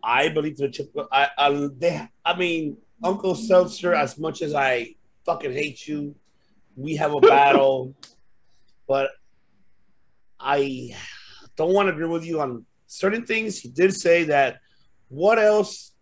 I 0.03 0.29
believe 0.29 0.57
the 0.57 0.69
chip. 0.69 0.93
I, 1.11 1.29
I, 1.37 1.69
they, 1.77 2.07
I 2.23 2.37
mean, 2.37 2.77
Uncle 3.03 3.33
Seltzer. 3.33 3.93
As 3.93 4.19
much 4.19 4.41
as 4.41 4.53
I 4.53 4.95
fucking 5.25 5.51
hate 5.51 5.87
you, 5.87 6.15
we 6.75 6.95
have 6.97 7.15
a 7.15 7.19
battle, 7.21 7.95
but 8.87 9.09
I 10.39 10.95
don't 11.55 11.73
want 11.73 11.87
to 11.87 11.93
agree 11.93 12.07
with 12.07 12.23
you 12.23 12.39
on 12.41 12.65
certain 12.87 13.25
things. 13.25 13.59
He 13.59 13.69
did 13.69 13.93
say 13.93 14.23
that. 14.25 14.59
What 15.09 15.39
else 15.39 15.93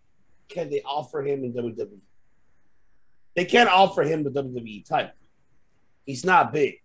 can 0.50 0.70
they 0.70 0.82
offer 0.82 1.22
him 1.22 1.44
in 1.44 1.54
WWE? 1.54 2.00
They 3.36 3.46
can't 3.46 3.70
offer 3.70 4.04
him 4.04 4.24
the 4.24 4.32
WWE 4.32 4.88
title. 4.88 5.12
He's 6.06 6.26
not 6.26 6.54
big. 6.54 6.76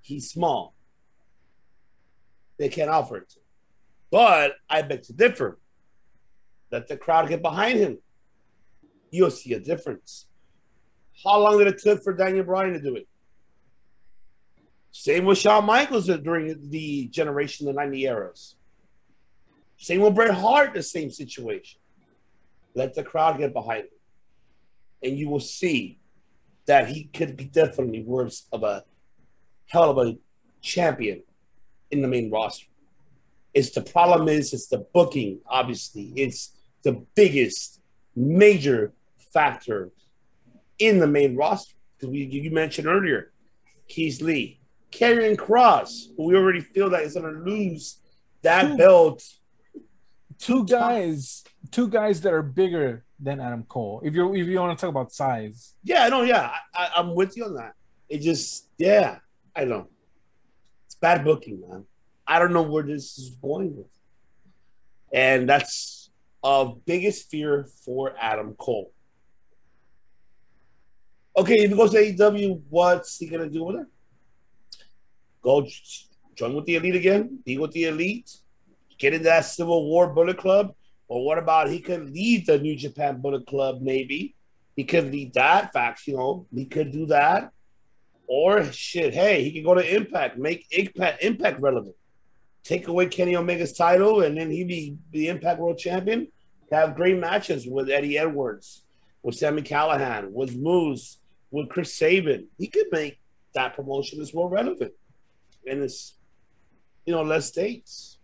He's 0.00 0.28
small. 0.28 0.74
They 2.58 2.68
can't 2.68 2.90
offer 2.90 3.18
it 3.18 3.30
to 3.30 3.36
him. 3.36 3.44
But 4.10 4.54
I 4.68 4.82
beg 4.82 5.02
to 5.04 5.12
differ. 5.12 5.58
Let 6.70 6.88
the 6.88 6.96
crowd 6.96 7.28
get 7.28 7.42
behind 7.42 7.78
him. 7.78 7.98
You'll 9.10 9.30
see 9.30 9.52
a 9.54 9.60
difference. 9.60 10.26
How 11.24 11.38
long 11.40 11.58
did 11.58 11.68
it 11.68 11.80
take 11.82 12.02
for 12.02 12.12
Daniel 12.12 12.44
Bryan 12.44 12.72
to 12.74 12.80
do 12.80 12.96
it? 12.96 13.08
Same 14.90 15.24
with 15.26 15.38
Shawn 15.38 15.64
Michaels 15.64 16.06
during 16.06 16.70
the 16.70 17.06
generation 17.08 17.66
the 17.66 17.72
90 17.72 18.04
eras. 18.04 18.55
Same 19.76 20.00
with 20.00 20.14
Bret 20.14 20.34
Hart, 20.34 20.74
the 20.74 20.82
same 20.82 21.10
situation. 21.10 21.80
Let 22.74 22.94
the 22.94 23.02
crowd 23.02 23.38
get 23.38 23.52
behind 23.52 23.84
him. 23.84 23.90
And 25.02 25.18
you 25.18 25.28
will 25.28 25.40
see 25.40 25.98
that 26.66 26.88
he 26.88 27.04
could 27.04 27.36
be 27.36 27.44
definitely 27.44 28.02
worth 28.02 28.42
of 28.52 28.62
a 28.62 28.84
hell 29.66 29.90
of 29.90 30.06
a 30.06 30.16
champion 30.62 31.22
in 31.90 32.02
the 32.02 32.08
main 32.08 32.30
roster. 32.30 32.66
It's 33.54 33.70
the 33.70 33.82
problem 33.82 34.28
is 34.28 34.52
it's 34.52 34.66
the 34.66 34.78
booking, 34.78 35.40
obviously. 35.46 36.12
It's 36.16 36.56
the 36.82 37.04
biggest 37.14 37.80
major 38.14 38.92
factor 39.32 39.90
in 40.78 40.98
the 40.98 41.06
main 41.06 41.36
roster. 41.36 41.74
Because 41.96 42.10
we 42.12 42.24
you 42.24 42.50
mentioned 42.50 42.86
earlier, 42.86 43.32
Keith 43.88 44.20
Lee, 44.20 44.60
Karrion 44.90 45.36
Kross, 45.36 46.08
who 46.16 46.24
we 46.24 46.36
already 46.36 46.60
feel 46.60 46.90
that 46.90 47.02
is 47.02 47.14
gonna 47.14 47.30
lose 47.30 47.98
that 48.42 48.76
belt. 48.76 49.22
Two 50.38 50.64
guys, 50.66 51.44
two 51.70 51.88
guys 51.88 52.20
that 52.22 52.32
are 52.32 52.42
bigger 52.42 53.04
than 53.18 53.40
Adam 53.40 53.64
Cole. 53.64 54.02
If 54.04 54.14
you 54.14 54.34
if 54.34 54.46
you 54.46 54.58
want 54.60 54.78
to 54.78 54.80
talk 54.80 54.90
about 54.90 55.12
size, 55.12 55.74
Yeah, 55.82 56.08
no, 56.08 56.22
yeah, 56.22 56.52
I, 56.74 56.90
I'm 56.96 57.14
with 57.14 57.36
you 57.36 57.44
on 57.44 57.54
that. 57.54 57.74
It 58.08 58.20
just, 58.20 58.68
yeah, 58.78 59.18
I 59.54 59.64
know. 59.64 59.88
It's 60.86 60.94
bad 60.94 61.24
booking, 61.24 61.62
man. 61.66 61.84
I 62.26 62.38
don't 62.38 62.52
know 62.52 62.62
where 62.62 62.82
this 62.82 63.18
is 63.18 63.30
going 63.30 63.76
with. 63.76 63.86
And 65.12 65.48
that's 65.48 66.10
a 66.44 66.72
biggest 66.84 67.30
fear 67.30 67.68
for 67.84 68.14
Adam 68.20 68.54
Cole. 68.54 68.92
Okay, 71.36 71.54
if 71.54 71.70
he 71.70 71.76
goes 71.76 71.90
to 71.92 71.98
AEW, 71.98 72.62
what's 72.68 73.18
he 73.18 73.26
gonna 73.26 73.48
do 73.48 73.64
with 73.64 73.76
it? 73.76 73.86
Go 75.42 75.66
join 76.34 76.54
with 76.54 76.64
the 76.66 76.76
elite 76.76 76.96
again? 76.96 77.40
Be 77.44 77.58
with 77.58 77.72
the 77.72 77.84
elite? 77.84 78.36
Get 78.98 79.14
in 79.14 79.22
that 79.24 79.44
Civil 79.44 79.86
War 79.86 80.08
Bullet 80.08 80.38
Club? 80.38 80.74
Or 81.08 81.24
what 81.24 81.38
about 81.38 81.68
he 81.68 81.80
could 81.80 82.10
lead 82.10 82.46
the 82.46 82.58
New 82.58 82.76
Japan 82.76 83.20
Bullet 83.20 83.46
Club, 83.46 83.80
maybe? 83.80 84.34
He 84.74 84.84
could 84.84 85.10
lead 85.10 85.34
that 85.34 85.72
fact, 85.72 86.06
you 86.06 86.16
know, 86.16 86.46
he 86.54 86.66
could 86.66 86.92
do 86.92 87.06
that. 87.06 87.50
Or 88.26 88.64
shit, 88.72 89.14
hey, 89.14 89.44
he 89.44 89.52
could 89.52 89.64
go 89.64 89.74
to 89.74 89.94
Impact, 89.96 90.36
make 90.36 90.66
Impact 90.70 91.22
Impact 91.22 91.60
relevant. 91.60 91.94
Take 92.64 92.88
away 92.88 93.06
Kenny 93.06 93.36
Omega's 93.36 93.72
title, 93.72 94.22
and 94.22 94.36
then 94.36 94.50
he'd 94.50 94.66
be 94.66 94.96
the 95.12 95.28
Impact 95.28 95.60
World 95.60 95.78
Champion. 95.78 96.28
Have 96.72 96.96
great 96.96 97.16
matches 97.16 97.66
with 97.66 97.88
Eddie 97.88 98.18
Edwards, 98.18 98.82
with 99.22 99.36
Sami 99.36 99.62
Callihan, 99.62 100.32
with 100.32 100.56
Moose, 100.56 101.18
with 101.52 101.68
Chris 101.68 101.94
Sabin. 101.94 102.48
He 102.58 102.66
could 102.66 102.86
make 102.90 103.20
that 103.54 103.76
promotion 103.76 104.20
as 104.20 104.34
more 104.34 104.48
relevant. 104.48 104.92
And 105.64 105.82
it's 105.82 106.16
you 107.06 107.14
know, 107.14 107.22
less 107.22 107.50
dates. 107.50 108.15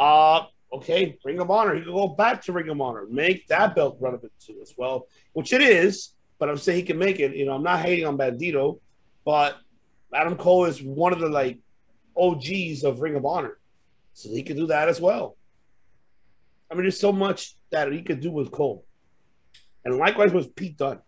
Uh 0.00 0.46
okay, 0.72 1.18
Ring 1.24 1.40
of 1.40 1.50
Honor. 1.50 1.74
He 1.74 1.82
could 1.82 1.92
go 1.92 2.08
back 2.08 2.42
to 2.44 2.52
Ring 2.52 2.70
of 2.70 2.80
Honor, 2.80 3.04
make 3.10 3.46
that 3.48 3.74
belt 3.74 3.98
relevant 4.00 4.32
too 4.40 4.58
as 4.62 4.72
well, 4.76 5.06
which 5.34 5.52
it 5.52 5.60
is. 5.60 6.14
But 6.38 6.48
I'm 6.48 6.56
saying 6.56 6.78
he 6.78 6.84
can 6.84 6.98
make 6.98 7.20
it. 7.20 7.36
You 7.36 7.44
know, 7.44 7.52
I'm 7.52 7.62
not 7.62 7.80
hating 7.80 8.06
on 8.06 8.16
Bandido, 8.16 8.80
but 9.26 9.58
Adam 10.14 10.36
Cole 10.36 10.64
is 10.64 10.82
one 10.82 11.12
of 11.12 11.20
the 11.20 11.28
like 11.28 11.58
OGs 12.16 12.82
of 12.82 13.02
Ring 13.02 13.14
of 13.14 13.26
Honor, 13.26 13.58
so 14.14 14.30
he 14.30 14.42
could 14.42 14.56
do 14.56 14.68
that 14.68 14.88
as 14.88 15.02
well. 15.02 15.36
I 16.70 16.74
mean, 16.74 16.84
there's 16.84 16.98
so 16.98 17.12
much 17.12 17.56
that 17.70 17.92
he 17.92 18.00
could 18.00 18.20
do 18.20 18.30
with 18.30 18.50
Cole, 18.50 18.86
and 19.84 19.98
likewise 19.98 20.32
with 20.32 20.56
Pete 20.56 20.78
Dunne. 20.78 21.00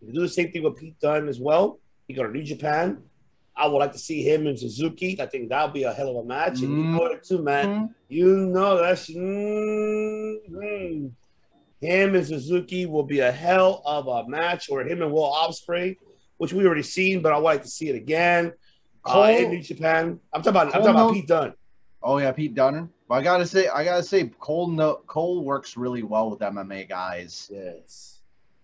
You 0.00 0.06
could 0.06 0.14
do 0.14 0.22
the 0.22 0.28
same 0.28 0.50
thing 0.52 0.62
with 0.62 0.76
Pete 0.76 0.98
Dunne 1.00 1.28
as 1.28 1.38
well. 1.38 1.80
He 2.08 2.14
go 2.14 2.22
to 2.22 2.32
New 2.32 2.42
Japan. 2.42 3.02
I 3.54 3.66
would 3.66 3.78
like 3.78 3.92
to 3.92 3.98
see 3.98 4.22
him 4.22 4.46
and 4.46 4.58
Suzuki. 4.58 5.20
I 5.20 5.26
think 5.26 5.50
that 5.50 5.64
would 5.64 5.74
be 5.74 5.82
a 5.82 5.92
hell 5.92 6.10
of 6.10 6.24
a 6.24 6.26
match. 6.28 6.60
And 6.60 6.70
you 6.70 6.84
know 6.84 7.04
it 7.06 7.22
too, 7.22 7.42
man. 7.42 7.66
Mhm. 7.66 7.94
You 8.08 8.36
know 8.46 8.78
that's 8.78 9.10
mm, 9.10 11.10
him 11.80 12.14
and 12.14 12.26
Suzuki 12.26 12.86
will 12.86 13.02
be 13.02 13.20
a 13.20 13.32
hell 13.32 13.82
of 13.84 14.06
a 14.06 14.28
match, 14.28 14.70
or 14.70 14.82
him 14.82 15.02
and 15.02 15.12
Will 15.12 15.30
Ospreay, 15.30 15.96
which 16.38 16.52
we 16.52 16.64
already 16.64 16.82
seen, 16.82 17.20
but 17.20 17.32
I 17.32 17.36
would 17.36 17.44
like 17.44 17.62
to 17.62 17.68
see 17.68 17.88
it 17.88 17.96
again. 17.96 18.52
Uh, 19.04 19.34
in 19.36 19.50
New 19.50 19.62
Japan, 19.62 20.20
I'm 20.32 20.42
talking 20.42 20.50
about. 20.50 20.66
I'm 20.66 20.72
Cole 20.72 20.82
talking 20.82 20.94
about 20.94 21.12
Pete 21.12 21.26
Dunne. 21.26 21.54
Oh 22.02 22.18
yeah, 22.18 22.32
Pete 22.32 22.54
Dunne. 22.54 22.88
But 23.08 23.16
I 23.16 23.22
gotta 23.22 23.46
say, 23.46 23.68
I 23.68 23.84
gotta 23.84 24.02
say, 24.02 24.28
Cole 24.38 24.68
no, 24.68 25.02
Cole 25.06 25.44
works 25.44 25.76
really 25.76 26.02
well 26.02 26.30
with 26.30 26.40
MMA 26.40 26.88
guys. 26.88 27.50
Yes. 27.52 28.20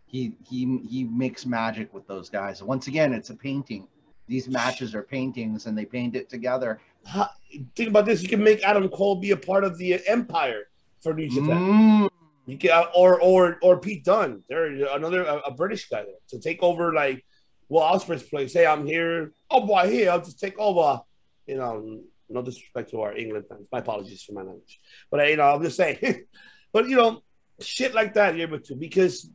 He 0.06 0.34
he 0.48 0.78
he 0.88 1.04
makes 1.04 1.44
magic 1.44 1.92
with 1.92 2.06
those 2.06 2.30
guys. 2.30 2.62
Once 2.62 2.86
again, 2.86 3.12
it's 3.12 3.30
a 3.30 3.34
painting. 3.34 3.88
These 4.28 4.48
matches 4.48 4.94
are 4.94 5.02
paintings, 5.02 5.66
and 5.66 5.76
they 5.76 5.86
paint 5.86 6.14
it 6.14 6.28
together. 6.28 6.80
How, 7.06 7.30
think 7.74 7.88
about 7.88 8.04
this: 8.04 8.22
you 8.22 8.28
can 8.28 8.42
make 8.42 8.62
Adam 8.62 8.88
Cole 8.90 9.16
be 9.16 9.30
a 9.30 9.36
part 9.36 9.64
of 9.64 9.78
the 9.78 10.00
Empire 10.06 10.68
for 11.02 11.14
New 11.14 11.28
Japan. 11.28 11.56
Mm, 11.56 12.10
You 12.46 12.58
can, 12.58 12.70
uh, 12.70 12.86
or 12.94 13.20
or 13.20 13.58
or 13.62 13.78
Pete 13.80 14.04
Dunne. 14.04 14.42
There, 14.48 14.66
another 14.94 15.24
a, 15.24 15.36
a 15.38 15.50
British 15.50 15.88
guy 15.88 16.02
there 16.02 16.20
to 16.28 16.38
take 16.38 16.62
over 16.62 16.92
like 16.92 17.24
Will 17.70 17.82
Ospreay's 17.82 18.22
place. 18.22 18.52
Hey, 18.52 18.66
I'm 18.66 18.86
here. 18.86 19.32
Oh 19.50 19.66
boy, 19.66 19.90
here 19.90 20.10
I'll 20.10 20.20
just 20.20 20.38
take 20.38 20.58
over. 20.58 21.00
You 21.46 21.56
know, 21.56 22.00
no 22.28 22.42
disrespect 22.42 22.90
to 22.90 23.00
our 23.00 23.16
England 23.16 23.46
fans. 23.48 23.66
My 23.72 23.78
apologies 23.78 24.22
for 24.22 24.32
my 24.32 24.42
language, 24.42 24.78
but 25.10 25.20
uh, 25.20 25.24
you 25.24 25.36
know, 25.36 25.54
I'm 25.54 25.62
just 25.62 25.76
saying. 25.78 25.98
but 26.72 26.86
you 26.86 26.96
know, 26.96 27.22
shit 27.60 27.94
like 27.94 28.12
that 28.14 28.36
you're 28.36 28.46
able 28.46 28.60
to 28.60 28.74
because 28.74 29.30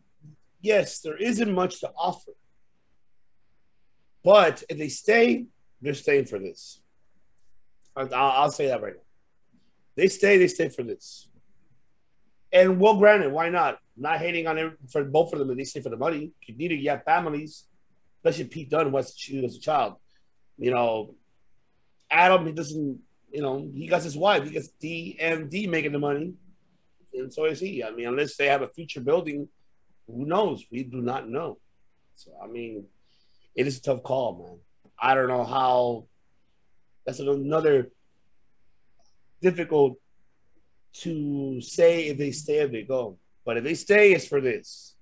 yes, 0.61 0.99
there 0.99 1.17
isn't 1.17 1.51
much 1.51 1.79
to 1.79 1.91
offer. 1.97 2.31
But 4.23 4.63
if 4.69 4.77
they 4.77 4.89
stay, 4.89 5.45
they're 5.81 5.93
staying 5.93 6.25
for 6.25 6.39
this. 6.39 6.79
I'll, 7.95 8.13
I'll 8.13 8.51
say 8.51 8.67
that 8.67 8.81
right 8.81 8.95
now. 8.95 9.01
They 9.95 10.07
stay, 10.07 10.37
they 10.37 10.47
stay 10.47 10.69
for 10.69 10.83
this. 10.83 11.27
And 12.51 12.79
well, 12.79 12.97
granted, 12.97 13.31
why 13.31 13.49
not? 13.49 13.79
Not 13.97 14.19
hating 14.19 14.47
on 14.47 14.55
them 14.55 14.77
for 14.91 15.03
both 15.03 15.33
of 15.33 15.39
them 15.39 15.51
if 15.51 15.57
they 15.57 15.63
stay 15.63 15.81
for 15.81 15.89
the 15.89 15.97
money. 15.97 16.31
You 16.45 16.55
need 16.55 16.69
to 16.69 16.75
you 16.75 16.89
have 16.91 17.03
families, 17.03 17.65
especially 18.17 18.45
Pete 18.45 18.69
Dunne 18.69 18.91
was 18.91 19.15
as 19.43 19.55
a 19.55 19.59
child. 19.59 19.95
You 20.57 20.71
know, 20.71 21.15
Adam, 22.09 22.45
he 22.45 22.53
doesn't, 22.53 22.99
you 23.31 23.41
know, 23.41 23.69
he 23.73 23.87
got 23.87 24.03
his 24.03 24.15
wife, 24.15 24.43
he 24.43 24.51
gets 24.51 24.69
DMD 24.81 25.67
making 25.67 25.91
the 25.91 25.99
money. 25.99 26.33
And 27.13 27.33
so 27.33 27.45
is 27.45 27.59
he. 27.59 27.83
I 27.83 27.91
mean, 27.91 28.07
unless 28.07 28.35
they 28.35 28.47
have 28.47 28.61
a 28.61 28.67
future 28.67 29.01
building, 29.01 29.47
who 30.07 30.25
knows? 30.25 30.63
We 30.71 30.83
do 30.83 31.01
not 31.01 31.29
know. 31.29 31.57
So 32.15 32.31
I 32.43 32.47
mean, 32.47 32.85
it 33.55 33.67
is 33.67 33.77
a 33.77 33.81
tough 33.81 34.03
call, 34.03 34.39
man. 34.39 34.59
I 34.99 35.15
don't 35.15 35.27
know 35.27 35.43
how 35.43 36.05
that's 37.05 37.19
another 37.19 37.91
difficult 39.41 39.97
to 40.93 41.59
say 41.61 42.07
if 42.07 42.17
they 42.17 42.31
stay 42.31 42.61
or 42.61 42.67
they 42.67 42.83
go. 42.83 43.17
But 43.45 43.57
if 43.57 43.63
they 43.63 43.73
stay, 43.73 44.13
it's 44.13 44.27
for 44.27 44.39
this. 44.39 44.95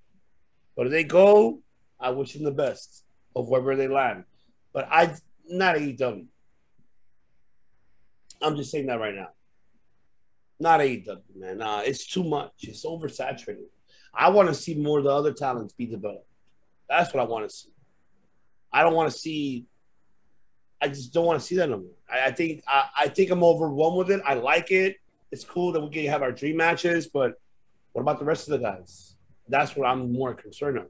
But 0.76 0.88
if 0.88 0.92
they 0.92 1.04
go, 1.04 1.62
I 2.00 2.10
wish 2.10 2.34
them 2.34 2.44
the 2.44 2.52
best 2.52 3.04
of 3.36 3.48
wherever 3.48 3.76
they 3.76 3.88
land. 3.88 4.24
But 4.74 4.88
I 4.90 5.14
not 5.48 5.76
AEW. 5.76 6.26
I'm 8.42 8.56
just 8.56 8.72
saying 8.72 8.88
that 8.88 9.00
right 9.00 9.14
now. 9.14 9.30
Not 10.60 10.80
AEW, 10.80 11.22
man. 11.36 11.58
Nah, 11.60 11.82
it's 11.82 12.08
too 12.08 12.24
much. 12.24 12.52
It's 12.62 12.86
oversaturated. 12.86 13.68
I 14.14 14.30
want 14.30 14.50
to 14.50 14.56
see 14.56 14.76
more 14.76 14.98
of 15.00 15.04
the 15.04 15.12
other 15.12 15.34
talents 15.34 15.74
be 15.74 15.86
developed. 15.86 16.28
That's 16.90 17.14
what 17.14 17.22
I 17.22 17.28
want 17.28 17.50
to 17.50 17.56
see. 17.56 17.70
I 18.72 18.84
don't 18.84 18.94
want 18.94 19.12
to 19.12 19.18
see. 19.18 19.66
I 20.82 20.88
just 20.88 21.14
don't 21.14 21.26
want 21.26 21.40
to 21.40 21.46
see 21.46 21.56
that 21.58 21.70
no 21.70 21.78
more. 21.78 21.96
I, 22.12 22.28
I 22.28 22.32
think 22.32 22.64
I, 22.68 22.86
I 22.98 23.08
think 23.08 23.30
I'm 23.32 23.44
overwhelmed 23.44 23.98
with 23.98 24.12
it. 24.12 24.22
I 24.26 24.36
like 24.36 24.72
it. 24.72 24.98
It's 25.32 25.44
cool 25.44 25.72
that 25.74 25.82
we 25.82 25.90
can 25.90 26.06
have 26.08 26.22
our 26.22 26.32
dream 26.32 26.58
matches, 26.58 27.08
but 27.08 27.40
what 27.94 28.02
about 28.02 28.20
the 28.20 28.26
rest 28.26 28.50
of 28.50 28.60
the 28.60 28.66
guys? 28.66 29.16
That's 29.48 29.76
what 29.76 29.88
I'm 29.88 30.12
more 30.12 30.34
concerned 30.34 30.78
of. 30.78 30.88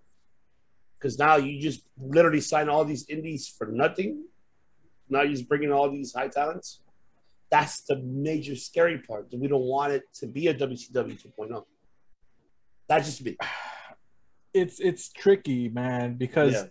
Because 0.97 1.17
now 1.17 1.37
you 1.37 1.59
just 1.59 1.81
literally 1.99 2.41
sign 2.41 2.69
all 2.69 2.85
these 2.85 3.07
indies 3.09 3.47
for 3.47 3.67
nothing. 3.67 4.23
Now 5.09 5.21
you're 5.21 5.33
just 5.33 5.49
bringing 5.49 5.71
all 5.71 5.89
these 5.89 6.13
high 6.13 6.27
talents. 6.27 6.81
That's 7.49 7.81
the 7.81 7.97
major 7.97 8.55
scary 8.55 8.99
part. 8.99 9.29
That 9.29 9.39
we 9.39 9.47
don't 9.47 9.63
want 9.63 9.91
it 9.93 10.03
to 10.15 10.27
be 10.27 10.47
a 10.47 10.53
WCW 10.53 11.21
2.0. 11.21 11.63
That's 12.87 13.05
just 13.05 13.23
me. 13.23 13.37
It's 14.53 14.79
it's 14.79 15.09
tricky, 15.09 15.69
man, 15.69 16.15
because 16.15 16.53
Yeah. 16.53 16.65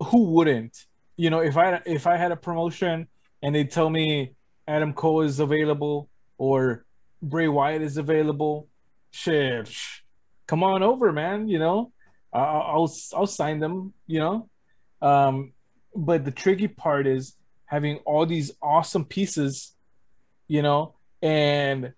Who 0.00 0.24
wouldn't? 0.24 0.86
You 1.16 1.30
know, 1.30 1.40
if 1.40 1.56
I 1.56 1.80
if 1.86 2.06
I 2.06 2.16
had 2.16 2.32
a 2.32 2.36
promotion 2.36 3.08
and 3.42 3.54
they 3.54 3.64
tell 3.64 3.90
me 3.90 4.34
Adam 4.66 4.92
Cole 4.92 5.22
is 5.22 5.40
available 5.40 6.08
or 6.38 6.84
Bray 7.22 7.48
Wyatt 7.48 7.82
is 7.82 7.96
available, 7.96 8.68
shit, 9.10 9.68
sh- 9.68 10.00
come 10.46 10.62
on 10.62 10.82
over, 10.82 11.12
man. 11.12 11.48
You 11.48 11.58
know, 11.58 11.92
I'll 12.32 12.62
I'll, 12.62 12.92
I'll 13.14 13.26
sign 13.26 13.60
them. 13.60 13.92
You 14.06 14.20
know, 14.20 14.48
um, 15.02 15.52
but 15.94 16.24
the 16.24 16.30
tricky 16.30 16.68
part 16.68 17.06
is 17.06 17.36
having 17.66 17.96
all 17.98 18.26
these 18.26 18.50
awesome 18.62 19.04
pieces, 19.04 19.74
you 20.48 20.62
know, 20.62 20.94
and 21.22 21.92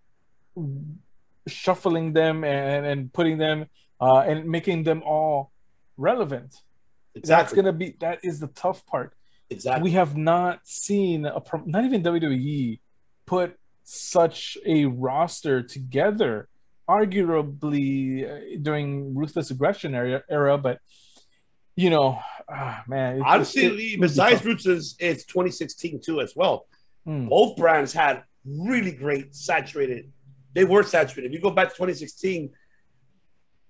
shuffling 1.47 2.13
them 2.13 2.45
and 2.45 2.87
and 2.87 3.13
putting 3.13 3.39
them 3.39 3.67
uh, 4.01 4.25
and 4.27 4.47
making 4.47 4.83
them 4.83 5.03
all 5.05 5.53
relevant. 5.97 6.57
That's 7.15 7.53
gonna 7.53 7.73
be 7.73 7.97
that 8.01 8.21
is 8.25 8.41
the 8.41 8.49
tough 8.49 8.85
part. 8.87 9.15
exactly. 9.51 9.83
We 9.85 9.91
have 9.93 10.17
not 10.17 10.61
seen 10.67 11.27
a 11.27 11.43
not 11.67 11.85
even 11.85 12.03
WWE 12.03 12.81
put 13.27 13.57
such 13.85 14.57
a 14.67 14.87
roster 14.87 15.63
together. 15.63 16.49
Arguably 16.89 18.25
uh, 18.29 18.59
during 18.61 19.15
ruthless 19.15 19.51
aggression 19.51 19.95
era, 19.95 20.23
era 20.29 20.59
but 20.59 20.79
you 21.77 21.91
know, 21.91 22.19
ah, 22.51 22.83
man. 22.87 23.17
it- 23.17 23.23
Honestly, 23.25 23.67
it- 23.95 24.01
besides 24.01 24.45
is 24.67 24.97
it's 24.99 25.25
2016 25.25 26.01
too 26.01 26.21
as 26.21 26.35
well. 26.37 26.67
Hmm. 27.05 27.29
Both 27.29 27.57
brands 27.57 27.93
had 27.93 28.25
really 28.45 28.93
great 28.93 29.35
saturated. 29.35 30.13
They 30.55 30.65
were 30.65 30.83
saturated. 30.83 31.29
If 31.31 31.35
you 31.35 31.41
go 31.41 31.51
back 31.51 31.69
to 31.69 31.75
2016, 31.75 32.51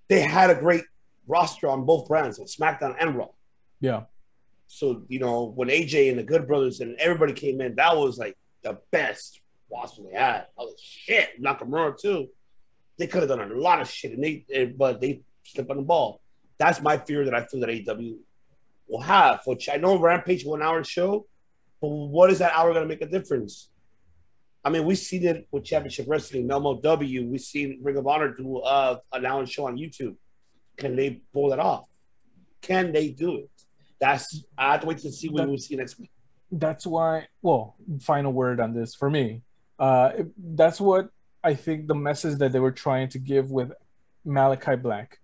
they 0.09 0.21
had 0.21 0.51
a 0.51 0.55
great 0.55 0.85
roster 1.33 1.69
on 1.75 1.85
both 1.85 2.07
brands, 2.09 2.39
on 2.39 2.47
SmackDown 2.47 2.95
and 3.01 3.17
Raw. 3.17 3.31
yeah, 3.81 4.03
So 4.67 4.85
you 5.09 5.21
know 5.25 5.37
when 5.59 5.69
AJ 5.69 6.11
and 6.11 6.19
the 6.19 6.29
Good 6.33 6.47
Brothers 6.47 6.81
and 6.81 6.91
everybody 7.07 7.33
came 7.33 7.61
in, 7.65 7.75
that 7.77 7.97
was 7.97 8.19
like 8.19 8.37
the 8.63 8.75
best 8.91 9.41
roster 9.73 10.03
they 10.03 10.17
had. 10.19 10.41
I 10.43 10.45
Oh 10.59 10.75
shit, 10.79 11.29
Nakamura 11.43 11.99
too. 11.99 12.29
They 12.99 13.07
could 13.07 13.23
have 13.23 13.31
done 13.31 13.51
a 13.51 13.55
lot 13.69 13.81
of 13.81 13.89
shit, 13.89 14.13
and 14.13 14.23
they 14.23 14.35
but 14.83 15.01
they 15.01 15.23
slipped 15.43 15.71
on 15.71 15.79
the 15.79 15.83
ball. 15.95 16.21
That's 16.59 16.81
my 16.81 16.97
fear 17.07 17.25
that 17.25 17.35
I 17.35 17.43
feel 17.47 17.61
that 17.61 17.71
AEW 17.71 18.17
will 18.89 19.01
have. 19.01 19.41
Which 19.47 19.69
I 19.75 19.77
know 19.77 19.99
Rampage 19.99 20.45
one 20.45 20.63
hour 20.63 20.85
show, 20.85 21.27
but 21.81 21.89
what 21.89 22.31
is 22.31 22.39
that 22.41 22.53
hour 22.55 22.73
going 22.73 22.87
to 22.87 22.95
make 22.95 23.03
a 23.03 23.13
difference? 23.19 23.71
I 24.65 24.71
mean, 24.71 24.85
we've 24.85 24.99
seen 25.11 25.25
it 25.27 25.49
with 25.51 25.65
Championship 25.65 26.07
Wrestling, 26.09 26.47
MLW. 26.47 27.29
We've 27.29 27.41
seen 27.41 27.81
Ring 27.83 27.97
of 27.97 28.07
Honor 28.07 28.29
do 28.33 28.59
uh, 28.59 28.99
an 29.13 29.27
hour 29.27 29.45
show 29.45 29.67
on 29.67 29.77
YouTube. 29.77 30.15
Can 30.77 30.97
they 30.97 31.21
pull 31.33 31.51
that 31.51 31.59
off? 31.59 31.85
Can 32.61 32.93
they 32.93 33.11
do 33.11 33.37
it? 33.37 33.51
That's 34.01 34.45
I 34.57 34.73
have 34.73 34.81
to 34.83 34.87
wait 34.87 34.99
to 34.99 35.13
see 35.13 35.29
what 35.29 35.39
That- 35.43 35.49
we'll 35.49 35.59
see 35.59 35.77
next 35.77 35.99
week. 35.99 36.11
that's 36.51 36.87
why. 36.87 37.27
Well, 37.41 37.77
final 38.01 38.33
word 38.33 38.61
on 38.61 38.75
this 38.75 38.95
for 38.95 39.09
me. 39.11 39.43
Uh, 39.79 40.13
that's 40.37 40.81
what 40.81 41.11
I 41.45 41.55
think 41.55 41.87
the 41.89 41.95
message 41.95 42.39
that 42.39 42.53
they 42.53 42.61
were 42.61 42.73
trying 42.73 43.09
to 43.11 43.19
give 43.19 43.51
with 43.51 43.73
Malakai 44.27 44.81
Black. 44.81 45.19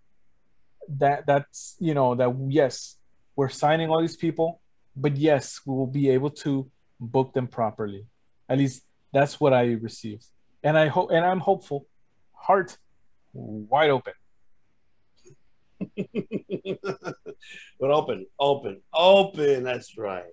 That 0.88 1.26
that's 1.26 1.76
you 1.80 1.92
know 1.94 2.14
that 2.14 2.34
yes, 2.49 2.96
we're 3.36 3.51
signing 3.51 3.90
all 3.90 4.01
these 4.01 4.16
people, 4.16 4.61
but 4.96 5.16
yes, 5.16 5.61
we 5.66 5.74
will 5.74 5.86
be 5.86 6.09
able 6.11 6.30
to 6.44 6.70
book 6.99 7.34
them 7.34 7.46
properly. 7.46 8.07
At 8.49 8.59
least 8.59 8.84
that's 9.12 9.38
what 9.38 9.53
I 9.53 9.64
received, 9.72 10.24
and 10.62 10.78
I 10.78 10.86
hope 10.88 11.11
and 11.11 11.24
I'm 11.24 11.40
hopeful. 11.40 11.86
Heart 12.32 12.78
wide 13.34 13.90
open. 13.90 14.14
but 17.80 17.90
open, 17.90 18.26
open, 18.38 18.80
open. 18.94 19.64
That's 19.64 19.96
right. 19.96 20.24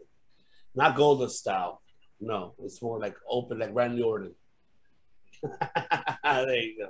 Not 0.73 0.95
Golden 0.95 1.29
style. 1.29 1.81
No, 2.19 2.53
it's 2.63 2.81
more 2.81 2.99
like 2.99 3.15
open, 3.29 3.59
like 3.59 3.73
Randy 3.73 4.01
Orton. 4.01 4.33
there 6.23 6.55
you 6.55 6.79
go. 6.79 6.89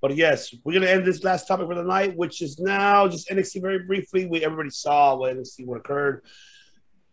But 0.00 0.16
yes, 0.16 0.54
we're 0.64 0.74
gonna 0.74 0.86
end 0.90 1.06
this 1.06 1.24
last 1.24 1.48
topic 1.48 1.66
for 1.66 1.74
the 1.74 1.82
night, 1.82 2.16
which 2.16 2.42
is 2.42 2.58
now 2.58 3.08
just 3.08 3.30
NXT 3.30 3.62
very 3.62 3.80
briefly. 3.80 4.26
We 4.26 4.44
everybody 4.44 4.70
saw 4.70 5.16
what 5.16 5.34
NXT 5.34 5.66
what 5.66 5.78
occurred. 5.78 6.24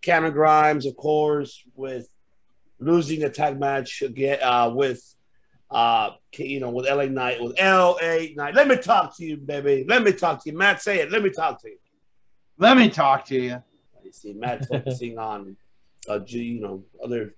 Cameron 0.01 0.34
Grimes, 0.34 0.86
of 0.86 0.97
course, 0.97 1.63
with 1.76 2.09
losing 2.80 3.22
the 3.22 3.30
tag 3.30 3.59
match 3.59 4.01
again 4.01 4.39
uh, 4.41 4.72
with 4.74 5.01
uh, 5.72 6.11
you 6.38 6.59
know, 6.59 6.69
with 6.69 6.86
LA 6.86 7.05
Knight, 7.05 7.41
with 7.41 7.57
LA 7.57 8.28
Knight. 8.36 8.55
Let 8.55 8.67
me 8.67 8.76
talk 8.76 9.15
to 9.17 9.26
you, 9.26 9.38
baby. 9.38 9.86
Let 9.88 10.03
me 10.03 10.11
talk 10.11 10.43
to 10.43 10.51
you. 10.51 10.57
Matt, 10.57 10.82
say 10.82 10.99
it. 10.99 11.11
Let 11.11 11.24
me 11.24 11.30
talk 11.30 11.61
to 11.61 11.69
you. 11.69 11.78
Let 12.57 12.78
me 12.78 12.89
talk 12.89 13.26
to 13.26 13.36
you. 13.36 13.63
You 14.03 14.11
see, 14.11 14.34
Matt 14.34 14.67
focusing 14.67 15.17
on, 15.17 15.55
uh, 16.09 16.19
G- 16.19 16.43
you 16.43 16.61
know, 16.61 16.84
other 17.03 17.36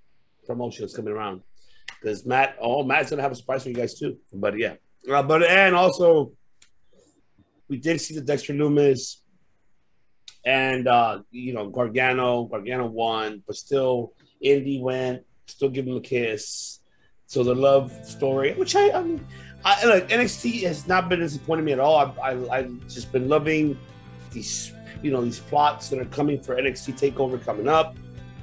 promotions 0.48 0.96
coming 0.96 1.14
around. 1.14 1.42
Because 2.02 2.26
Matt, 2.26 2.58
oh, 2.60 2.84
Matt's 2.84 3.12
gonna 3.12 3.22
have 3.22 3.32
a 3.32 3.36
surprise 3.36 3.64
for 3.64 3.70
you 3.70 3.76
guys 3.76 3.98
too. 3.98 4.18
But 4.34 4.58
yeah, 4.58 4.76
uh, 5.10 5.24
but 5.24 5.44
and 5.44 5.76
also, 5.76 6.32
we 7.70 7.78
did 7.78 8.02
see 8.02 8.16
the 8.16 8.22
Dexter 8.22 8.54
Lumis, 8.54 9.18
and 10.44 10.88
uh, 10.88 11.22
you 11.30 11.54
know 11.54 11.70
Gargano. 11.70 12.46
Gargano 12.46 12.88
won, 12.88 13.44
but 13.46 13.56
still, 13.56 14.14
Indi 14.42 14.82
went. 14.82 15.22
Still 15.46 15.70
give 15.70 15.88
him 15.88 15.98
a 15.98 16.02
kiss. 16.02 16.80
So 17.34 17.44
the 17.44 17.56
love 17.56 17.92
story, 18.06 18.54
which 18.54 18.76
I, 18.76 18.92
I 18.92 19.02
mean, 19.02 19.26
I, 19.66 19.86
like 19.86 20.08
NXT 20.10 20.68
has 20.68 20.88
not 20.88 21.10
been 21.10 21.20
disappointing 21.20 21.66
me 21.66 21.72
at 21.72 21.80
all. 21.80 22.14
I, 22.22 22.30
I, 22.30 22.58
I've 22.60 22.88
just 22.88 23.12
been 23.12 23.28
loving 23.28 23.76
these, 24.30 24.72
you 25.02 25.10
know, 25.10 25.24
these 25.24 25.40
plots 25.40 25.90
that 25.90 25.98
are 25.98 26.06
coming 26.06 26.40
for 26.40 26.56
NXT 26.56 26.94
Takeover 26.94 27.44
coming 27.44 27.68
up. 27.68 27.98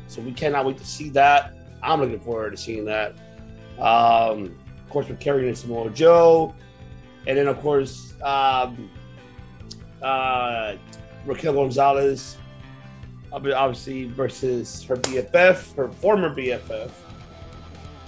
So 0.09 0.21
we 0.21 0.33
cannot 0.33 0.67
wait 0.67 0.77
to 0.79 0.85
see 0.85 1.09
that. 1.11 1.55
I'm 1.85 2.01
looking 2.01 2.19
forward 2.19 2.51
to 2.51 2.57
seeing 2.57 2.85
that. 2.87 3.13
Um, 3.79 4.59
of 4.85 4.91
course, 4.91 5.07
with 5.07 5.21
Kerry 5.21 5.47
and 5.47 5.57
Samoa 5.57 5.91
Joe, 5.91 6.53
and 7.29 7.39
then 7.39 7.47
of 7.47 7.61
course 7.61 8.15
um, 8.25 8.91
uh, 10.03 10.75
Raquel 11.27 11.53
Gonzalez, 11.53 12.39
obviously 13.31 14.07
versus 14.07 14.83
her 14.83 14.97
BFF, 14.97 15.77
her 15.77 15.93
former 15.93 16.35
BFF. 16.35 16.91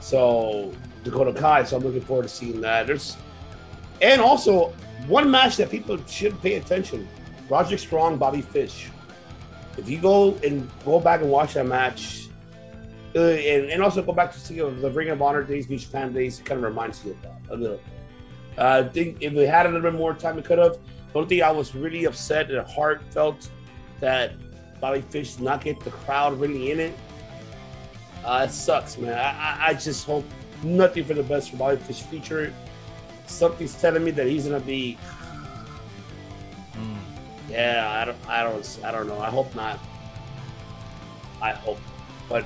So 0.02 0.72
Dakota 1.04 1.32
Kai. 1.32 1.64
So 1.64 1.76
I'm 1.76 1.82
looking 1.82 2.00
forward 2.00 2.24
to 2.24 2.28
seeing 2.28 2.60
that. 2.60 2.86
There's 2.86 3.16
and 4.00 4.20
also 4.20 4.74
one 5.06 5.30
match 5.30 5.56
that 5.56 5.70
people 5.70 5.96
should 6.06 6.40
pay 6.42 6.56
attention: 6.56 7.08
Roderick 7.48 7.78
Strong, 7.78 8.18
Bobby 8.18 8.42
Fish. 8.42 8.90
If 9.78 9.88
you 9.88 9.98
go 9.98 10.34
and 10.44 10.68
go 10.84 11.00
back 11.00 11.22
and 11.22 11.30
watch 11.30 11.54
that 11.54 11.66
match, 11.66 12.28
uh, 13.14 13.20
and, 13.20 13.70
and 13.70 13.82
also 13.82 14.02
go 14.02 14.12
back 14.12 14.32
to 14.32 14.38
see 14.38 14.56
the 14.56 14.90
Ring 14.90 15.08
of 15.08 15.22
Honor 15.22 15.44
days, 15.44 15.70
New 15.70 15.78
Japan 15.78 16.12
days, 16.12 16.40
it 16.40 16.44
kind 16.44 16.58
of 16.58 16.64
reminds 16.64 17.04
you 17.04 17.12
of 17.12 17.22
that 17.22 17.40
a 17.50 17.56
little. 17.56 17.80
Uh, 18.58 18.84
I 18.84 18.88
think 18.88 19.18
if 19.22 19.32
we 19.32 19.44
had 19.44 19.66
a 19.66 19.70
little 19.70 19.90
bit 19.90 19.98
more 19.98 20.14
time, 20.14 20.36
we 20.36 20.42
could 20.42 20.58
have. 20.58 20.78
The 21.12 21.18
only 21.18 21.28
thing 21.28 21.42
I 21.42 21.50
was 21.50 21.74
really 21.74 22.04
upset 22.06 22.50
and 22.50 22.66
heartfelt 22.66 23.48
that 24.00 24.32
Bobby 24.80 25.02
Fish 25.02 25.34
did 25.34 25.44
not 25.44 25.62
get 25.62 25.78
the 25.80 25.90
crowd 25.90 26.40
really 26.40 26.70
in 26.70 26.80
it. 26.80 26.94
Uh, 28.24 28.46
it 28.48 28.52
sucks, 28.52 28.98
man. 28.98 29.18
I, 29.18 29.68
I 29.68 29.74
just 29.74 30.06
hope 30.06 30.24
nothing 30.62 31.04
for 31.04 31.14
the 31.14 31.22
best 31.22 31.50
for 31.50 31.56
Bobby 31.56 31.76
Fish 31.76 32.02
future. 32.02 32.52
Something's 33.26 33.80
telling 33.80 34.04
me 34.04 34.10
that 34.12 34.26
he's 34.26 34.46
gonna 34.46 34.60
be. 34.60 34.98
Mm. 36.74 36.96
Yeah, 37.48 37.88
I 37.88 38.04
don't, 38.04 38.28
I 38.28 38.42
don't, 38.42 38.80
I 38.84 38.90
don't 38.92 39.08
know. 39.08 39.18
I 39.18 39.30
hope 39.30 39.54
not. 39.54 39.78
I 41.40 41.52
hope, 41.52 41.80
but 42.28 42.44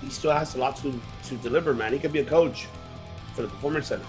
he 0.00 0.10
still 0.10 0.32
has 0.32 0.54
a 0.54 0.58
lot 0.58 0.76
to 0.78 1.00
to 1.24 1.36
deliver, 1.36 1.74
man. 1.74 1.92
He 1.92 1.98
could 1.98 2.12
be 2.12 2.20
a 2.20 2.24
coach 2.24 2.66
for 3.34 3.42
the 3.42 3.48
performance 3.48 3.88
center. 3.88 4.04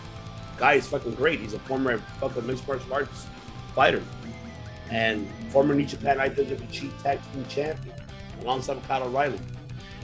Guy 0.58 0.74
is 0.74 0.88
fucking 0.88 1.16
great. 1.16 1.40
He's 1.40 1.54
a 1.54 1.60
former 1.60 1.98
fucking 2.20 2.46
mixed 2.46 2.68
martial 2.68 2.94
arts 2.94 3.26
fighter 3.74 4.04
and 4.92 5.28
former 5.50 5.74
New 5.74 5.86
Japan 5.86 6.18
IWGP 6.18 7.02
Tag 7.02 7.20
Team 7.34 7.46
Champion 7.50 7.96
alongside 8.42 8.82
Kyle 8.88 9.04
O'Reilly. 9.04 9.40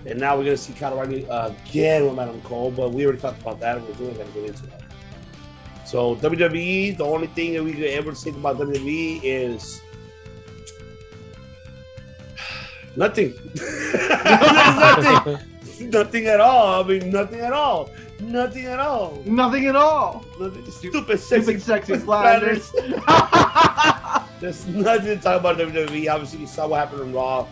And 0.05 0.19
now 0.19 0.37
we're 0.37 0.45
going 0.45 0.57
to 0.57 0.61
see 0.61 0.73
O'Reilly 0.85 1.27
uh, 1.29 1.51
again 1.67 2.09
with 2.09 2.19
Adam 2.19 2.41
Cole, 2.41 2.71
but 2.71 2.91
we 2.91 3.03
already 3.05 3.19
talked 3.19 3.41
about 3.41 3.59
that. 3.59 3.77
and 3.77 3.87
We're 3.87 3.93
really 3.95 4.13
going 4.13 4.27
to 4.27 4.33
get 4.33 4.49
into 4.49 4.65
that. 4.67 4.81
So 5.85 6.15
WWE, 6.17 6.97
the 6.97 7.03
only 7.03 7.27
thing 7.27 7.53
that 7.53 7.63
we 7.63 7.73
can 7.73 7.83
ever 7.83 8.13
think 8.13 8.37
about 8.37 8.57
WWE 8.57 9.21
is 9.23 9.81
nothing. 12.95 13.33
nothing. 14.25 15.39
nothing 15.89 16.27
at 16.27 16.39
all. 16.39 16.83
I 16.83 16.87
mean, 16.87 17.09
nothing 17.09 17.39
at 17.39 17.53
all. 17.53 17.89
Nothing 18.21 18.65
at 18.65 18.79
all. 18.79 19.21
Nothing 19.25 19.67
at 19.67 19.75
all. 19.75 20.25
Nothing. 20.39 20.69
Stupid, 20.71 21.19
sexy, 21.19 21.59
Stupid, 21.59 22.01
sexy. 22.01 22.83
There's 24.39 24.67
nothing 24.67 25.17
to 25.17 25.21
talk 25.21 25.39
about 25.39 25.57
WWE. 25.57 26.13
Obviously, 26.13 26.39
you 26.39 26.47
saw 26.47 26.67
what 26.67 26.79
happened 26.79 27.01
in 27.01 27.13
Raw, 27.13 27.47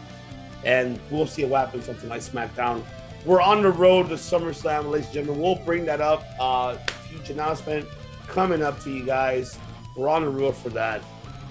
and 0.68 1.00
we'll 1.10 1.26
see 1.26 1.46
what 1.46 1.66
happens 1.66 1.86
something 1.86 2.10
like 2.10 2.22
SmackDown. 2.22 2.84
We're 3.26 3.42
on 3.42 3.62
the 3.62 3.72
road 3.72 4.10
to 4.10 4.16
SummerSlam, 4.16 4.90
ladies 4.90 5.06
and 5.08 5.14
gentlemen. 5.14 5.42
We'll 5.42 5.56
bring 5.56 5.86
that 5.86 6.02
up. 6.02 6.24
Uh, 6.40 6.78
huge 7.10 7.30
announcement 7.30 7.88
coming 8.28 8.62
up 8.62 8.80
to 8.82 8.92
you 8.92 9.06
guys. 9.06 9.58
We're 9.96 10.10
on 10.10 10.24
the 10.24 10.30
road 10.30 10.56
for 10.56 10.70
that. 10.70 11.02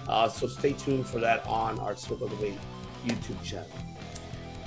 Uh, 0.06 0.28
so 0.28 0.46
stay 0.46 0.74
tuned 0.74 1.06
for 1.06 1.18
that 1.20 1.44
on 1.46 1.78
our 1.80 1.96
Circle 1.96 2.28
Debate 2.28 2.58
YouTube 3.06 3.42
channel. 3.42 3.66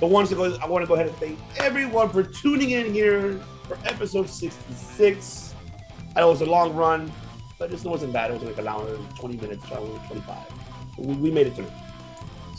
But 0.00 0.10
once 0.10 0.32
ago, 0.32 0.58
I 0.60 0.66
want 0.66 0.82
to 0.82 0.88
go 0.88 0.94
ahead 0.94 1.06
and 1.06 1.16
thank 1.16 1.38
everyone 1.58 2.10
for 2.10 2.24
tuning 2.24 2.72
in 2.72 2.92
here 2.92 3.40
for 3.68 3.78
episode 3.84 4.28
66. 4.28 5.54
I 6.16 6.20
know 6.20 6.28
it 6.28 6.30
was 6.32 6.40
a 6.40 6.46
long 6.46 6.74
run, 6.74 7.10
but 7.56 7.70
this 7.70 7.84
wasn't 7.84 8.12
bad. 8.12 8.32
It 8.32 8.34
was 8.34 8.42
like 8.42 8.58
an 8.58 8.66
hour 8.66 8.94
and 8.94 9.16
20 9.16 9.36
minutes, 9.36 9.64
25. 9.68 10.36
We, 10.98 11.14
we 11.14 11.30
made 11.30 11.46
it 11.46 11.54
through. 11.54 11.70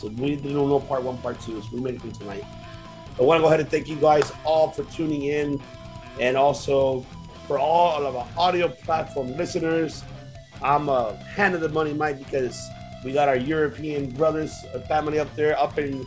So 0.02 0.08
we 0.08 0.34
didn't 0.34 0.54
know 0.54 0.80
part 0.80 1.04
one, 1.04 1.16
part 1.18 1.40
two. 1.40 1.62
So 1.62 1.68
we 1.72 1.80
made 1.80 2.04
it 2.04 2.14
tonight. 2.14 2.44
I 3.20 3.22
want 3.22 3.38
to 3.38 3.42
go 3.42 3.46
ahead 3.46 3.60
and 3.60 3.68
thank 3.68 3.86
you 3.86 3.94
guys 3.94 4.32
all 4.44 4.72
for 4.72 4.82
tuning 4.90 5.22
in 5.22 5.62
and 6.18 6.36
also 6.36 7.06
for 7.46 7.56
all 7.56 8.04
of 8.04 8.16
our 8.16 8.26
audio 8.36 8.66
platform 8.66 9.36
listeners. 9.36 10.02
I'm 10.60 10.88
a 10.88 11.14
hand 11.36 11.54
of 11.54 11.60
the 11.60 11.68
money, 11.68 11.92
Mike, 11.92 12.18
because 12.18 12.60
we 13.04 13.12
got 13.12 13.28
our 13.28 13.36
European 13.36 14.10
brothers, 14.10 14.52
uh, 14.74 14.80
family 14.80 15.20
up 15.20 15.32
there, 15.36 15.56
up 15.56 15.78
in 15.78 16.04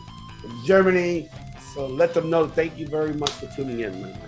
Germany. 0.66 1.30
So 1.72 1.86
let 1.86 2.12
them 2.12 2.28
know. 2.28 2.46
Thank 2.46 2.76
you 2.76 2.86
very 2.86 3.14
much 3.14 3.30
for 3.30 3.46
tuning 3.56 3.80
in, 3.80 4.02
man. 4.02 4.18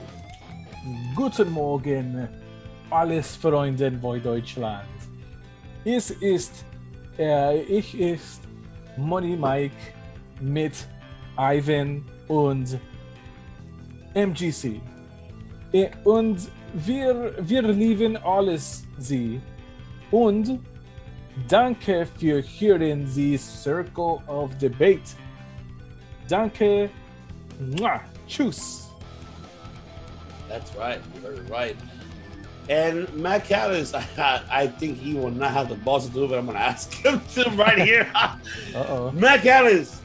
Guten 1.14 1.50
Morgen, 1.50 2.26
alles 2.90 3.36
Freunde 3.36 3.92
von 4.00 4.22
Deutschland. 4.22 4.88
Es 5.84 6.10
ist, 6.10 6.64
äh, 7.18 7.60
ich 7.64 7.98
ist 7.98 8.47
Money 8.98 9.36
Mike 9.36 9.74
mit 10.40 10.72
Ivan 11.38 12.04
und 12.26 12.78
MGC. 14.14 14.80
Äh, 15.72 15.82
eh, 15.82 15.90
und 16.04 16.48
wir, 16.72 17.34
wir 17.40 17.62
lieben 17.62 18.16
alles 18.16 18.86
sie. 18.98 19.40
Und 20.10 20.60
danke 21.48 22.06
für 22.18 22.42
hören 22.42 23.06
Sie 23.06 23.36
Circle 23.36 24.18
of 24.26 24.56
Debate. 24.58 25.16
Danke. 26.28 26.90
Mwah. 27.60 28.00
Tschüss. 28.26 28.88
That's 30.48 30.74
right. 30.76 31.00
You 31.14 31.20
heard 31.22 31.38
it 31.38 31.50
right. 31.50 31.76
And 32.68 33.12
Matt 33.14 33.44
Callis, 33.44 33.94
I, 33.94 34.42
I 34.50 34.66
think 34.66 34.98
he 34.98 35.14
will 35.14 35.30
not 35.30 35.52
have 35.52 35.68
the 35.68 35.74
balls 35.74 36.06
to 36.06 36.12
do 36.12 36.24
it, 36.24 36.28
but 36.28 36.38
I'm 36.38 36.46
going 36.46 36.56
to 36.58 36.62
ask 36.62 36.92
him 36.92 37.20
to 37.34 37.50
right 37.50 37.78
here. 37.78 38.10
Uh-oh. 38.14 39.10
Matt 39.12 39.42
Callis, 39.42 40.00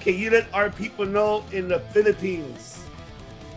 can 0.00 0.16
you 0.16 0.30
let 0.30 0.46
our 0.54 0.70
people 0.70 1.04
know 1.04 1.44
in 1.52 1.68
the 1.68 1.80
Philippines 1.92 2.80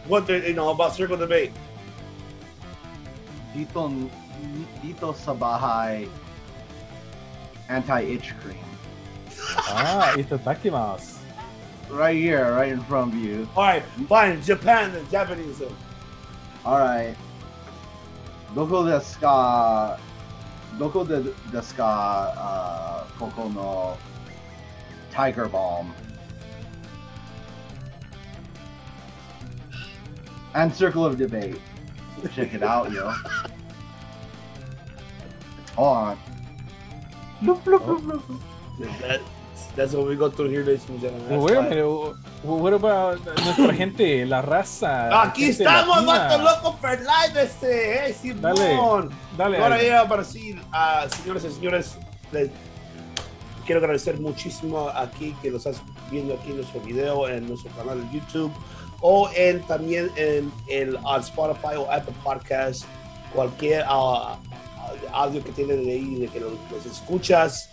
what 0.07 0.27
they 0.27 0.47
you 0.47 0.53
know 0.53 0.69
about 0.69 0.95
Circle 0.95 1.17
Debate? 1.17 1.53
Dito, 3.55 4.09
dito 4.83 5.15
sa 5.15 5.35
bahay, 5.35 6.07
anti-itch 7.69 8.35
cream. 8.39 8.67
Ah, 9.67 10.15
itadakimasu. 10.15 11.19
Right 11.91 12.15
here, 12.15 12.55
right 12.55 12.71
in 12.71 12.79
front 12.87 13.11
of 13.11 13.19
you. 13.19 13.47
All 13.55 13.67
right, 13.67 13.83
fine. 14.07 14.39
Japan, 14.39 14.95
the 14.95 15.03
Japanese. 15.11 15.59
Then. 18.55 18.59
Alright. 18.59 18.77
Doko 18.77 18.83
desu 18.85 19.19
ka? 19.19 19.97
Doko 20.77 21.07
de, 21.07 21.33
desu 21.51 21.75
ka? 21.75 21.87
Uh, 22.37 23.03
koko 23.17 23.49
no 23.49 23.97
Tiger 25.11 25.47
Balm. 25.47 25.93
And 30.53 30.73
Circle 30.73 31.05
of 31.05 31.17
Debate. 31.17 31.61
Check 32.33 32.53
it 32.53 32.63
out, 32.63 32.91
yo. 32.91 33.11
Hold 35.75 35.97
on. 35.97 36.19
Loop, 37.41 37.65
loop, 37.65 37.87
loop, 37.87 38.05
loop. 38.05 38.41
That, 38.99 39.21
that's 39.75 39.93
what 39.93 40.05
we 40.07 40.15
go 40.15 40.29
through 40.29 40.49
here, 40.49 40.63
ladies 40.63 40.87
and 40.89 40.99
gentlemen. 40.99 41.29
Well, 41.29 41.47
That's 41.47 41.51
wait 41.51 41.57
a 41.57 41.61
why. 41.61 41.69
minute. 41.69 42.17
wh- 42.43 42.61
What 42.61 42.73
about 42.73 43.19
nuestra 43.43 43.73
gente, 43.73 44.25
la 44.25 44.41
raza? 44.41 45.21
Aquí 45.23 45.43
gente 45.45 45.63
estamos? 45.63 46.05
Vato 46.05 46.37
Loco 46.39 46.77
for 46.77 46.97
Live, 46.99 47.41
este, 47.41 48.05
hey, 48.05 48.13
Simón. 48.19 49.09
Dale, 49.37 49.57
Ahora 49.57 49.75
Ale. 49.75 49.87
ya 49.87 50.07
para 50.07 50.23
decir, 50.23 50.59
a 50.71 51.07
señores 51.09 51.45
y 51.45 51.51
señores, 51.51 51.97
les 52.31 52.49
quiero 53.65 53.79
agradecer 53.79 54.19
muchísimo 54.19 54.89
aquí 54.89 55.35
que 55.41 55.51
los 55.51 55.65
estás 55.65 55.81
viendo 56.09 56.33
aquí 56.33 56.49
en 56.49 56.57
nuestro 56.57 56.81
video, 56.81 57.27
en 57.29 57.47
nuestro 57.47 57.71
canal 57.73 58.01
de 58.01 58.17
YouTube, 58.19 58.51
o 59.01 59.29
en 59.35 59.61
también 59.63 60.11
en 60.15 60.51
el 60.67 60.95
uh, 60.95 61.17
Spotify 61.19 61.75
o 61.77 61.89
Apple 61.91 62.13
Podcast, 62.23 62.85
cualquier 63.33 63.83
uh, 63.87 64.35
audio 65.13 65.43
que 65.43 65.51
tienen 65.51 65.83
de 65.85 65.91
ahí, 65.91 66.15
de 66.19 66.27
que 66.27 66.39
los, 66.39 66.53
los 66.71 66.85
escuchas, 66.85 67.69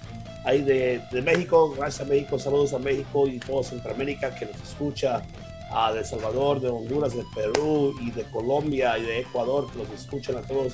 ahí 0.49 0.63
de, 0.63 1.01
de 1.13 1.23
México, 1.23 1.75
gracias 1.77 2.07
a 2.07 2.11
México, 2.11 2.39
saludos 2.39 2.73
a 2.73 2.79
México 2.79 3.27
y 3.29 3.39
todo 3.39 3.63
Centroamérica 3.63 4.35
que 4.35 4.47
nos 4.47 4.57
escucha, 4.63 5.23
uh, 5.71 5.93
de 5.93 6.01
El 6.01 6.05
Salvador, 6.07 6.61
de 6.61 6.69
Honduras, 6.69 7.15
de 7.15 7.25
Perú 7.35 7.95
y 8.01 8.11
de 8.13 8.25
Colombia 8.31 8.97
y 8.99 9.03
de 9.03 9.21
Ecuador, 9.21 9.71
que 9.71 9.79
los 9.79 9.91
escuchan 9.91 10.37
a 10.37 10.43
todos. 10.43 10.73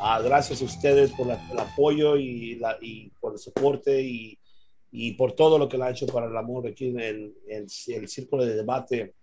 Ah, 0.00 0.20
gracias 0.22 0.60
a 0.60 0.64
ustedes 0.64 1.12
por 1.12 1.26
la- 1.28 1.40
el 1.52 1.58
apoyo 1.58 2.16
y, 2.16 2.56
la, 2.56 2.76
y 2.80 3.10
por 3.20 3.32
el 3.34 3.38
soporte 3.38 4.02
y, 4.02 4.36
y 4.90 5.12
por 5.12 5.32
todo 5.32 5.58
lo 5.58 5.68
que 5.68 5.78
le 5.78 5.84
ha 5.84 5.90
hecho 5.90 6.06
para 6.06 6.26
el 6.26 6.36
amor 6.36 6.66
aquí 6.66 6.88
en, 6.88 7.00
en- 7.00 7.34
en 7.48 7.66
el 8.02 8.08
círculo 8.08 8.44
de 8.44 8.54
debate. 8.56 9.14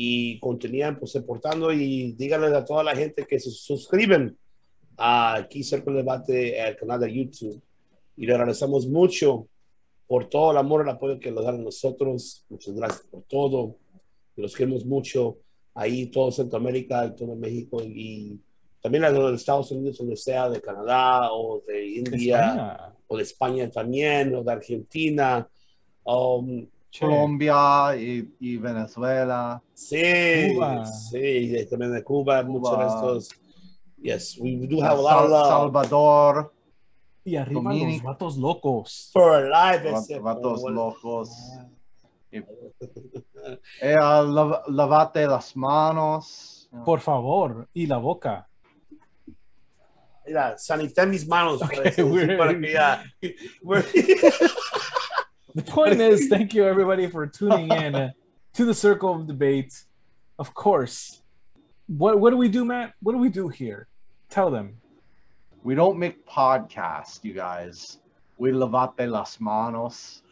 y 0.00 0.38
contenían, 0.38 0.96
pues, 0.96 1.12
portando 1.26 1.72
y 1.72 2.12
díganle 2.12 2.56
a 2.56 2.64
toda 2.64 2.84
la 2.84 2.94
gente 2.94 3.26
que 3.26 3.40
se 3.40 3.50
suscriben 3.50 4.36
a 4.96 5.34
aquí 5.34 5.64
cerca 5.64 5.86
del 5.90 6.04
debate 6.04 6.60
al 6.62 6.76
canal 6.76 7.00
de 7.00 7.12
YouTube. 7.12 7.60
Y 8.18 8.26
le 8.26 8.34
agradecemos 8.34 8.86
mucho 8.88 9.46
por 10.06 10.28
todo 10.28 10.50
el 10.50 10.58
amor 10.58 10.80
y 10.80 10.88
el 10.88 10.96
apoyo 10.96 11.18
que 11.18 11.30
nos 11.30 11.44
dan 11.44 11.54
a 11.54 11.62
nosotros. 11.62 12.44
Muchas 12.48 12.74
gracias 12.74 13.06
por 13.10 13.22
todo. 13.22 13.76
Los 14.36 14.54
queremos 14.54 14.84
mucho 14.84 15.38
ahí, 15.74 16.06
todo 16.06 16.30
Centroamérica, 16.30 17.14
todo 17.14 17.34
México 17.36 17.80
y 17.82 18.38
también 18.82 19.04
a 19.04 19.10
los 19.10 19.40
Estados 19.40 19.70
Unidos, 19.70 19.98
donde 19.98 20.16
sea, 20.16 20.48
de 20.50 20.60
Canadá 20.60 21.32
o 21.32 21.62
de 21.66 21.86
India 21.86 22.40
España. 22.40 22.94
o 23.06 23.16
de 23.16 23.22
España 23.22 23.70
también 23.70 24.34
o 24.34 24.42
de 24.42 24.52
Argentina. 24.52 25.48
Um. 26.04 26.66
Colombia 26.98 27.94
y, 27.96 28.34
y 28.40 28.56
Venezuela. 28.56 29.62
sí, 29.74 30.54
Cuba. 30.54 30.84
sí, 30.86 31.18
y 31.54 31.66
también 31.66 31.92
de 31.92 32.02
Cuba, 32.02 32.42
muchos 32.42 32.70
de 32.70 32.76
Cuba. 32.76 32.94
estos. 32.94 33.28
Yes, 34.00 34.38
we 34.38 34.66
do 34.66 34.80
have 34.80 34.98
a 34.98 35.02
lot 35.02 35.30
of 35.30 35.46
Salvador, 35.48 36.52
Y 37.28 37.36
arriba 37.36 37.60
Dominic. 37.60 38.02
los 38.02 38.14
vatos 38.14 38.36
locos. 38.38 39.10
for 39.12 39.42
life. 39.48 39.84
Vat- 39.84 40.02
ese- 40.02 40.18
vatos 40.18 40.62
oh, 40.64 40.70
locos. 40.70 41.30
Eh, 42.30 43.94
ah, 44.00 44.22
lav- 44.22 44.62
lavate 44.68 45.26
las 45.26 45.54
manos. 45.54 46.70
Por 46.84 47.00
favor. 47.00 47.68
Y 47.74 47.86
la 47.86 47.98
boca. 47.98 48.48
Mira, 50.26 50.56
sanité 50.58 51.06
mis 51.06 51.26
manos. 51.26 51.60
Okay, 51.66 51.76
para, 51.76 51.88
eso, 51.90 52.06
we're- 52.06 52.36
para 52.38 52.54
que 52.54 52.60
The 55.54 55.62
point 55.62 56.00
is, 56.00 56.28
thank 56.28 56.54
you 56.54 56.64
everybody 56.64 57.08
for 57.08 57.26
tuning 57.26 57.70
in 57.72 57.94
uh, 57.94 58.10
to 58.54 58.64
the 58.64 58.74
Circle 58.74 59.14
of 59.14 59.26
Debate. 59.26 59.74
Of 60.38 60.54
course. 60.54 61.22
What 61.86 62.20
what 62.20 62.30
do 62.30 62.36
we 62.36 62.48
do, 62.48 62.64
Matt? 62.64 62.92
What 63.02 63.12
do 63.12 63.18
we 63.18 63.28
do 63.28 63.48
here? 63.48 63.88
Tell 64.30 64.50
them. 64.50 64.80
We 65.68 65.74
don't 65.74 65.98
make 65.98 66.26
podcasts, 66.26 67.22
you 67.22 67.34
guys. 67.34 67.98
We 68.38 68.52
lavate 68.52 69.06
las 69.06 69.38
manos. 69.38 70.22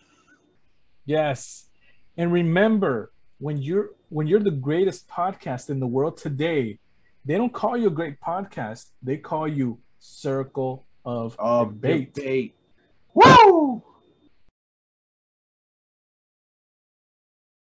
Yes. 1.05 1.69
And 2.17 2.33
remember, 2.33 3.13
when 3.37 3.59
you're 3.59 3.91
when 4.09 4.27
you're 4.27 4.41
the 4.41 4.51
greatest 4.51 5.07
podcast 5.11 5.69
in 5.69 5.79
the 5.79 5.87
world 5.87 6.17
today, 6.17 6.79
they 7.27 7.37
don't 7.37 7.53
call 7.53 7.77
you 7.77 7.89
a 7.89 7.91
great 7.91 8.19
podcast. 8.19 8.87
They 9.03 9.19
call 9.19 9.47
you 9.47 9.79
Circle 9.99 10.87
of, 11.05 11.37
Of 11.39 11.83
Debate. 11.83 12.15
debate. 12.15 12.55
Woo! 13.13 13.83